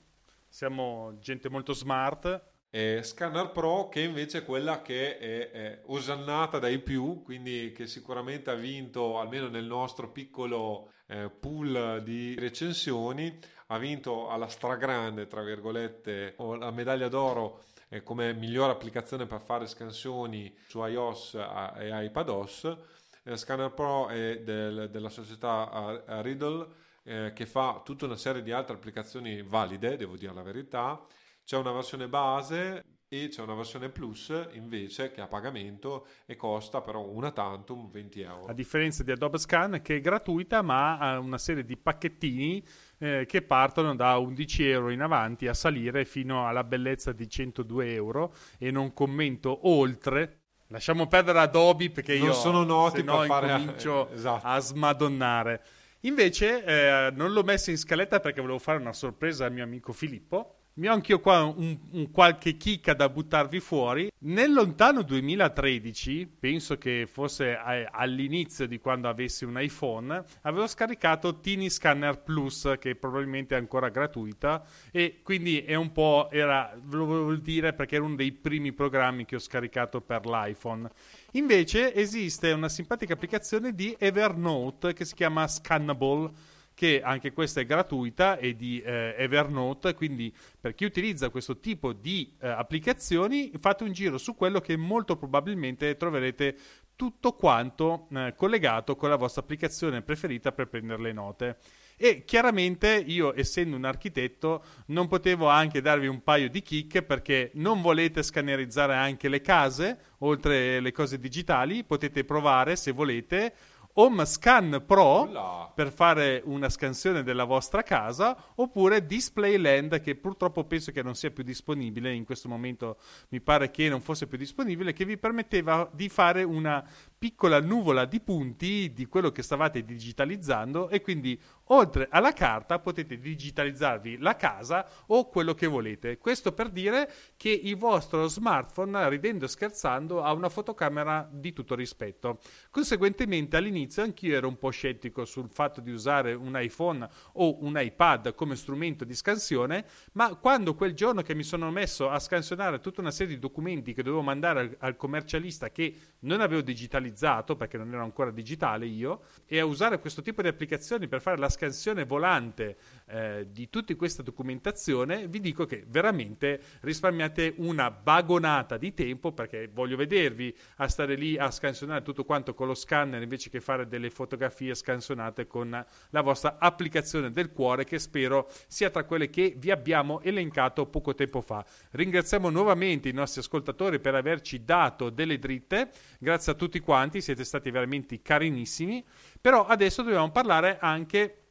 siamo 0.49 1.17
gente 1.19 1.49
molto 1.49 1.73
smart. 1.73 2.51
E 2.75 3.03
Scanner 3.03 3.51
Pro 3.51 3.89
che 3.89 4.01
invece 4.01 4.39
è 4.39 4.45
quella 4.45 4.81
che 4.81 5.19
è, 5.19 5.51
è 5.51 5.83
osannata 5.87 6.59
dai 6.59 6.79
più, 6.79 7.23
quindi 7.23 7.73
che 7.75 7.87
sicuramente 7.87 8.51
ha 8.51 8.55
vinto 8.55 9.19
almeno 9.19 9.49
nel 9.49 9.67
nostro 9.67 10.11
piccolo 10.11 10.91
eh, 11.07 11.29
pool 11.29 12.01
di 12.03 12.35
recensioni, 12.35 13.39
ha 13.73 13.79
vinto 13.79 14.29
alla 14.29 14.49
stragrande, 14.49 15.27
tra 15.27 15.43
virgolette, 15.43 16.35
la 16.59 16.71
medaglia 16.71 17.09
d'oro 17.09 17.63
eh, 17.89 18.03
come 18.03 18.35
migliore 18.35 18.73
applicazione 18.73 19.27
per 19.27 19.41
fare 19.41 19.67
scansioni 19.67 20.55
su 20.67 20.85
iOS 20.85 21.35
e 21.79 22.05
iPadOS. 22.05 22.77
Eh, 23.25 23.37
Scanner 23.37 23.73
Pro 23.73 24.09
è 24.09 24.41
del, 24.41 24.91
della 24.91 25.09
società 25.09 26.05
eh, 26.07 26.23
Riddle 26.23 26.67
eh, 27.05 27.33
che 27.35 27.47
fa 27.47 27.81
tutta 27.85 28.05
una 28.05 28.17
serie 28.17 28.43
di 28.43 28.53
altre 28.53 28.75
applicazioni 28.75 29.43
valide, 29.43 29.97
devo 29.97 30.17
dire 30.17 30.35
la 30.35 30.43
verità. 30.43 31.03
C'è 31.43 31.57
una 31.57 31.73
versione 31.73 32.09
base 32.09 32.85
e 33.09 33.29
c'è 33.29 33.43
una 33.43 33.55
versione 33.55 33.91
plus 33.91 34.33
invece 34.53 35.11
che 35.11 35.21
è 35.21 35.25
a 35.25 35.27
pagamento 35.27 36.07
e 36.25 36.35
costa 36.35 36.81
però 36.81 37.07
una 37.07 37.31
tantum 37.31 37.91
20 37.91 38.21
euro. 38.23 38.47
A 38.47 38.55
differenza 38.55 39.03
di 39.03 39.11
Adobe 39.11 39.37
Scan 39.37 39.81
che 39.83 39.97
è 39.97 40.01
gratuita 40.01 40.63
ma 40.63 40.97
ha 40.97 41.19
una 41.19 41.37
serie 41.37 41.63
di 41.63 41.77
pacchettini 41.77 42.65
eh, 43.03 43.27
che 43.27 43.43
partono 43.43 43.97
da 43.97 44.17
11 44.17 44.69
euro 44.69 44.91
in 44.91 45.01
avanti 45.01 45.49
a 45.49 45.55
salire 45.55 46.05
fino 46.05 46.47
alla 46.47 46.63
bellezza 46.63 47.11
di 47.11 47.29
102 47.29 47.93
euro 47.93 48.33
e 48.59 48.71
non 48.71 48.95
commento 48.95 49.69
oltre. 49.69 50.43
Lasciamo 50.69 51.09
perdere 51.09 51.41
Adobe 51.41 51.91
perché 51.91 52.17
non 52.17 52.29
io 52.29 52.33
sono 52.33 52.63
noti 52.63 53.03
per 53.03 53.27
fare 53.27 53.49
comincio 53.49 54.09
esatto. 54.11 54.47
a 54.47 54.59
smadonnare. 54.61 55.63
Invece 56.03 56.65
eh, 56.65 57.11
non 57.11 57.33
l'ho 57.33 57.43
messo 57.43 57.71
in 57.71 57.77
scaletta 57.77 58.21
perché 58.21 58.41
volevo 58.41 58.61
fare 58.61 58.79
una 58.79 58.93
sorpresa 58.93 59.47
al 59.47 59.53
mio 59.53 59.65
amico 59.65 59.93
Filippo 59.93 60.62
mi 60.75 60.89
ho 60.89 60.93
anch'io 60.93 61.21
qua 61.21 61.43
un, 61.43 61.79
un, 61.91 62.11
qualche 62.11 62.57
chicca 62.57 62.95
da 62.95 63.09
buttarvi 63.11 63.61
fuori. 63.61 64.11
Nel 64.21 64.53
lontano 64.53 65.03
2013, 65.03 66.27
penso 66.39 66.79
che 66.79 67.07
fosse 67.11 67.57
all'inizio 67.57 68.67
di 68.67 68.79
quando 68.79 69.09
avessi 69.09 69.45
un 69.45 69.61
iPhone, 69.61 70.25
avevo 70.43 70.67
scaricato 70.67 71.41
Tiny 71.41 71.69
Scanner 71.69 72.23
Plus, 72.23 72.75
che 72.79 72.95
probabilmente 72.95 73.55
è 73.55 73.59
ancora 73.59 73.91
gratuita, 73.91 74.65
e 74.91 75.21
quindi 75.23 75.61
è 75.61 75.75
un 75.75 75.93
po', 75.93 76.29
era, 76.31 76.73
ve 76.83 76.97
lo 76.97 77.05
volevo 77.05 77.35
dire 77.35 77.75
perché 77.75 77.97
era 77.97 78.05
uno 78.05 78.15
dei 78.15 78.33
primi 78.33 78.73
programmi 78.73 79.27
che 79.27 79.37
ho 79.37 79.41
scaricato 79.41 80.01
per 80.01 80.25
l'iPhone. 80.25 80.89
Invece 81.33 81.95
esiste 81.95 82.51
una 82.53 82.69
simpatica 82.69 83.13
applicazione 83.13 83.75
di 83.75 83.95
Evernote 83.99 84.95
che 84.95 85.05
si 85.05 85.15
chiama 85.15 85.47
Scannable 85.47 86.31
che 86.75 87.03
anche 87.03 87.33
questa 87.33 87.61
è 87.61 87.67
gratuita 87.67 88.39
e 88.39 88.55
di 88.55 88.81
eh, 88.81 89.15
Evernote, 89.19 89.95
quindi 89.95 90.35
per 90.61 90.75
chi 90.75 90.85
utilizza 90.85 91.31
questo 91.31 91.59
tipo 91.59 91.93
di 91.93 92.35
eh, 92.41 92.49
applicazioni 92.49 93.53
fate 93.59 93.85
un 93.85 93.93
giro 93.93 94.19
su 94.19 94.35
quello 94.35 94.61
che 94.61 94.77
molto 94.77 95.17
probabilmente 95.17 95.97
troverete 95.97 96.57
tutto 96.97 97.33
quanto 97.33 98.07
eh, 98.13 98.35
collegato 98.37 98.97
con 98.97 99.09
la 99.09 99.17
vostra 99.17 99.43
applicazione 99.43 100.03
preferita 100.03 100.53
per 100.53 100.69
prendere 100.69 101.03
le 101.03 101.13
note. 101.13 101.57
E 101.97 102.25
chiaramente 102.25 103.03
io, 103.07 103.33
essendo 103.37 103.77
un 103.77 103.85
architetto, 103.85 104.65
non 104.87 105.07
potevo 105.07 105.49
anche 105.49 105.81
darvi 105.81 106.07
un 106.07 106.23
paio 106.23 106.49
di 106.49 106.63
kick 106.63 107.03
perché 107.03 107.51
non 107.55 107.81
volete 107.81 108.23
scannerizzare 108.23 108.95
anche 108.95 109.29
le 109.29 109.41
case, 109.41 109.99
oltre 110.19 110.81
le 110.81 110.91
cose 110.93 111.19
digitali, 111.19 111.85
potete 111.85 112.25
provare 112.25 112.77
se 112.77 112.91
volete 112.91 113.55
Home 113.95 114.25
Scan 114.25 114.85
Pro 114.87 115.31
Là. 115.31 115.71
per 115.75 115.93
fare 115.93 116.41
una 116.45 116.71
scansione 116.71 117.23
della 117.23 117.45
vostra 117.45 117.83
casa 117.83 118.37
oppure 118.55 119.05
Displayland 119.05 120.01
che 120.01 120.15
purtroppo 120.15 120.65
penso 120.65 120.93
che 120.93 121.03
non 121.03 121.15
sia 121.15 121.31
più 121.31 121.45
disponibile 121.45 122.13
in 122.13 122.25
questo 122.25 122.49
momento 122.49 122.97
mi 123.29 123.41
pare 123.41 123.71
che 123.71 123.89
non 123.91 124.01
fosse 124.01 124.27
più 124.27 124.39
disponibile 124.39 124.95
che 124.95 125.05
vi 125.05 125.19
permetteva 125.19 125.91
di 125.93 126.09
fare 126.09 126.43
una 126.43 126.83
piccola 127.23 127.61
nuvola 127.61 128.05
di 128.05 128.19
punti 128.19 128.93
di 128.93 129.07
quello 129.07 129.31
che 129.31 129.45
stavate 129.45 129.85
digitalizzando 129.85 130.89
e 130.89 131.01
quindi 131.01 131.41
oltre 131.67 132.09
alla 132.11 132.33
carta 132.33 132.81
potete 132.81 133.17
digitalizzarvi 133.17 134.19
la 134.19 134.35
casa 134.35 134.89
o 135.07 135.29
quello 135.29 135.55
che 135.55 135.69
volete. 135.69 136.19
Questo 136.19 136.51
per 136.51 136.71
dire 136.71 137.09
che 137.37 137.51
il 137.51 137.77
vostro 137.77 138.27
smartphone, 138.27 139.09
ridendo 139.09 139.45
e 139.45 139.49
scherzando, 139.49 140.21
ha 140.21 140.33
una 140.33 140.49
fotocamera 140.49 141.29
di 141.33 141.53
tutto 141.53 141.77
rispetto. 141.77 142.41
Conseguentemente 142.71 143.57
all'inizio 143.57 144.03
anch'io 144.03 144.35
ero 144.35 144.49
un 144.49 144.59
po' 144.59 144.71
scettico 144.71 145.25
sul 145.25 145.49
fatto 145.49 145.81
di 145.81 145.93
usare 145.93 146.35
un 146.35 146.59
iPhone 146.61 147.09
o 147.35 147.65
un 147.65 147.79
iPad 147.79 148.35
come 148.35 148.57
strumento 148.57 149.05
di 149.05 149.15
scansione, 149.15 149.87
ma 150.15 150.35
quando 150.35 150.75
quel 150.75 150.93
giorno 150.95 151.23
che 151.23 151.37
mi 151.37 151.45
sono 151.45 151.71
messo 151.71 152.11
a 152.11 152.19
scansionare 152.19 152.81
tutta 152.81 153.01
una 153.01 153.13
serie 153.13 153.35
di 153.35 153.41
documenti 153.41 153.95
che 153.95 154.03
dovevo 154.03 154.23
mandare 154.23 154.61
al, 154.61 154.77
al 154.81 154.97
commercialista 154.97 155.71
che 155.71 155.95
non 156.21 156.41
avevo 156.41 156.63
digitalizzato, 156.63 157.11
digitalizzato 157.13 157.57
perché 157.57 157.77
non 157.77 157.93
ero 157.93 158.03
ancora 158.03 158.31
digitale 158.31 158.87
io 158.87 159.23
e 159.47 159.61
a 159.61 159.65
usare 159.65 160.01
questo 160.01 160.23
tipo 160.23 160.43
di 160.43 160.49
applicazioni 160.49 161.07
per 161.07 161.21
fare 161.21 161.39
la 161.39 161.49
scansione 161.49 162.05
volante 162.05 162.77
eh, 163.13 163.47
di 163.51 163.69
tutta 163.69 163.95
questa 163.95 164.23
documentazione 164.23 165.29
vi 165.29 165.41
dico 165.41 165.67
che 165.67 165.85
veramente 165.87 166.61
risparmiate 166.81 167.55
una 167.59 167.89
vagonata 167.91 168.79
di 168.79 168.95
tempo 168.95 169.33
perché 169.33 169.69
voglio 169.71 169.97
vedervi 169.97 170.57
a 170.77 170.89
stare 170.89 171.15
lì 171.15 171.37
a 171.37 171.51
scansionare 171.51 172.03
tutto 172.03 172.25
quanto 172.25 172.55
con 172.55 172.69
lo 172.69 172.75
scanner 172.75 173.21
invece 173.21 173.51
che 173.51 173.61
fare 173.61 173.87
delle 173.87 174.09
fotografie 174.09 174.75
scansionate 174.75 175.47
con 175.47 175.85
la 176.09 176.21
vostra 176.23 176.57
applicazione 176.59 177.31
del 177.31 177.53
cuore 177.53 177.85
che 177.85 177.99
spero 177.99 178.51
sia 178.67 178.89
tra 178.89 179.05
quelle 179.05 179.29
che 179.29 179.55
vi 179.59 179.71
abbiamo 179.71 180.23
elencato 180.23 180.87
poco 180.87 181.15
tempo 181.15 181.43
fa. 181.43 181.63
Ringraziamo 181.91 182.49
nuovamente 182.49 183.11
i 183.11 183.13
nostri 183.13 183.41
ascoltatori 183.41 184.01
per 184.01 184.15
averci 184.15 184.65
dato 184.65 185.11
delle 185.11 185.39
dritte, 185.39 185.91
grazie 186.19 186.53
a 186.53 186.55
tutti 186.55 186.81
quanti, 186.81 187.21
siete 187.21 187.45
stati 187.45 187.71
veramente 187.71 188.23
carinissimi, 188.23 189.05
però 189.39 189.67
adesso 189.67 190.03
dobbiamo 190.03 190.31
parlare 190.31 190.79
anche 190.81 191.42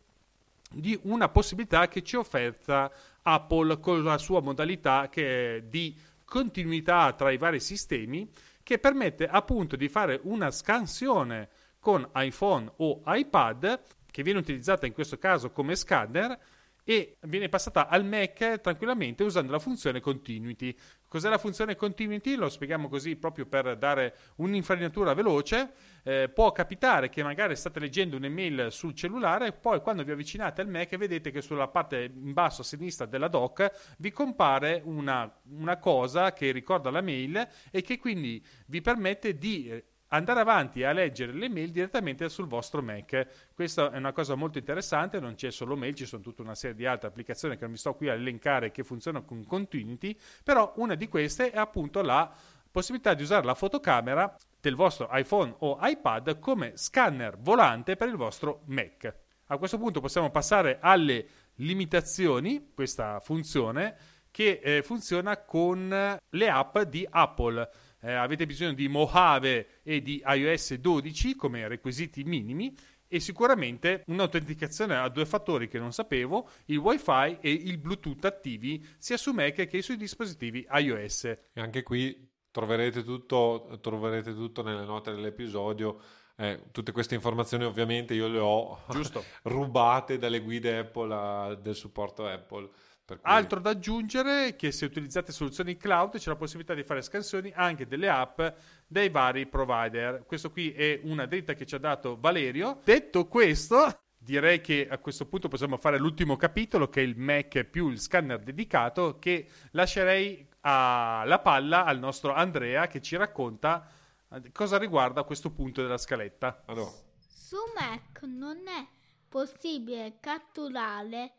di 0.73 0.97
una 1.03 1.29
possibilità 1.29 1.87
che 1.87 2.01
ci 2.01 2.15
offerta 2.15 2.91
Apple 3.23 3.79
con 3.79 4.03
la 4.03 4.17
sua 4.17 4.41
modalità 4.41 5.09
di 5.11 5.95
continuità 6.25 7.13
tra 7.13 7.29
i 7.31 7.37
vari 7.37 7.59
sistemi 7.59 8.29
che 8.63 8.79
permette 8.79 9.27
appunto 9.27 9.75
di 9.75 9.89
fare 9.89 10.19
una 10.23 10.49
scansione 10.49 11.49
con 11.79 12.07
iPhone 12.15 12.71
o 12.77 13.01
iPad 13.05 13.81
che 14.09 14.23
viene 14.23 14.39
utilizzata 14.39 14.85
in 14.85 14.93
questo 14.93 15.17
caso 15.17 15.51
come 15.51 15.75
scanner 15.75 16.39
e 16.83 17.17
viene 17.21 17.49
passata 17.49 17.87
al 17.87 18.05
Mac 18.05 18.59
tranquillamente 18.61 19.23
usando 19.23 19.51
la 19.51 19.59
funzione 19.59 19.99
continuity. 19.99 20.75
Cos'è 21.07 21.29
la 21.29 21.37
funzione 21.37 21.75
continuity? 21.75 22.35
Lo 22.35 22.47
spieghiamo 22.47 22.87
così 22.87 23.17
proprio 23.17 23.45
per 23.45 23.77
dare 23.77 24.15
un'infarinatura 24.37 25.13
veloce. 25.13 25.73
Eh, 26.03 26.29
può 26.33 26.51
capitare 26.51 27.09
che 27.09 27.21
magari 27.21 27.55
state 27.55 27.79
leggendo 27.79 28.15
un'email 28.15 28.71
sul 28.71 28.95
cellulare 28.95 29.47
e 29.47 29.51
poi 29.51 29.81
quando 29.81 30.03
vi 30.03 30.11
avvicinate 30.11 30.61
al 30.61 30.69
Mac 30.69 30.95
vedete 30.95 31.29
che 31.29 31.41
sulla 31.41 31.67
parte 31.67 32.11
in 32.15 32.33
basso 32.33 32.61
a 32.61 32.63
sinistra 32.63 33.05
della 33.05 33.27
dock 33.27 33.95
vi 33.97 34.11
compare 34.11 34.81
una, 34.85 35.31
una 35.49 35.77
cosa 35.77 36.31
che 36.33 36.51
ricorda 36.51 36.89
la 36.89 37.01
mail 37.01 37.47
e 37.69 37.81
che 37.81 37.99
quindi 37.99 38.43
vi 38.67 38.81
permette 38.81 39.37
di 39.37 39.83
andare 40.13 40.39
avanti 40.39 40.83
a 40.83 40.91
leggere 40.91 41.33
le 41.33 41.49
mail 41.49 41.71
direttamente 41.71 42.29
sul 42.29 42.47
vostro 42.47 42.81
Mac. 42.81 43.27
Questa 43.53 43.91
è 43.91 43.97
una 43.97 44.11
cosa 44.11 44.35
molto 44.35 44.57
interessante, 44.57 45.19
non 45.19 45.35
c'è 45.35 45.51
solo 45.51 45.75
mail, 45.75 45.95
ci 45.95 46.05
sono 46.05 46.21
tutta 46.21 46.41
una 46.41 46.55
serie 46.55 46.75
di 46.75 46.85
altre 46.85 47.07
applicazioni 47.07 47.55
che 47.55 47.61
non 47.61 47.71
mi 47.71 47.77
sto 47.77 47.93
qui 47.93 48.09
a 48.09 48.13
elencare 48.13 48.71
che 48.71 48.83
funzionano 48.83 49.25
con 49.25 49.45
Continuity, 49.45 50.17
però 50.43 50.73
una 50.77 50.95
di 50.95 51.07
queste 51.07 51.51
è 51.51 51.57
appunto 51.57 52.01
la 52.01 52.31
possibilità 52.69 53.13
di 53.13 53.23
usare 53.23 53.45
la 53.45 53.53
fotocamera 53.53 54.35
del 54.59 54.75
vostro 54.75 55.09
iPhone 55.11 55.55
o 55.59 55.77
iPad 55.81 56.39
come 56.39 56.73
scanner 56.75 57.37
volante 57.37 57.95
per 57.95 58.07
il 58.07 58.15
vostro 58.15 58.61
Mac. 58.65 59.13
A 59.47 59.57
questo 59.57 59.77
punto 59.77 59.99
possiamo 59.99 60.29
passare 60.29 60.77
alle 60.81 61.27
limitazioni, 61.55 62.71
questa 62.73 63.19
funzione 63.19 64.19
che 64.31 64.61
eh, 64.63 64.81
funziona 64.81 65.37
con 65.37 65.89
le 66.29 66.49
app 66.49 66.79
di 66.79 67.05
Apple 67.09 67.69
eh, 68.01 68.13
avete 68.13 68.45
bisogno 68.45 68.73
di 68.73 68.87
Mojave 68.87 69.81
e 69.83 70.01
di 70.01 70.21
iOS 70.25 70.75
12 70.75 71.35
come 71.35 71.67
requisiti 71.67 72.23
minimi 72.23 72.75
e 73.13 73.19
sicuramente 73.19 74.03
un'autenticazione 74.07 74.95
a 74.95 75.09
due 75.09 75.25
fattori 75.25 75.67
che 75.67 75.79
non 75.79 75.91
sapevo, 75.91 76.47
il 76.67 76.77
wifi 76.77 77.37
e 77.41 77.51
il 77.51 77.77
bluetooth 77.77 78.23
attivi 78.23 78.85
sia 78.97 79.17
su 79.17 79.33
Mac 79.33 79.67
che 79.67 79.81
sui 79.81 79.97
dispositivi 79.97 80.65
iOS. 80.71 81.25
E 81.25 81.39
anche 81.55 81.83
qui 81.83 82.29
troverete 82.51 83.03
tutto, 83.03 83.77
troverete 83.81 84.33
tutto 84.33 84.63
nelle 84.63 84.85
note 84.85 85.11
dell'episodio. 85.11 85.99
Eh, 86.37 86.69
tutte 86.71 86.93
queste 86.93 87.13
informazioni 87.13 87.65
ovviamente 87.65 88.13
io 88.13 88.29
le 88.29 88.39
ho 88.39 88.79
rubate 89.43 90.17
dalle 90.17 90.39
guide 90.39 90.77
Apple 90.77 91.13
a, 91.13 91.55
del 91.55 91.75
supporto 91.75 92.25
Apple. 92.25 92.69
Cui... 93.15 93.19
Altro 93.23 93.59
da 93.59 93.71
aggiungere 93.71 94.55
che 94.55 94.71
se 94.71 94.85
utilizzate 94.85 95.31
soluzioni 95.31 95.77
cloud 95.77 96.17
c'è 96.17 96.29
la 96.29 96.35
possibilità 96.35 96.73
di 96.73 96.83
fare 96.83 97.01
scansioni 97.01 97.51
anche 97.55 97.87
delle 97.87 98.09
app 98.09 98.41
dei 98.87 99.09
vari 99.09 99.45
provider. 99.47 100.25
Questo 100.25 100.51
qui 100.51 100.71
è 100.71 100.99
una 101.03 101.25
dritta 101.25 101.53
che 101.53 101.65
ci 101.65 101.75
ha 101.75 101.79
dato 101.79 102.17
Valerio. 102.19 102.81
Detto 102.83 103.27
questo, 103.27 104.01
direi 104.17 104.61
che 104.61 104.87
a 104.89 104.97
questo 104.99 105.25
punto 105.25 105.47
possiamo 105.47 105.77
fare 105.77 105.97
l'ultimo 105.97 106.35
capitolo 106.37 106.89
che 106.89 107.01
è 107.01 107.03
il 107.03 107.17
Mac 107.17 107.63
più 107.63 107.89
il 107.89 107.99
scanner 107.99 108.39
dedicato 108.39 109.17
che 109.19 109.47
lascerei 109.71 110.47
alla 110.61 111.39
palla 111.39 111.85
al 111.85 111.97
nostro 111.97 112.33
Andrea 112.33 112.87
che 112.87 113.01
ci 113.01 113.15
racconta 113.15 113.87
eh, 114.31 114.51
cosa 114.51 114.77
riguarda 114.77 115.23
questo 115.23 115.51
punto 115.51 115.81
della 115.81 115.97
scaletta. 115.97 116.63
Allora. 116.65 116.91
Su 117.17 117.57
Mac 117.75 118.21
non 118.23 118.57
è 118.67 118.87
possibile 119.27 120.17
catturare 120.19 121.33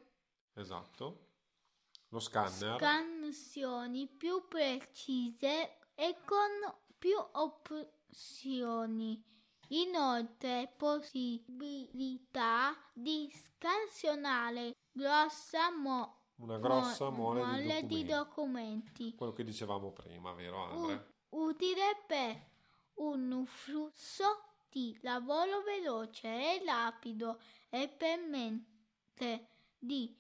esatto. 0.55 1.27
Lo 2.09 2.21
scanner 2.21 2.77
scansioni 2.77 4.07
più 4.07 4.47
precise 4.47 5.79
e 5.95 6.17
con 6.25 6.75
più 6.99 7.17
opzioni 8.13 9.25
Inoltre 9.69 10.71
possibilità 10.77 12.77
di 12.93 13.33
scansionare 13.33 14.75
grossa 14.93 15.71
mo- 15.71 16.25
una 16.37 16.59
grossa 16.59 17.09
mole, 17.09 17.43
mole 17.43 17.63
di, 17.63 17.69
documenti. 17.69 17.87
di, 17.87 18.05
documenti. 18.05 19.15
Quello 19.15 19.33
che 19.33 19.45
dicevamo 19.45 19.93
prima, 19.93 20.35
vero 20.35 20.63
Andre? 20.63 21.15
U- 21.31 21.47
utile 21.47 22.03
per 22.07 22.39
un 22.97 23.47
flusso 23.47 24.43
di 24.69 24.99
lavoro 25.01 25.63
veloce 25.63 26.29
e 26.29 26.63
rapido 26.67 27.41
e 27.71 27.89
permette 27.89 29.49
di 29.79 30.15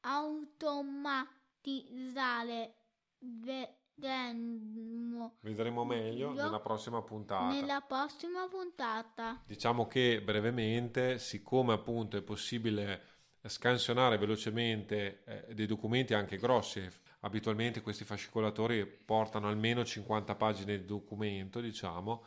automatizzare 0.00 2.74
ve- 3.18 3.80
vedremo, 3.96 5.36
vedremo 5.40 5.84
meglio 5.84 6.32
nella 6.32 6.60
prossima 6.60 7.02
puntata. 7.02 7.48
Nella 7.48 7.80
prossima 7.80 8.46
puntata. 8.48 9.42
Diciamo 9.46 9.86
che 9.86 10.20
brevemente, 10.22 11.18
siccome 11.18 11.72
appunto 11.72 12.16
è 12.16 12.22
possibile 12.22 13.12
scansionare 13.46 14.16
velocemente 14.18 15.22
eh, 15.24 15.54
dei 15.54 15.66
documenti 15.66 16.14
anche 16.14 16.38
grossi, 16.38 16.86
abitualmente 17.20 17.82
questi 17.82 18.04
fascicolatori 18.04 18.86
portano 18.86 19.48
almeno 19.48 19.84
50 19.84 20.34
pagine 20.34 20.78
di 20.78 20.84
documento, 20.84 21.60
diciamo, 21.60 22.24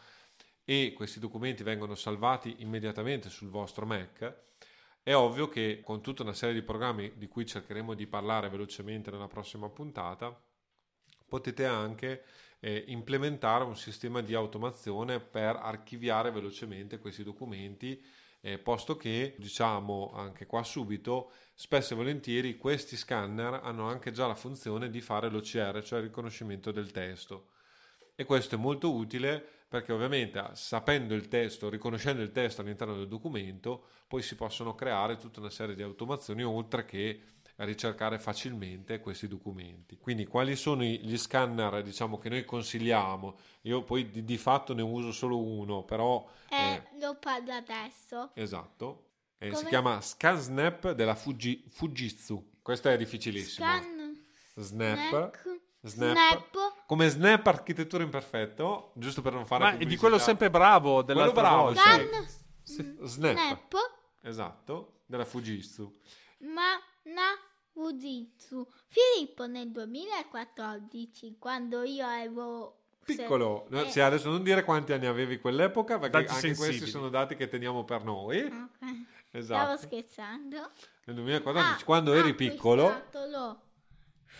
e 0.63 0.93
questi 0.95 1.19
documenti 1.19 1.63
vengono 1.63 1.95
salvati 1.95 2.57
immediatamente 2.59 3.29
sul 3.29 3.49
vostro 3.49 3.85
Mac. 3.85 4.45
È 5.01 5.15
ovvio 5.15 5.47
che 5.47 5.81
con 5.83 6.01
tutta 6.01 6.23
una 6.23 6.33
serie 6.33 6.53
di 6.53 6.61
programmi 6.61 7.13
di 7.15 7.27
cui 7.27 7.45
cercheremo 7.45 7.93
di 7.93 8.07
parlare 8.07 8.49
velocemente 8.49 9.09
nella 9.09 9.27
prossima 9.27 9.69
puntata, 9.69 10.37
potete 11.27 11.65
anche 11.65 12.23
eh, 12.59 12.85
implementare 12.87 13.63
un 13.63 13.75
sistema 13.75 14.21
di 14.21 14.33
automazione 14.33 15.19
per 15.19 15.55
archiviare 15.55 16.31
velocemente 16.31 16.99
questi 16.99 17.23
documenti, 17.23 18.01
eh, 18.41 18.57
posto 18.57 18.97
che, 18.97 19.35
diciamo 19.37 20.11
anche 20.15 20.45
qua 20.45 20.63
subito, 20.63 21.31
spesso 21.53 21.93
e 21.93 21.97
volentieri 21.97 22.57
questi 22.57 22.95
scanner 22.95 23.61
hanno 23.63 23.87
anche 23.87 24.11
già 24.11 24.27
la 24.27 24.35
funzione 24.35 24.89
di 24.89 25.01
fare 25.01 25.29
l'OCR, 25.29 25.83
cioè 25.83 25.99
il 25.99 26.05
riconoscimento 26.05 26.71
del 26.71 26.91
testo. 26.91 27.49
E 28.15 28.25
questo 28.25 28.55
è 28.55 28.57
molto 28.57 28.93
utile 28.93 29.45
perché 29.67 29.91
ovviamente 29.91 30.41
sapendo 30.53 31.13
il 31.13 31.27
testo, 31.27 31.69
riconoscendo 31.69 32.21
il 32.21 32.31
testo 32.31 32.61
all'interno 32.61 32.95
del 32.95 33.07
documento, 33.07 33.87
poi 34.07 34.21
si 34.21 34.35
possono 34.35 34.75
creare 34.75 35.17
tutta 35.17 35.41
una 35.41 35.49
serie 35.49 35.75
di 35.75 35.83
automazioni 35.83 36.43
oltre 36.43 36.85
che 36.85 37.21
ricercare 37.65 38.19
facilmente 38.19 38.99
questi 38.99 39.27
documenti. 39.27 39.97
Quindi 39.97 40.25
quali 40.25 40.55
sono 40.55 40.83
gli 40.83 41.17
scanner 41.17 41.81
diciamo, 41.81 42.17
che 42.17 42.29
noi 42.29 42.45
consigliamo? 42.45 43.37
Io 43.61 43.83
poi 43.83 44.09
di, 44.09 44.23
di 44.23 44.37
fatto 44.37 44.73
ne 44.73 44.81
uso 44.81 45.11
solo 45.11 45.41
uno, 45.41 45.83
però... 45.83 46.27
Eh, 46.49 46.73
eh 46.73 46.83
lo 46.99 47.15
parlo 47.19 47.53
adesso. 47.53 48.31
Esatto. 48.33 49.05
Eh, 49.39 49.53
si 49.53 49.65
chiama 49.65 50.01
ScanSnap 50.01 50.91
della 50.91 51.15
Fuji, 51.15 51.63
Fujitsu. 51.69 52.57
Questo 52.61 52.89
è 52.89 52.97
difficilissimo. 52.97 53.65
Scan... 53.65 54.25
Snap. 54.55 55.37
Snap. 55.81 56.13
Snap. 56.13 56.83
Come 56.87 57.09
Snap 57.09 57.45
architettura 57.45 58.03
imperfetto, 58.03 58.91
giusto 58.95 59.21
per 59.21 59.33
non 59.33 59.45
fare 59.45 59.63
Ma 59.63 59.69
pubblicità. 59.71 59.93
di 59.93 59.99
quello 59.99 60.17
sempre 60.17 60.49
bravo 60.49 61.03
quello 61.03 61.31
bravo, 61.31 61.75
Scan... 61.75 62.27
sì. 62.63 62.95
Snap. 63.01 63.35
Snap. 63.35 63.73
Esatto, 64.21 65.01
della 65.05 65.25
Fujitsu. 65.25 65.91
Ma 66.39 66.79
na 67.03 67.46
Fujitsu. 67.87 68.67
Filippo 68.87 69.47
nel 69.47 69.71
2014, 69.71 71.37
quando 71.39 71.83
io 71.83 72.05
avevo 72.05 72.81
piccolo, 73.05 73.65
se... 73.69 73.81
eh. 73.81 73.89
sì, 73.89 73.99
adesso 74.01 74.29
non 74.29 74.43
dire 74.43 74.65
quanti 74.65 74.91
anni 74.91 75.05
avevi 75.05 75.39
quell'epoca, 75.39 75.97
perché 75.97 76.19
dati 76.19 76.29
anche 76.29 76.47
sensibili. 76.47 76.77
questi 76.77 76.89
sono 76.89 77.09
dati 77.09 77.35
che 77.35 77.47
teniamo 77.47 77.85
per 77.85 78.03
noi. 78.03 78.41
Okay. 78.41 79.05
Esatto. 79.29 79.75
Stavo 79.75 79.77
scherzando. 79.77 80.71
Nel 81.03 81.15
2014, 81.17 81.81
ah, 81.81 81.85
quando 81.85 82.13
eri 82.13 82.33
piccolo, 82.33 83.03
lo 83.29 83.61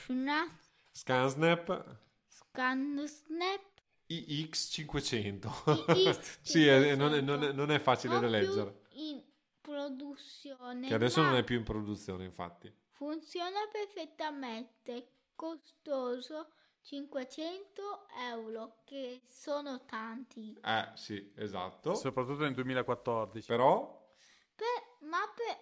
Snap, 0.05 0.49
ScanSnap, 0.91 1.97
ScanSnap 2.25 3.61
iX500. 4.09 6.31
sì, 6.41 6.65
è, 6.65 6.95
non, 6.95 7.13
è, 7.13 7.21
non, 7.21 7.43
è, 7.43 7.51
non, 7.51 7.69
è, 7.69 7.79
facile 7.79 8.13
non 8.13 8.21
da 8.23 8.29
leggere. 8.29 8.79
in 8.93 9.21
produzione. 9.61 10.87
Che 10.87 10.93
adesso 10.93 11.21
non 11.21 11.35
è 11.35 11.43
più 11.43 11.57
in 11.57 11.63
produzione, 11.63 12.23
infatti. 12.23 12.73
Funziona 12.97 13.59
perfettamente, 13.71 15.11
costoso 15.35 16.53
500 16.81 18.07
euro, 18.31 18.81
che 18.85 19.21
sono 19.27 19.85
tanti. 19.85 20.59
Eh, 20.63 20.91
sì, 20.95 21.31
esatto. 21.35 21.93
Soprattutto 21.93 22.41
nel 22.41 22.55
2014. 22.55 23.45
Però... 23.45 24.15
Per, 24.55 25.07
ma 25.07 25.19
per 25.35 25.59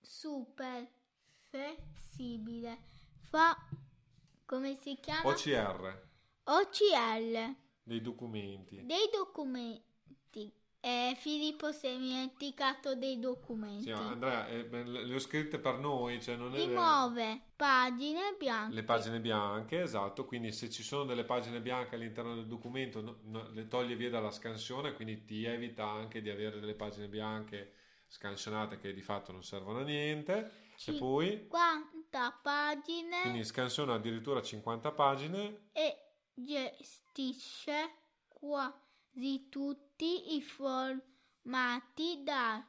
super 0.00 0.90
flessibile. 1.50 2.78
Fa... 3.20 3.54
come 4.46 4.74
si 4.76 4.98
chiama? 4.98 5.28
OCR. 5.28 6.08
OCL. 6.44 7.56
Dei 7.82 8.00
documenti. 8.00 8.86
Dei 8.86 9.10
documenti. 9.12 10.50
Eh, 10.80 11.16
Filippo 11.18 11.72
si 11.72 11.88
è 11.88 11.96
dimenticato 11.96 12.94
dei 12.94 13.18
documenti. 13.18 13.84
Sì, 13.84 13.90
Andrea, 13.90 14.46
eh, 14.46 14.68
le 14.84 15.14
ho 15.14 15.18
scritte 15.18 15.58
per 15.58 15.78
noi. 15.78 16.22
Cioè 16.22 16.36
non 16.36 16.54
è... 16.54 16.58
Rimuove 16.58 17.40
pagine 17.56 18.36
bianche. 18.38 18.74
Le 18.74 18.84
pagine 18.84 19.20
bianche, 19.20 19.82
esatto. 19.82 20.24
Quindi 20.24 20.52
se 20.52 20.70
ci 20.70 20.82
sono 20.82 21.04
delle 21.04 21.24
pagine 21.24 21.60
bianche 21.60 21.96
all'interno 21.96 22.34
del 22.34 22.46
documento, 22.46 23.00
no, 23.00 23.18
no, 23.24 23.48
le 23.50 23.66
toglie 23.66 23.96
via 23.96 24.10
dalla 24.10 24.30
scansione, 24.30 24.94
quindi 24.94 25.24
ti 25.24 25.44
evita 25.44 25.84
anche 25.84 26.22
di 26.22 26.30
avere 26.30 26.60
delle 26.60 26.74
pagine 26.74 27.08
bianche 27.08 27.72
scansionate 28.06 28.78
che 28.78 28.94
di 28.94 29.02
fatto 29.02 29.32
non 29.32 29.42
servono 29.42 29.80
a 29.80 29.82
niente. 29.82 30.66
Ci 30.76 30.94
e 30.94 30.98
poi... 30.98 31.28
50 31.30 32.38
pagine. 32.40 33.20
Quindi 33.22 33.44
scansiona 33.44 33.94
addirittura 33.94 34.40
50 34.40 34.92
pagine. 34.92 35.68
E 35.72 35.96
gestisce 36.34 37.90
quasi 38.28 39.48
tutti 39.98 40.36
i 40.36 40.42
formati 40.42 42.22
da 42.24 42.64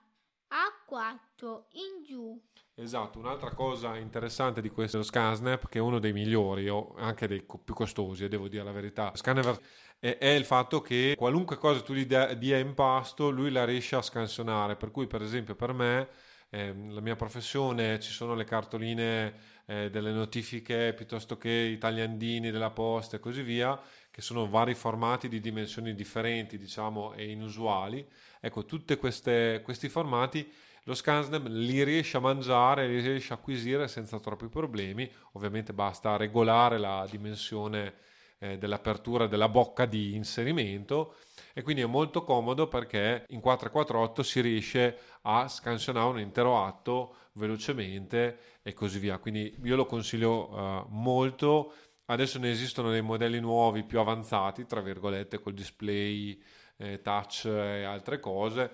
A4 0.49 1.63
in 1.73 2.03
giù. 2.03 2.41
Esatto, 2.73 3.19
un'altra 3.19 3.53
cosa 3.53 3.97
interessante 3.97 4.61
di 4.61 4.69
questo 4.69 5.03
ScanSnap, 5.03 5.69
che 5.69 5.77
è 5.77 5.81
uno 5.81 5.99
dei 5.99 6.11
migliori 6.11 6.69
o 6.69 6.95
anche 6.97 7.27
dei 7.27 7.43
più 7.43 7.75
costosi, 7.75 8.27
devo 8.27 8.47
dire 8.47 8.63
la 8.63 8.71
verità, 8.71 9.11
Scanner 9.13 9.59
è, 9.99 10.25
il 10.25 10.45
fatto 10.45 10.81
che 10.81 11.13
qualunque 11.15 11.57
cosa 11.57 11.81
tu 11.81 11.93
gli 11.93 12.05
dia 12.05 12.57
in 12.57 12.73
pasto, 12.73 13.29
lui 13.29 13.51
la 13.51 13.65
riesce 13.65 13.95
a 13.95 14.01
scansionare. 14.01 14.75
Per 14.75 14.89
cui, 14.89 15.05
per 15.05 15.21
esempio, 15.21 15.53
per 15.55 15.73
me, 15.73 16.07
eh, 16.49 16.73
la 16.73 17.01
mia 17.01 17.15
professione, 17.15 17.99
ci 17.99 18.11
sono 18.11 18.33
le 18.33 18.45
cartoline 18.45 19.33
eh, 19.65 19.89
delle 19.91 20.11
notifiche 20.11 20.93
piuttosto 20.95 21.37
che 21.37 21.49
i 21.51 21.77
tagliandini 21.77 22.49
della 22.49 22.71
posta 22.71 23.17
e 23.17 23.19
così 23.19 23.43
via, 23.43 23.79
che 24.11 24.21
sono 24.21 24.47
vari 24.47 24.73
formati 24.73 25.27
di 25.27 25.39
dimensioni 25.39 25.93
differenti, 25.93 26.57
diciamo, 26.57 27.13
e 27.13 27.29
inusuali. 27.29 28.07
Ecco, 28.39 28.65
tutti 28.65 28.95
questi 28.97 29.89
formati 29.89 30.51
lo 30.83 30.95
Scansnap 30.95 31.45
li 31.47 31.83
riesce 31.83 32.17
a 32.17 32.21
mangiare, 32.21 32.87
li 32.87 32.99
riesce 32.99 33.33
a 33.33 33.35
acquisire 33.35 33.87
senza 33.87 34.19
troppi 34.19 34.47
problemi. 34.47 35.09
Ovviamente 35.33 35.73
basta 35.73 36.17
regolare 36.17 36.79
la 36.79 37.05
dimensione 37.09 37.93
eh, 38.39 38.57
dell'apertura 38.57 39.27
della 39.27 39.49
bocca 39.49 39.85
di 39.85 40.15
inserimento 40.15 41.15
e 41.53 41.61
quindi 41.61 41.81
è 41.81 41.85
molto 41.85 42.23
comodo 42.23 42.67
perché 42.67 43.25
in 43.29 43.39
448 43.39 44.23
si 44.23 44.41
riesce 44.41 44.97
a 45.23 45.47
scansionare 45.47 46.07
un 46.07 46.19
intero 46.19 46.63
atto 46.63 47.15
velocemente 47.33 48.59
e 48.63 48.73
così 48.73 48.99
via. 48.99 49.17
Quindi 49.17 49.55
io 49.63 49.75
lo 49.75 49.85
consiglio 49.85 50.49
uh, 50.49 50.85
molto. 50.89 51.73
Adesso 52.09 52.39
ne 52.39 52.49
esistono 52.49 52.89
dei 52.89 53.03
modelli 53.03 53.39
nuovi 53.39 53.83
più 53.83 53.99
avanzati, 53.99 54.65
tra 54.65 54.81
virgolette, 54.81 55.39
col 55.39 55.53
display 55.53 56.41
eh, 56.77 57.01
touch 57.01 57.45
e 57.45 57.83
altre 57.83 58.19
cose. 58.19 58.71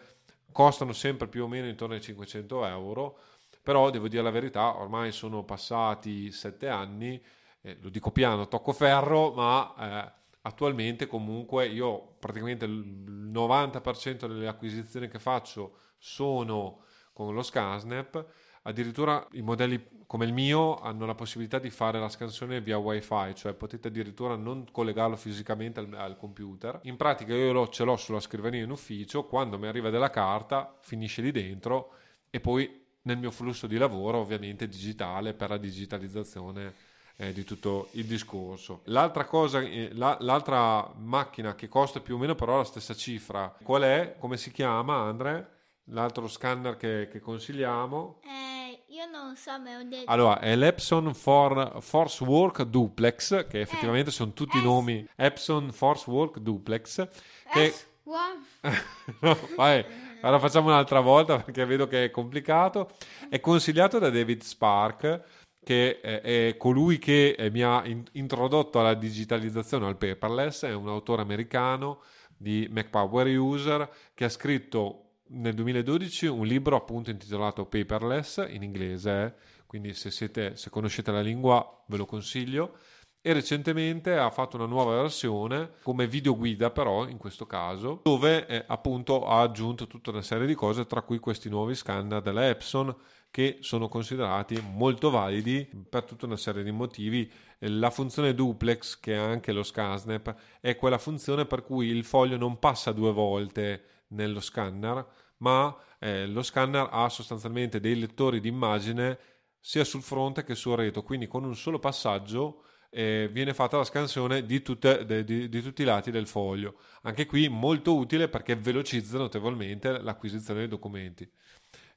Costano 0.53 0.93
sempre 0.93 1.27
più 1.27 1.43
o 1.43 1.47
meno 1.47 1.67
intorno 1.67 1.95
ai 1.95 2.01
500 2.01 2.65
euro, 2.65 3.19
però 3.61 3.89
devo 3.89 4.07
dire 4.07 4.23
la 4.23 4.29
verità, 4.29 4.77
ormai 4.77 5.11
sono 5.11 5.43
passati 5.43 6.31
sette 6.31 6.69
anni, 6.69 7.21
eh, 7.61 7.77
lo 7.81 7.89
dico 7.89 8.09
piano, 8.11 8.47
tocco 8.47 8.71
ferro, 8.71 9.33
ma 9.33 9.75
eh, 9.77 10.11
attualmente 10.43 11.05
comunque 11.05 11.67
io 11.67 12.15
praticamente 12.17 12.63
il 12.63 12.85
90% 13.33 14.27
delle 14.27 14.47
acquisizioni 14.47 15.09
che 15.09 15.19
faccio 15.19 15.79
sono 15.97 16.83
con 17.11 17.33
lo 17.33 17.41
ScanSnap 17.41 18.25
Addirittura 18.67 19.25
i 19.33 19.41
modelli 19.41 19.93
come 20.07 20.25
il 20.25 20.33
mio 20.33 20.79
hanno 20.79 21.05
la 21.05 21.15
possibilità 21.15 21.59
di 21.59 21.69
fare 21.69 21.99
la 21.99 22.09
scansione 22.09 22.61
via 22.61 22.77
wifi, 22.77 23.35
cioè 23.35 23.53
potete 23.53 23.89
addirittura 23.89 24.35
non 24.35 24.65
collegarlo 24.71 25.15
fisicamente 25.15 25.79
al, 25.79 25.93
al 25.93 26.17
computer. 26.17 26.79
In 26.83 26.95
pratica 26.95 27.33
io 27.33 27.51
lo, 27.51 27.67
ce 27.69 27.83
l'ho 27.83 27.95
sulla 27.95 28.19
scrivania 28.19 28.63
in 28.63 28.71
ufficio, 28.71 29.25
quando 29.25 29.57
mi 29.57 29.67
arriva 29.67 29.89
della 29.89 30.09
carta 30.09 30.77
finisce 30.81 31.21
lì 31.21 31.31
dentro 31.31 31.93
e 32.29 32.39
poi 32.39 32.83
nel 33.03 33.17
mio 33.17 33.31
flusso 33.31 33.67
di 33.67 33.77
lavoro 33.77 34.17
ovviamente 34.17 34.67
digitale 34.67 35.33
per 35.33 35.49
la 35.49 35.57
digitalizzazione 35.57 36.73
eh, 37.17 37.33
di 37.33 37.43
tutto 37.43 37.89
il 37.91 38.05
discorso. 38.05 38.81
L'altra 38.85 39.25
cosa, 39.25 39.61
eh, 39.61 39.89
la, 39.93 40.17
l'altra 40.21 40.91
macchina 40.97 41.55
che 41.55 41.67
costa 41.67 41.99
più 41.99 42.15
o 42.15 42.17
meno 42.17 42.35
però 42.35 42.57
la 42.57 42.63
stessa 42.63 42.95
cifra, 42.95 43.55
qual 43.63 43.83
è? 43.83 44.15
Come 44.17 44.37
si 44.37 44.51
chiama 44.51 44.95
Andre? 44.95 45.53
L'altro 45.89 46.27
scanner 46.27 46.77
che, 46.77 47.07
che 47.11 47.19
consigliamo? 47.19 48.19
Eh 48.23 48.55
io 48.95 49.05
non 49.07 49.35
so, 49.35 49.59
ma 49.59 49.77
ho 49.77 49.83
detto. 49.83 50.09
Allora, 50.09 50.39
è 50.39 50.55
l'Epson 50.55 51.13
For, 51.13 51.77
Force 51.81 52.23
Work 52.23 52.63
Duplex, 52.63 53.45
che 53.47 53.59
effettivamente 53.59 54.09
eh, 54.09 54.13
sono 54.13 54.31
tutti 54.31 54.57
i 54.57 54.63
nomi. 54.63 55.05
Epson 55.17 55.71
Force 55.73 56.09
Work 56.09 56.39
Duplex. 56.39 57.07
Che... 57.51 57.73
no, 58.05 59.37
vai, 59.57 59.83
allora 60.21 60.39
facciamo 60.39 60.67
un'altra 60.67 61.01
volta 61.01 61.37
perché 61.39 61.65
vedo 61.65 61.87
che 61.87 62.05
è 62.05 62.09
complicato. 62.11 62.89
È 63.29 63.39
consigliato 63.41 63.99
da 63.99 64.09
David 64.09 64.43
Spark, 64.43 65.23
che 65.61 65.99
è 65.99 66.55
colui 66.57 66.97
che 66.97 67.49
mi 67.51 67.63
ha 67.63 67.83
introdotto 68.13 68.79
alla 68.79 68.93
digitalizzazione 68.93 69.87
al 69.87 69.97
paperless, 69.97 70.63
è 70.63 70.73
un 70.73 70.87
autore 70.87 71.21
americano 71.21 72.01
di 72.37 72.67
Mac 72.71 72.89
Power 72.89 73.27
User 73.27 73.89
che 74.13 74.23
ha 74.23 74.29
scritto 74.29 75.04
nel 75.27 75.53
2012 75.53 76.27
un 76.27 76.45
libro 76.45 76.75
appunto 76.75 77.09
intitolato 77.09 77.65
Paperless 77.65 78.45
in 78.49 78.63
inglese, 78.63 79.35
quindi 79.65 79.93
se, 79.93 80.11
siete, 80.11 80.55
se 80.55 80.69
conoscete 80.69 81.11
la 81.11 81.21
lingua 81.21 81.83
ve 81.87 81.97
lo 81.97 82.05
consiglio. 82.05 82.77
E 83.21 83.33
recentemente 83.33 84.15
ha 84.15 84.29
fatto 84.29 84.55
una 84.55 84.67
nuova 84.67 85.01
versione 85.01 85.71
come 85.81 86.05
videoguida, 86.05 86.69
però 86.69 87.07
in 87.07 87.17
questo 87.17 87.47
caso, 87.47 88.01
dove 88.03 88.45
eh, 88.45 88.63
appunto 88.67 89.25
ha 89.25 89.41
aggiunto 89.41 89.87
tutta 89.87 90.11
una 90.11 90.21
serie 90.21 90.45
di 90.45 90.53
cose, 90.53 90.85
tra 90.85 91.01
cui 91.01 91.17
questi 91.17 91.49
nuovi 91.49 91.73
scanner 91.73 92.21
della 92.21 92.47
Epson 92.47 92.95
che 93.31 93.57
sono 93.61 93.89
considerati 93.89 94.63
molto 94.75 95.09
validi 95.09 95.67
per 95.89 96.03
tutta 96.03 96.27
una 96.27 96.37
serie 96.37 96.61
di 96.61 96.69
motivi. 96.69 97.29
La 97.59 97.89
funzione 97.89 98.35
duplex, 98.35 98.99
che 98.99 99.15
è 99.15 99.17
anche 99.17 99.51
lo 99.51 99.63
ScanSnap, 99.63 100.35
è 100.61 100.75
quella 100.75 100.99
funzione 100.99 101.45
per 101.45 101.63
cui 101.63 101.87
il 101.87 102.05
foglio 102.05 102.37
non 102.37 102.59
passa 102.59 102.91
due 102.91 103.11
volte 103.11 103.94
nello 104.09 104.39
scanner, 104.39 105.05
ma 105.37 105.75
eh, 105.99 106.27
lo 106.27 106.41
scanner 106.41 106.87
ha 106.91 107.09
sostanzialmente 107.09 107.79
dei 107.79 107.99
lettori 107.99 108.39
di 108.39 108.47
immagine 108.47 109.17
sia 109.59 109.83
sul 109.83 110.01
fronte 110.01 110.43
che 110.43 110.55
sul 110.55 110.75
retro, 110.75 111.01
quindi 111.01 111.27
con 111.27 111.43
un 111.43 111.55
solo 111.55 111.79
passaggio 111.79 112.63
eh, 112.89 113.27
viene 113.31 113.53
fatta 113.53 113.77
la 113.77 113.83
scansione 113.83 114.45
di, 114.45 114.61
tutte, 114.61 115.05
de, 115.05 115.23
di, 115.23 115.49
di, 115.49 115.61
tutti 115.61 115.81
i 115.81 115.85
lati 115.85 116.11
del 116.11 116.27
foglio. 116.27 116.75
Anche 117.01 117.25
qui 117.25 117.49
molto 117.49 117.95
utile 117.95 118.29
perché 118.29 118.55
velocizza 118.55 119.17
notevolmente 119.17 119.99
l'acquisizione 120.01 120.61
dei 120.61 120.69
documenti 120.69 121.29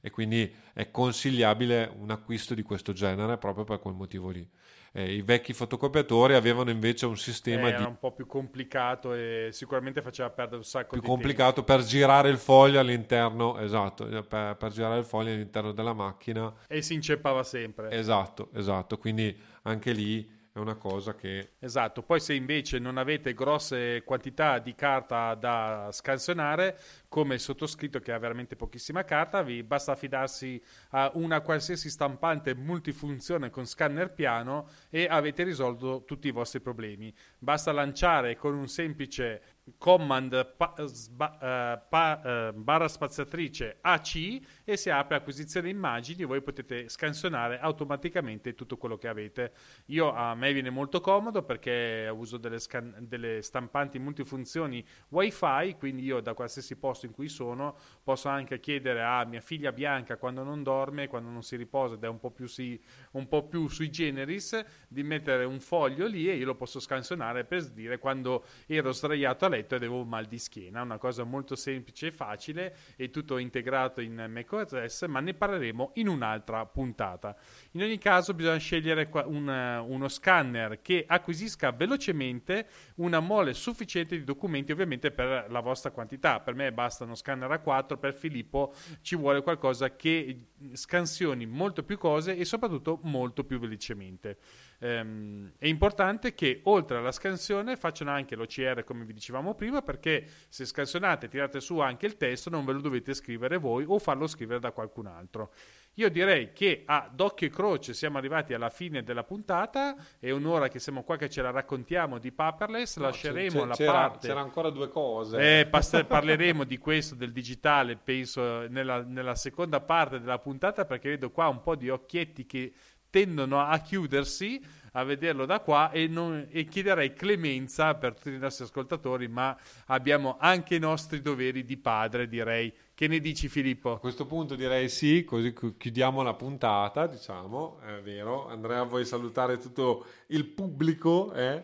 e 0.01 0.09
quindi 0.09 0.51
è 0.73 0.91
consigliabile 0.91 1.91
un 1.97 2.11
acquisto 2.11 2.53
di 2.53 2.63
questo 2.63 2.93
genere 2.93 3.37
proprio 3.37 3.63
per 3.63 3.79
quel 3.79 3.93
motivo 3.93 4.29
lì. 4.29 4.47
Eh, 4.91 5.13
I 5.13 5.21
vecchi 5.21 5.53
fotocopiatori 5.53 6.33
avevano 6.33 6.69
invece 6.69 7.05
un 7.05 7.17
sistema 7.17 7.67
eh, 7.67 7.71
di... 7.71 7.77
Era 7.77 7.87
un 7.87 7.99
po' 7.99 8.11
più 8.11 8.25
complicato 8.25 9.13
e 9.13 9.49
sicuramente 9.51 10.01
faceva 10.01 10.29
perdere 10.29 10.57
un 10.57 10.63
sacco 10.63 10.91
più 10.91 11.01
di 11.01 11.07
complicato 11.07 11.63
per 11.63 11.83
girare 11.83 12.29
il 12.29 12.37
foglio 12.37 12.79
all'interno, 12.79 13.57
esatto, 13.59 14.05
per, 14.05 14.55
per, 14.57 14.71
girare 14.71 14.99
il 14.99 15.05
foglio 15.05 15.31
all'interno 15.31 15.71
della 15.71 15.93
macchina. 15.93 16.53
E 16.67 16.81
si 16.81 16.93
inceppava 16.93 17.43
sempre. 17.43 17.91
Esatto, 17.91 18.49
esatto, 18.53 18.97
quindi 18.97 19.37
anche 19.63 19.91
lì 19.91 20.37
è 20.59 20.61
una 20.61 20.75
cosa 20.75 21.15
che... 21.15 21.53
Esatto, 21.59 22.03
poi 22.03 22.19
se 22.19 22.33
invece 22.33 22.79
non 22.79 22.97
avete 22.97 23.33
grosse 23.33 24.03
quantità 24.03 24.59
di 24.59 24.75
carta 24.75 25.33
da 25.35 25.89
scansionare, 25.91 26.77
come 27.07 27.37
sottoscritto 27.37 27.99
che 27.99 28.11
ha 28.11 28.19
veramente 28.19 28.55
pochissima 28.55 29.03
carta, 29.03 29.41
vi 29.41 29.63
basta 29.63 29.93
affidarsi 29.93 30.61
a 30.89 31.11
una 31.15 31.41
qualsiasi 31.41 31.89
stampante 31.89 32.53
multifunzione 32.53 33.49
con 33.49 33.65
scanner 33.65 34.13
piano 34.13 34.69
e 34.89 35.07
avete 35.09 35.43
risolto 35.43 36.03
tutti 36.05 36.27
i 36.27 36.31
vostri 36.31 36.59
problemi. 36.59 37.13
Basta 37.37 37.71
lanciare 37.71 38.35
con 38.35 38.53
un 38.53 38.67
semplice 38.67 39.41
command 39.77 40.55
pa, 40.55 40.73
sba, 40.85 41.35
uh, 41.35 41.87
pa, 41.89 42.51
uh, 42.53 42.59
barra 42.59 42.87
spaziatrice 42.87 43.77
AC 43.81 44.39
e 44.63 44.77
si 44.77 44.89
apre 44.89 45.17
acquisizione 45.17 45.69
immagini 45.69 46.23
e 46.23 46.25
voi 46.25 46.41
potete 46.41 46.89
scansionare 46.89 47.59
automaticamente 47.59 48.55
tutto 48.55 48.77
quello 48.77 48.97
che 48.97 49.07
avete. 49.07 49.53
Io 49.87 50.11
a 50.13 50.35
me 50.35 50.53
viene 50.53 50.69
molto 50.69 51.01
comodo 51.01 51.43
perché 51.43 52.09
uso 52.13 52.37
delle, 52.37 52.59
scan- 52.59 52.95
delle 52.99 53.41
stampanti 53.41 53.99
multifunzioni 53.99 54.85
wifi, 55.09 55.75
quindi 55.77 56.03
io 56.03 56.19
da 56.21 56.33
qualsiasi 56.33 56.75
posto 56.77 57.05
in 57.05 57.11
cui 57.11 57.29
sono 57.29 57.77
posso 58.03 58.29
anche 58.29 58.59
chiedere 58.59 59.03
a 59.03 59.23
mia 59.25 59.41
figlia 59.41 59.71
Bianca 59.71 60.17
quando 60.17 60.43
non 60.43 60.63
dorme, 60.63 61.07
quando 61.07 61.29
non 61.29 61.43
si 61.43 61.55
riposa 61.55 61.95
ed 61.95 62.03
è 62.03 62.07
un 62.07 62.19
po' 62.19 62.31
più, 62.31 62.47
si, 62.47 62.79
un 63.11 63.27
po 63.27 63.47
più 63.47 63.67
sui 63.67 63.89
generis, 63.89 64.63
di 64.87 65.03
mettere 65.03 65.45
un 65.45 65.59
foglio 65.59 66.07
lì 66.07 66.29
e 66.29 66.35
io 66.35 66.45
lo 66.45 66.55
posso 66.55 66.79
scansionare 66.79 67.45
per 67.45 67.69
dire 67.69 67.97
quando 67.97 68.45
ero 68.65 68.91
sdraiato 68.91 69.45
a 69.45 69.49
letto 69.59 69.73
e 69.73 69.77
avevo 69.77 70.03
mal 70.03 70.25
di 70.25 70.39
schiena, 70.39 70.81
una 70.81 70.97
cosa 70.97 71.23
molto 71.23 71.55
semplice 71.55 72.07
e 72.07 72.11
facile 72.11 72.75
e 72.95 73.09
tutto 73.09 73.37
integrato 73.37 74.01
in 74.01 74.29
macOS, 74.29 75.03
ma 75.07 75.19
ne 75.19 75.33
parleremo 75.33 75.91
in 75.95 76.07
un'altra 76.07 76.65
puntata. 76.65 77.35
In 77.71 77.81
ogni 77.81 77.97
caso 77.97 78.33
bisogna 78.33 78.57
scegliere 78.57 79.09
un, 79.25 79.47
uno 79.47 80.07
scanner 80.07 80.81
che 80.81 81.03
acquisisca 81.07 81.71
velocemente 81.71 82.67
una 82.95 83.19
mole 83.19 83.53
sufficiente 83.53 84.17
di 84.17 84.23
documenti 84.23 84.71
ovviamente 84.71 85.11
per 85.11 85.45
la 85.49 85.59
vostra 85.59 85.91
quantità. 85.91 86.39
Per 86.39 86.55
me 86.55 86.71
basta 86.71 87.03
uno 87.03 87.15
scanner 87.15 87.49
A4, 87.49 87.97
per 87.97 88.13
Filippo 88.13 88.73
ci 89.01 89.15
vuole 89.15 89.41
qualcosa 89.41 89.95
che 89.95 90.47
scansioni 90.73 91.45
molto 91.45 91.83
più 91.83 91.97
cose 91.97 92.35
e 92.35 92.45
soprattutto 92.45 92.99
molto 93.03 93.43
più 93.43 93.59
velocemente. 93.59 94.37
Ehm, 94.81 95.53
è 95.57 95.67
importante 95.67 96.33
che 96.33 96.61
oltre 96.63 96.97
alla 96.97 97.11
scansione 97.11 97.75
facciano 97.75 98.11
anche 98.11 98.35
l'OCR 98.35 98.83
come 98.85 99.03
vi 99.03 99.13
dicevamo 99.13 99.53
prima 99.53 99.81
perché 99.81 100.25
se 100.47 100.65
scansionate 100.65 101.25
e 101.25 101.29
tirate 101.29 101.59
su 101.59 101.79
anche 101.79 102.05
il 102.05 102.15
testo 102.15 102.49
non 102.49 102.63
ve 102.63 102.73
lo 102.73 102.81
dovete 102.81 103.13
scrivere 103.13 103.57
voi 103.57 103.83
o 103.85 103.99
farlo 103.99 104.25
scrivere 104.27 104.59
da 104.59 104.71
qualcun 104.71 105.07
altro. 105.07 105.51
Io 105.95 106.09
direi 106.09 106.53
che 106.53 106.83
ad 106.85 107.19
occhio 107.19 107.47
e 107.47 107.49
croce 107.49 107.93
siamo 107.93 108.17
arrivati 108.17 108.53
alla 108.53 108.69
fine 108.69 109.03
della 109.03 109.25
puntata, 109.25 109.97
è 110.17 110.31
un'ora 110.31 110.69
che 110.69 110.79
siamo 110.79 111.03
qua 111.03 111.17
che 111.17 111.29
ce 111.29 111.41
la 111.41 111.51
raccontiamo 111.51 112.19
di 112.19 112.31
Paperless, 112.31 112.97
no, 112.97 113.05
lasceremo 113.05 113.61
c'è, 113.61 113.67
la 113.67 113.73
c'era, 113.73 113.91
parte... 113.91 114.27
C'era 114.27 114.39
ancora 114.39 114.69
due 114.69 114.87
cose. 114.87 115.59
Eh, 115.59 115.65
pas- 115.65 116.05
parleremo 116.07 116.63
di 116.63 116.77
questo, 116.77 117.15
del 117.15 117.33
digitale, 117.33 117.97
penso, 117.97 118.65
nella, 118.69 119.03
nella 119.03 119.35
seconda 119.35 119.81
parte 119.81 120.21
della 120.21 120.39
puntata 120.39 120.85
perché 120.85 121.09
vedo 121.09 121.31
qua 121.31 121.49
un 121.49 121.61
po' 121.61 121.75
di 121.75 121.89
occhietti 121.89 122.45
che 122.45 122.71
tendono 123.09 123.59
a 123.61 123.77
chiudersi 123.79 124.61
a 124.93 125.03
vederlo 125.03 125.45
da 125.45 125.59
qua 125.59 125.91
e, 125.91 126.07
non, 126.07 126.47
e, 126.49 126.65
chiederei 126.65 127.13
clemenza 127.13 127.95
per 127.95 128.15
tutti 128.15 128.29
i 128.29 128.37
nostri 128.37 128.65
ascoltatori, 128.65 129.27
ma 129.27 129.57
abbiamo 129.87 130.37
anche 130.39 130.75
i 130.75 130.79
nostri 130.79 131.21
doveri 131.21 131.63
di 131.63 131.77
padre, 131.77 132.27
direi. 132.27 132.73
Che 132.93 133.07
ne 133.07 133.19
dici 133.19 133.47
Filippo? 133.47 133.93
A 133.93 133.99
questo 133.99 134.25
punto 134.25 134.55
direi 134.55 134.89
sì, 134.89 135.23
così 135.23 135.53
chiudiamo 135.53 136.21
la 136.21 136.33
puntata, 136.33 137.07
diciamo, 137.07 137.79
è 137.79 138.01
vero. 138.01 138.47
Andrea, 138.47 138.83
vuoi 138.83 139.05
salutare 139.05 139.57
tutto 139.57 140.05
il 140.27 140.45
pubblico? 140.45 141.33
Eh? 141.33 141.63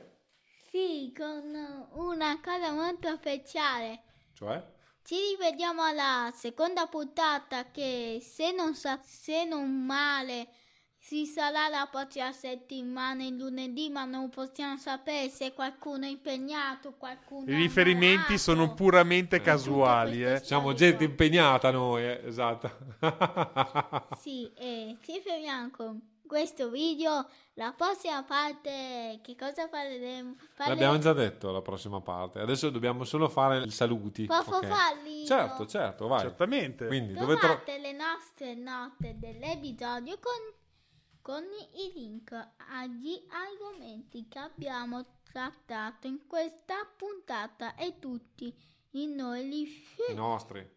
Sì, 0.69 1.13
con 1.15 1.53
una 1.93 2.39
cosa 2.41 2.71
molto 2.71 3.13
speciale. 3.15 4.03
Cioè? 4.33 4.63
Ci 5.03 5.15
rivediamo 5.37 5.83
alla 5.83 6.31
seconda 6.33 6.87
puntata 6.87 7.69
che 7.69 8.19
se 8.21 8.53
non, 8.53 8.73
sa- 8.73 8.99
se 9.03 9.43
non 9.43 9.85
male 9.85 10.47
si 11.07 11.27
sarà 11.27 11.67
la 11.67 11.87
prossima 11.91 12.31
settimana 12.31 13.23
il 13.23 13.35
lunedì, 13.35 13.89
ma 13.89 14.05
non 14.05 14.31
possiamo 14.31 14.75
sapere 14.77 15.29
se 15.29 15.53
qualcuno 15.53 16.05
è 16.05 16.09
impegnato, 16.09 16.93
qualcuno 16.97 17.43
I 17.47 17.53
riferimenti 17.53 18.15
ammalato. 18.15 18.37
sono 18.39 18.73
puramente 18.73 19.39
casuali, 19.39 20.17
Tutte 20.23 20.33
eh. 20.33 20.43
Siamo 20.43 20.73
gente 20.73 21.03
impegnata 21.03 21.69
noi, 21.69 22.03
eh, 22.05 22.21
esatto. 22.25 22.71
Sì, 24.17 24.51
e 24.55 24.97
ci 25.03 25.21
fermiamo 25.23 25.69
con 25.69 26.01
questo 26.25 26.69
video. 26.71 27.27
La 27.53 27.71
prossima 27.77 28.23
parte, 28.23 29.19
che 29.21 29.35
cosa 29.37 29.67
faremo? 29.67 30.35
Parle- 30.55 30.73
L'abbiamo 30.73 30.97
già 30.97 31.13
detto 31.13 31.51
la 31.51 31.61
prossima 31.61 32.01
parte. 32.01 32.39
Adesso 32.39 32.71
dobbiamo 32.71 33.03
solo 33.03 33.29
fare 33.29 33.63
i 33.63 33.69
saluti. 33.69 34.25
Posso 34.25 34.55
ok? 34.55 34.65
farli? 34.65 35.23
Certo, 35.23 35.67
certo, 35.67 36.07
vai. 36.07 36.21
Certamente. 36.21 36.87
Quindi 36.87 37.13
dove 37.13 37.35
tro- 37.35 37.47
Trovate 37.61 37.77
le 37.77 37.91
nostre 37.93 38.55
note 38.55 39.13
dell'episodio 39.19 40.17
con, 40.19 40.33
con 41.25 41.43
i 41.73 41.91
link 41.95 42.31
agli 42.31 43.19
argomenti 43.29 44.27
che 44.29 44.37
abbiamo 44.37 45.03
trattato 45.23 46.05
in 46.05 46.27
questa 46.27 46.87
puntata 46.95 47.73
e 47.73 47.97
tutti 47.97 48.53
i, 48.91 49.01
i 49.01 49.07
nostri. 50.13 50.69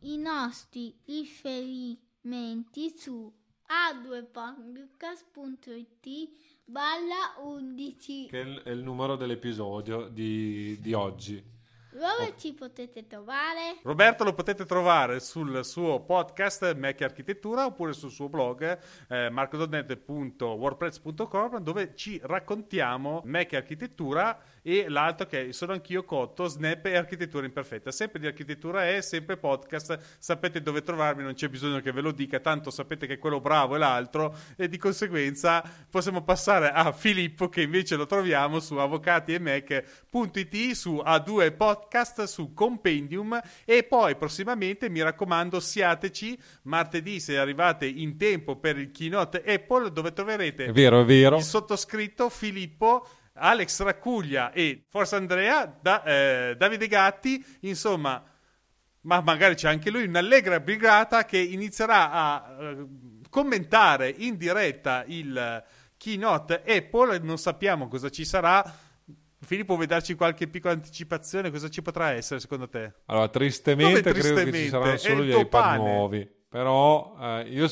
i 0.00 0.16
nostri 0.16 0.98
riferimenti 1.04 2.96
su 2.96 3.30
a2podcast.it 3.68 6.30
balla 6.64 7.34
11 7.40 8.28
Che 8.28 8.40
è 8.40 8.44
il, 8.46 8.62
è 8.62 8.70
il 8.70 8.82
numero 8.82 9.16
dell'episodio 9.16 10.08
di, 10.08 10.78
di 10.80 10.94
oggi. 10.94 11.55
Dove 11.96 12.34
ci 12.36 12.52
potete 12.52 13.06
trovare? 13.06 13.78
Roberto 13.82 14.24
lo 14.24 14.34
potete 14.34 14.66
trovare 14.66 15.20
sul 15.20 15.64
suo 15.64 16.00
podcast 16.00 16.76
Mac 16.76 17.00
Architettura 17.00 17.64
oppure 17.64 17.94
sul 17.94 18.10
suo 18.10 18.28
blog 18.28 18.78
eh, 19.08 19.30
marcodonet.wordpress.com 19.30 21.60
dove 21.60 21.94
ci 21.94 22.20
raccontiamo 22.22 23.22
Mac 23.24 23.54
Architettura 23.54 24.38
e 24.66 24.88
l'altro 24.88 25.28
che 25.28 25.52
sono 25.52 25.74
anch'io 25.74 26.02
Cotto, 26.02 26.48
Snap 26.48 26.86
e 26.86 26.96
Architettura 26.96 27.46
Imperfetta. 27.46 27.92
Sempre 27.92 28.18
di 28.18 28.26
architettura 28.26 28.88
è, 28.88 29.00
sempre 29.00 29.36
podcast, 29.36 30.16
sapete 30.18 30.60
dove 30.60 30.82
trovarmi, 30.82 31.22
non 31.22 31.34
c'è 31.34 31.48
bisogno 31.48 31.80
che 31.80 31.92
ve 31.92 32.00
lo 32.00 32.10
dica, 32.10 32.40
tanto 32.40 32.70
sapete 32.70 33.06
che 33.06 33.18
quello 33.18 33.40
bravo 33.40 33.76
è 33.76 33.78
l'altro. 33.78 34.34
E 34.56 34.68
di 34.68 34.76
conseguenza 34.76 35.62
possiamo 35.88 36.24
passare 36.24 36.72
a 36.72 36.90
Filippo 36.90 37.48
che 37.48 37.62
invece 37.62 37.94
lo 37.94 38.06
troviamo 38.06 38.58
su 38.58 38.74
avvocati 38.74 39.34
e 39.34 39.38
Mac.it, 39.38 40.70
su 40.72 40.94
A2 40.96 41.56
Podcast, 41.56 41.84
su 42.26 42.52
Compendium 42.52 43.40
e 43.64 43.82
poi 43.84 44.16
prossimamente 44.16 44.88
mi 44.88 45.02
raccomando 45.02 45.60
siateci 45.60 46.38
martedì 46.62 47.20
se 47.20 47.38
arrivate 47.38 47.86
in 47.86 48.16
tempo 48.16 48.56
per 48.56 48.78
il 48.78 48.90
keynote 48.90 49.42
Apple 49.46 49.92
dove 49.92 50.12
troverete 50.12 50.66
È 50.66 50.72
vero, 50.72 51.00
è 51.00 51.04
vero. 51.04 51.36
il 51.36 51.42
sottoscritto 51.42 52.28
Filippo, 52.28 53.06
Alex 53.34 53.82
Raccuglia 53.82 54.52
e 54.52 54.84
forse 54.88 55.16
Andrea, 55.16 55.64
da- 55.80 56.02
eh, 56.02 56.54
Davide 56.56 56.86
Gatti, 56.88 57.44
insomma, 57.60 58.22
ma 59.02 59.20
magari 59.20 59.54
c'è 59.54 59.68
anche 59.68 59.90
lui, 59.90 60.06
un'allegra 60.06 60.60
brigata 60.60 61.24
che 61.24 61.38
inizierà 61.38 62.10
a 62.10 62.56
eh, 62.60 62.86
commentare 63.30 64.08
in 64.08 64.36
diretta 64.36 65.04
il 65.06 65.64
keynote 65.96 66.62
Apple, 66.66 67.18
non 67.18 67.38
sappiamo 67.38 67.88
cosa 67.88 68.10
ci 68.10 68.24
sarà. 68.24 68.84
Filippo, 69.38 69.74
vuoi 69.74 69.86
darci 69.86 70.14
qualche 70.14 70.48
piccola 70.48 70.72
anticipazione? 70.74 71.50
Cosa 71.50 71.68
ci 71.68 71.82
potrà 71.82 72.10
essere 72.10 72.40
secondo 72.40 72.68
te? 72.68 72.92
Allora, 73.06 73.28
tristemente, 73.28 74.02
Come 74.02 74.20
credo 74.20 74.34
che 74.34 74.44
ci 74.44 74.50
tristemente? 74.50 74.68
saranno 74.68 74.96
solo 74.96 75.22
gli 75.24 75.30
iPad 75.30 75.48
pane. 75.48 75.76
nuovi. 75.78 76.30
Però 76.48 77.16
eh, 77.20 77.42
io, 77.50 77.68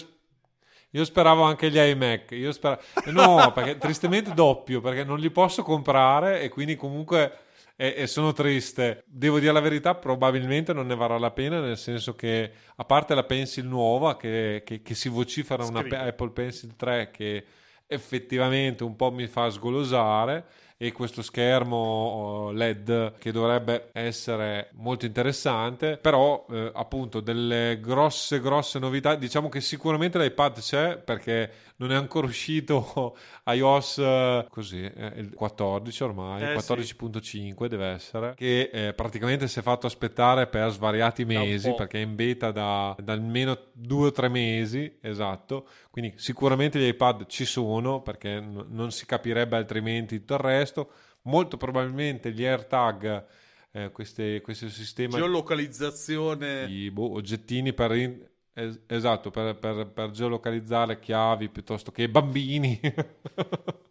io 0.90 1.04
speravo 1.04 1.42
anche 1.42 1.70
gli 1.70 1.78
iMac. 1.78 2.32
Io 2.32 2.52
spera- 2.52 2.78
eh, 3.04 3.10
No, 3.10 3.50
perché 3.54 3.78
tristemente 3.78 4.34
doppio, 4.34 4.80
perché 4.80 5.04
non 5.04 5.18
li 5.18 5.30
posso 5.30 5.62
comprare 5.62 6.42
e 6.42 6.48
quindi 6.50 6.76
comunque 6.76 7.38
e, 7.76 7.94
e 7.96 8.06
sono 8.06 8.32
triste. 8.32 9.02
Devo 9.06 9.38
dire 9.40 9.50
la 9.52 9.60
verità, 9.60 9.94
probabilmente 9.94 10.72
non 10.74 10.86
ne 10.86 10.94
varrà 10.94 11.18
la 11.18 11.30
pena, 11.32 11.60
nel 11.60 11.78
senso 11.78 12.14
che 12.14 12.52
a 12.76 12.84
parte 12.84 13.14
la 13.14 13.24
Pencil 13.24 13.66
nuova 13.66 14.16
che, 14.16 14.62
che- 14.64 14.82
che 14.82 14.94
si 14.94 15.08
vocifera 15.08 15.64
una 15.64 15.80
Scrive. 15.80 15.96
pe- 15.96 16.08
Apple 16.08 16.30
Pencil 16.30 16.76
3 16.76 17.10
che 17.10 17.44
effettivamente 17.86 18.84
un 18.84 18.96
po' 18.96 19.10
mi 19.10 19.26
fa 19.26 19.48
sgolosare 19.50 20.44
e 20.76 20.92
questo 20.92 21.22
schermo 21.22 21.76
oh, 21.76 22.50
LED 22.50 23.18
che 23.18 23.32
dovrebbe 23.32 23.90
essere 23.92 24.70
molto 24.72 25.06
interessante 25.06 25.96
però 25.96 26.44
eh, 26.50 26.70
appunto 26.74 27.20
delle 27.20 27.78
grosse 27.80 28.40
grosse 28.40 28.78
novità. 28.78 29.14
Diciamo 29.14 29.48
che 29.48 29.60
sicuramente 29.60 30.18
l'iPad 30.18 30.58
c'è 30.60 30.98
perché 30.98 31.50
non 31.76 31.90
è 31.90 31.94
ancora 31.94 32.26
uscito 32.26 33.16
iOS 33.46 33.98
eh, 33.98 34.46
così 34.48 34.82
eh, 34.82 35.12
il 35.16 35.32
14 35.34 36.02
ormai 36.04 36.42
Eh, 36.42 36.54
14.5 36.54 37.66
deve 37.66 37.86
essere 37.86 38.34
che 38.36 38.70
eh, 38.72 38.94
praticamente 38.94 39.48
si 39.48 39.58
è 39.58 39.62
fatto 39.62 39.86
aspettare 39.86 40.46
per 40.46 40.70
svariati 40.70 41.24
mesi 41.24 41.72
perché 41.74 41.98
è 41.98 42.02
in 42.02 42.14
beta 42.14 42.50
da, 42.52 42.94
da 43.02 43.12
almeno 43.12 43.58
due 43.72 44.06
o 44.06 44.12
tre 44.12 44.28
mesi 44.28 44.98
esatto 45.00 45.66
quindi 45.90 46.12
sicuramente 46.16 46.78
gli 46.78 46.86
iPad 46.86 47.26
ci 47.26 47.44
sono 47.44 48.02
perché 48.02 48.40
n- 48.40 48.66
non 48.70 48.90
si 48.92 49.06
capirebbe 49.06 49.56
altrimenti 49.56 50.18
tutto 50.18 50.34
il 50.34 50.40
resto. 50.40 50.90
Molto 51.22 51.56
probabilmente 51.56 52.32
gli 52.32 52.44
AirTag, 52.44 53.24
eh, 53.72 53.90
queste, 53.92 54.40
questo 54.42 54.68
sistema 54.68 55.16
Geolocalizzazione. 55.16 56.66
di 56.66 56.90
boh, 56.90 57.12
oggettini 57.12 57.72
per, 57.72 57.94
in- 57.94 58.22
es- 58.54 58.80
esatto, 58.86 59.30
per, 59.30 59.56
per- 59.58 59.86
per 59.88 60.10
geolocalizzare 60.10 60.98
chiavi 61.00 61.48
piuttosto 61.48 61.90
che 61.92 62.08
bambini. 62.08 62.80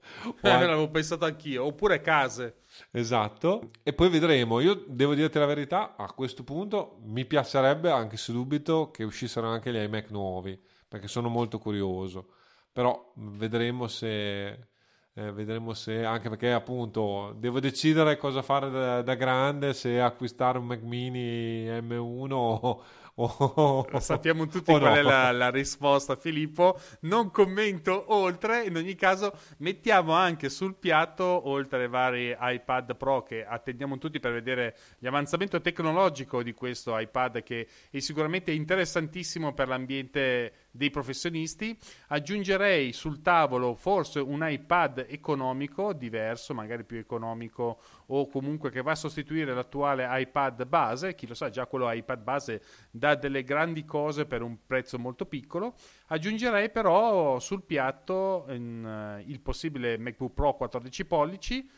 Eh, 0.41 0.49
al- 0.49 0.59
l'avevo 0.66 0.89
pensato 0.89 1.26
anch'io. 1.26 1.66
Oppure 1.66 2.01
case. 2.01 2.57
Esatto, 2.91 3.72
e 3.84 3.93
poi 3.93 4.09
vedremo. 4.09 4.59
Io 4.59 4.84
devo 4.88 5.16
dirti 5.16 5.38
la 5.39 5.45
verità, 5.45 5.95
a 5.97 6.11
questo 6.14 6.43
punto 6.43 6.97
mi 7.03 7.26
piacerebbe 7.26 7.89
anche 7.91 8.18
se 8.18 8.32
dubito 8.32 8.91
che 8.91 9.03
uscissero 9.03 9.47
anche 9.47 9.72
gli 9.72 9.78
iMac 9.78 10.09
nuovi, 10.11 10.59
perché 10.88 11.07
sono 11.07 11.30
molto 11.30 11.57
curioso. 11.59 12.28
Però 12.72 13.11
vedremo 13.16 13.88
se, 13.88 14.47
eh, 14.49 15.32
vedremo 15.32 15.74
se, 15.74 16.03
anche 16.05 16.30
perché 16.30 16.51
appunto 16.51 17.34
devo 17.38 17.59
decidere 17.59 18.18
cosa 18.18 18.41
fare 18.41 18.70
da, 18.70 19.01
da 19.01 19.16
grande, 19.16 19.74
se 19.74 19.99
acquistare 20.01 20.57
un 20.57 20.66
Mac 20.66 20.82
mini 20.82 21.66
M1 21.66 22.32
o... 22.32 22.84
o- 23.16 23.88
Sappiamo 23.99 24.47
tutti 24.47 24.72
o 24.72 24.80
qual 24.80 24.93
no. 24.93 24.97
è 24.97 25.01
la, 25.01 25.32
la 25.32 25.49
risposta, 25.49 26.16
Filippo. 26.16 26.80
Non 27.01 27.30
commento 27.32 28.05
oltre. 28.14 28.64
In 28.64 28.76
ogni 28.76 28.95
caso, 28.95 29.34
mettiamo 29.57 30.14
anche 30.14 30.49
sul 30.49 30.76
piatto, 30.76 31.24
oltre 31.47 31.84
ai 31.84 31.89
vari 31.89 32.36
iPad 32.39 32.95
Pro 32.95 33.24
che 33.24 33.45
attendiamo 33.45 33.97
tutti 33.97 34.20
per 34.20 34.34
vedere 34.34 34.76
l'avanzamento 34.99 35.61
tecnologico 35.61 36.41
di 36.41 36.53
questo 36.53 36.97
iPad, 36.97 37.43
che 37.43 37.68
è 37.89 37.99
sicuramente 37.99 38.51
interessantissimo 38.51 39.53
per 39.53 39.68
l'ambiente 39.68 40.53
dei 40.72 40.89
professionisti. 40.89 41.78
Aggiungerei 42.07 42.93
sul 42.93 43.22
tavolo 43.22 43.76
forse 43.76 44.20
un 44.20 44.43
iPad 44.47 45.05
economico, 45.07 45.93
diverso, 45.93 46.53
magari 46.53 46.84
più 46.84 46.97
economico, 46.97 47.80
o 48.08 48.28
comunque 48.28 48.70
che 48.70 48.82
va 48.82 48.91
a 48.91 48.95
sostituire 48.95 49.54
l'attuale 49.54 50.08
iPad 50.10 50.66
base. 50.66 51.16
Chi 51.16 51.28
lo 51.28 51.34
sa, 51.34 51.49
già 51.49 51.66
quello 51.66 51.91
iPad 51.91 52.22
base 52.22 52.62
dà 52.91 53.16
delle 53.16 53.43
grandi 53.43 53.86
cose 53.86 54.26
per 54.26 54.41
un 54.41 54.58
prezzo 54.66 54.99
molto 54.99 55.26
piccolo. 55.26 55.76
Aggiungerei 56.08 56.70
però 56.70 57.39
sul 57.39 57.64
piatto 57.64 58.45
in, 58.49 58.86
eh, 58.86 59.24
il 59.28 59.39
possibile 59.39 59.97
MacBook 59.97 60.34
Pro 60.34 60.56
14 60.56 61.06
pollici, 61.06 61.70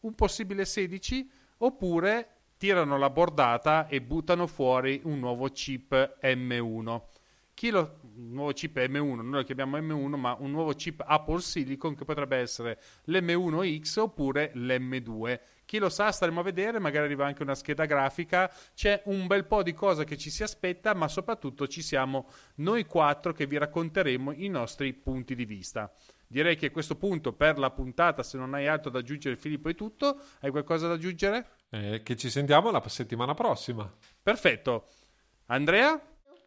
un 0.00 0.14
possibile 0.14 0.64
16, 0.64 1.30
oppure 1.58 2.28
tirano 2.56 2.96
la 2.96 3.10
bordata 3.10 3.88
e 3.88 4.00
buttano 4.00 4.46
fuori 4.46 5.00
un 5.04 5.18
nuovo 5.18 5.48
chip 5.48 6.18
M1. 6.22 7.00
Chi 7.54 7.70
lo, 7.70 7.98
un 8.16 8.32
nuovo 8.32 8.52
chip 8.52 8.76
M1, 8.76 9.14
noi 9.16 9.30
lo 9.30 9.42
chiamiamo 9.42 9.78
M1, 9.78 10.16
ma 10.16 10.36
un 10.38 10.50
nuovo 10.50 10.72
chip 10.72 11.02
Apple 11.04 11.40
Silicon 11.40 11.94
che 11.94 12.04
potrebbe 12.04 12.36
essere 12.36 12.80
l'M1X 13.06 13.98
oppure 13.98 14.52
l'M2. 14.54 15.40
Chi 15.72 15.78
lo 15.78 15.88
sa, 15.88 16.12
staremo 16.12 16.40
a 16.40 16.42
vedere, 16.42 16.78
magari 16.78 17.06
arriva 17.06 17.24
anche 17.24 17.42
una 17.42 17.54
scheda 17.54 17.86
grafica, 17.86 18.52
c'è 18.74 19.00
un 19.06 19.26
bel 19.26 19.46
po' 19.46 19.62
di 19.62 19.72
cose 19.72 20.04
che 20.04 20.18
ci 20.18 20.28
si 20.28 20.42
aspetta, 20.42 20.92
ma 20.92 21.08
soprattutto 21.08 21.66
ci 21.66 21.80
siamo 21.80 22.28
noi 22.56 22.84
quattro 22.84 23.32
che 23.32 23.46
vi 23.46 23.56
racconteremo 23.56 24.32
i 24.32 24.48
nostri 24.48 24.92
punti 24.92 25.34
di 25.34 25.46
vista. 25.46 25.90
Direi 26.26 26.56
che 26.56 26.66
a 26.66 26.70
questo 26.70 26.96
punto 26.96 27.32
per 27.32 27.58
la 27.58 27.70
puntata, 27.70 28.22
se 28.22 28.36
non 28.36 28.52
hai 28.52 28.66
altro 28.66 28.90
da 28.90 28.98
aggiungere 28.98 29.38
Filippo 29.38 29.70
è 29.70 29.74
tutto, 29.74 30.20
hai 30.40 30.50
qualcosa 30.50 30.88
da 30.88 30.92
aggiungere? 30.92 31.52
Eh, 31.70 32.02
che 32.02 32.16
ci 32.16 32.28
sentiamo 32.28 32.70
la 32.70 32.86
settimana 32.86 33.32
prossima. 33.32 33.90
Perfetto. 34.22 34.88
Andrea? 35.46 35.98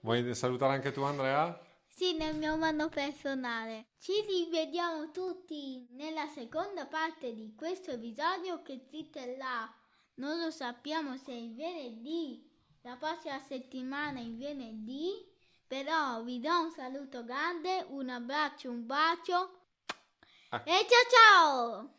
Vuoi 0.01 0.35
salutare 0.35 0.73
anche 0.73 0.91
tu 0.91 1.01
Andrea? 1.01 1.59
Sì, 1.97 2.13
nel 2.13 2.35
mio 2.35 2.57
mano 2.57 2.89
personale. 2.89 3.85
Ci 3.99 4.11
rivediamo 4.27 5.11
tutti 5.11 5.87
nella 5.91 6.27
seconda 6.27 6.85
parte 6.87 7.33
di 7.33 7.55
questo 7.55 7.91
episodio 7.91 8.61
che 8.63 8.85
si 8.89 9.09
terrà. 9.09 9.73
Non 10.15 10.37
lo 10.37 10.51
sappiamo 10.51 11.15
se 11.15 11.31
è 11.31 11.35
il 11.35 11.55
venerdì 11.55 12.51
la 12.81 12.97
prossima 12.97 13.39
settimana 13.39 14.19
in 14.19 14.37
venerdì. 14.37 15.25
Però 15.65 16.21
vi 16.21 16.41
do 16.41 16.63
un 16.63 16.71
saluto 16.71 17.23
grande, 17.23 17.85
un 17.87 18.09
abbraccio, 18.09 18.69
un 18.69 18.85
bacio 18.85 19.61
Ah. 20.49 20.61
e 20.65 20.85
ciao 20.87 21.09
ciao! 21.09 21.93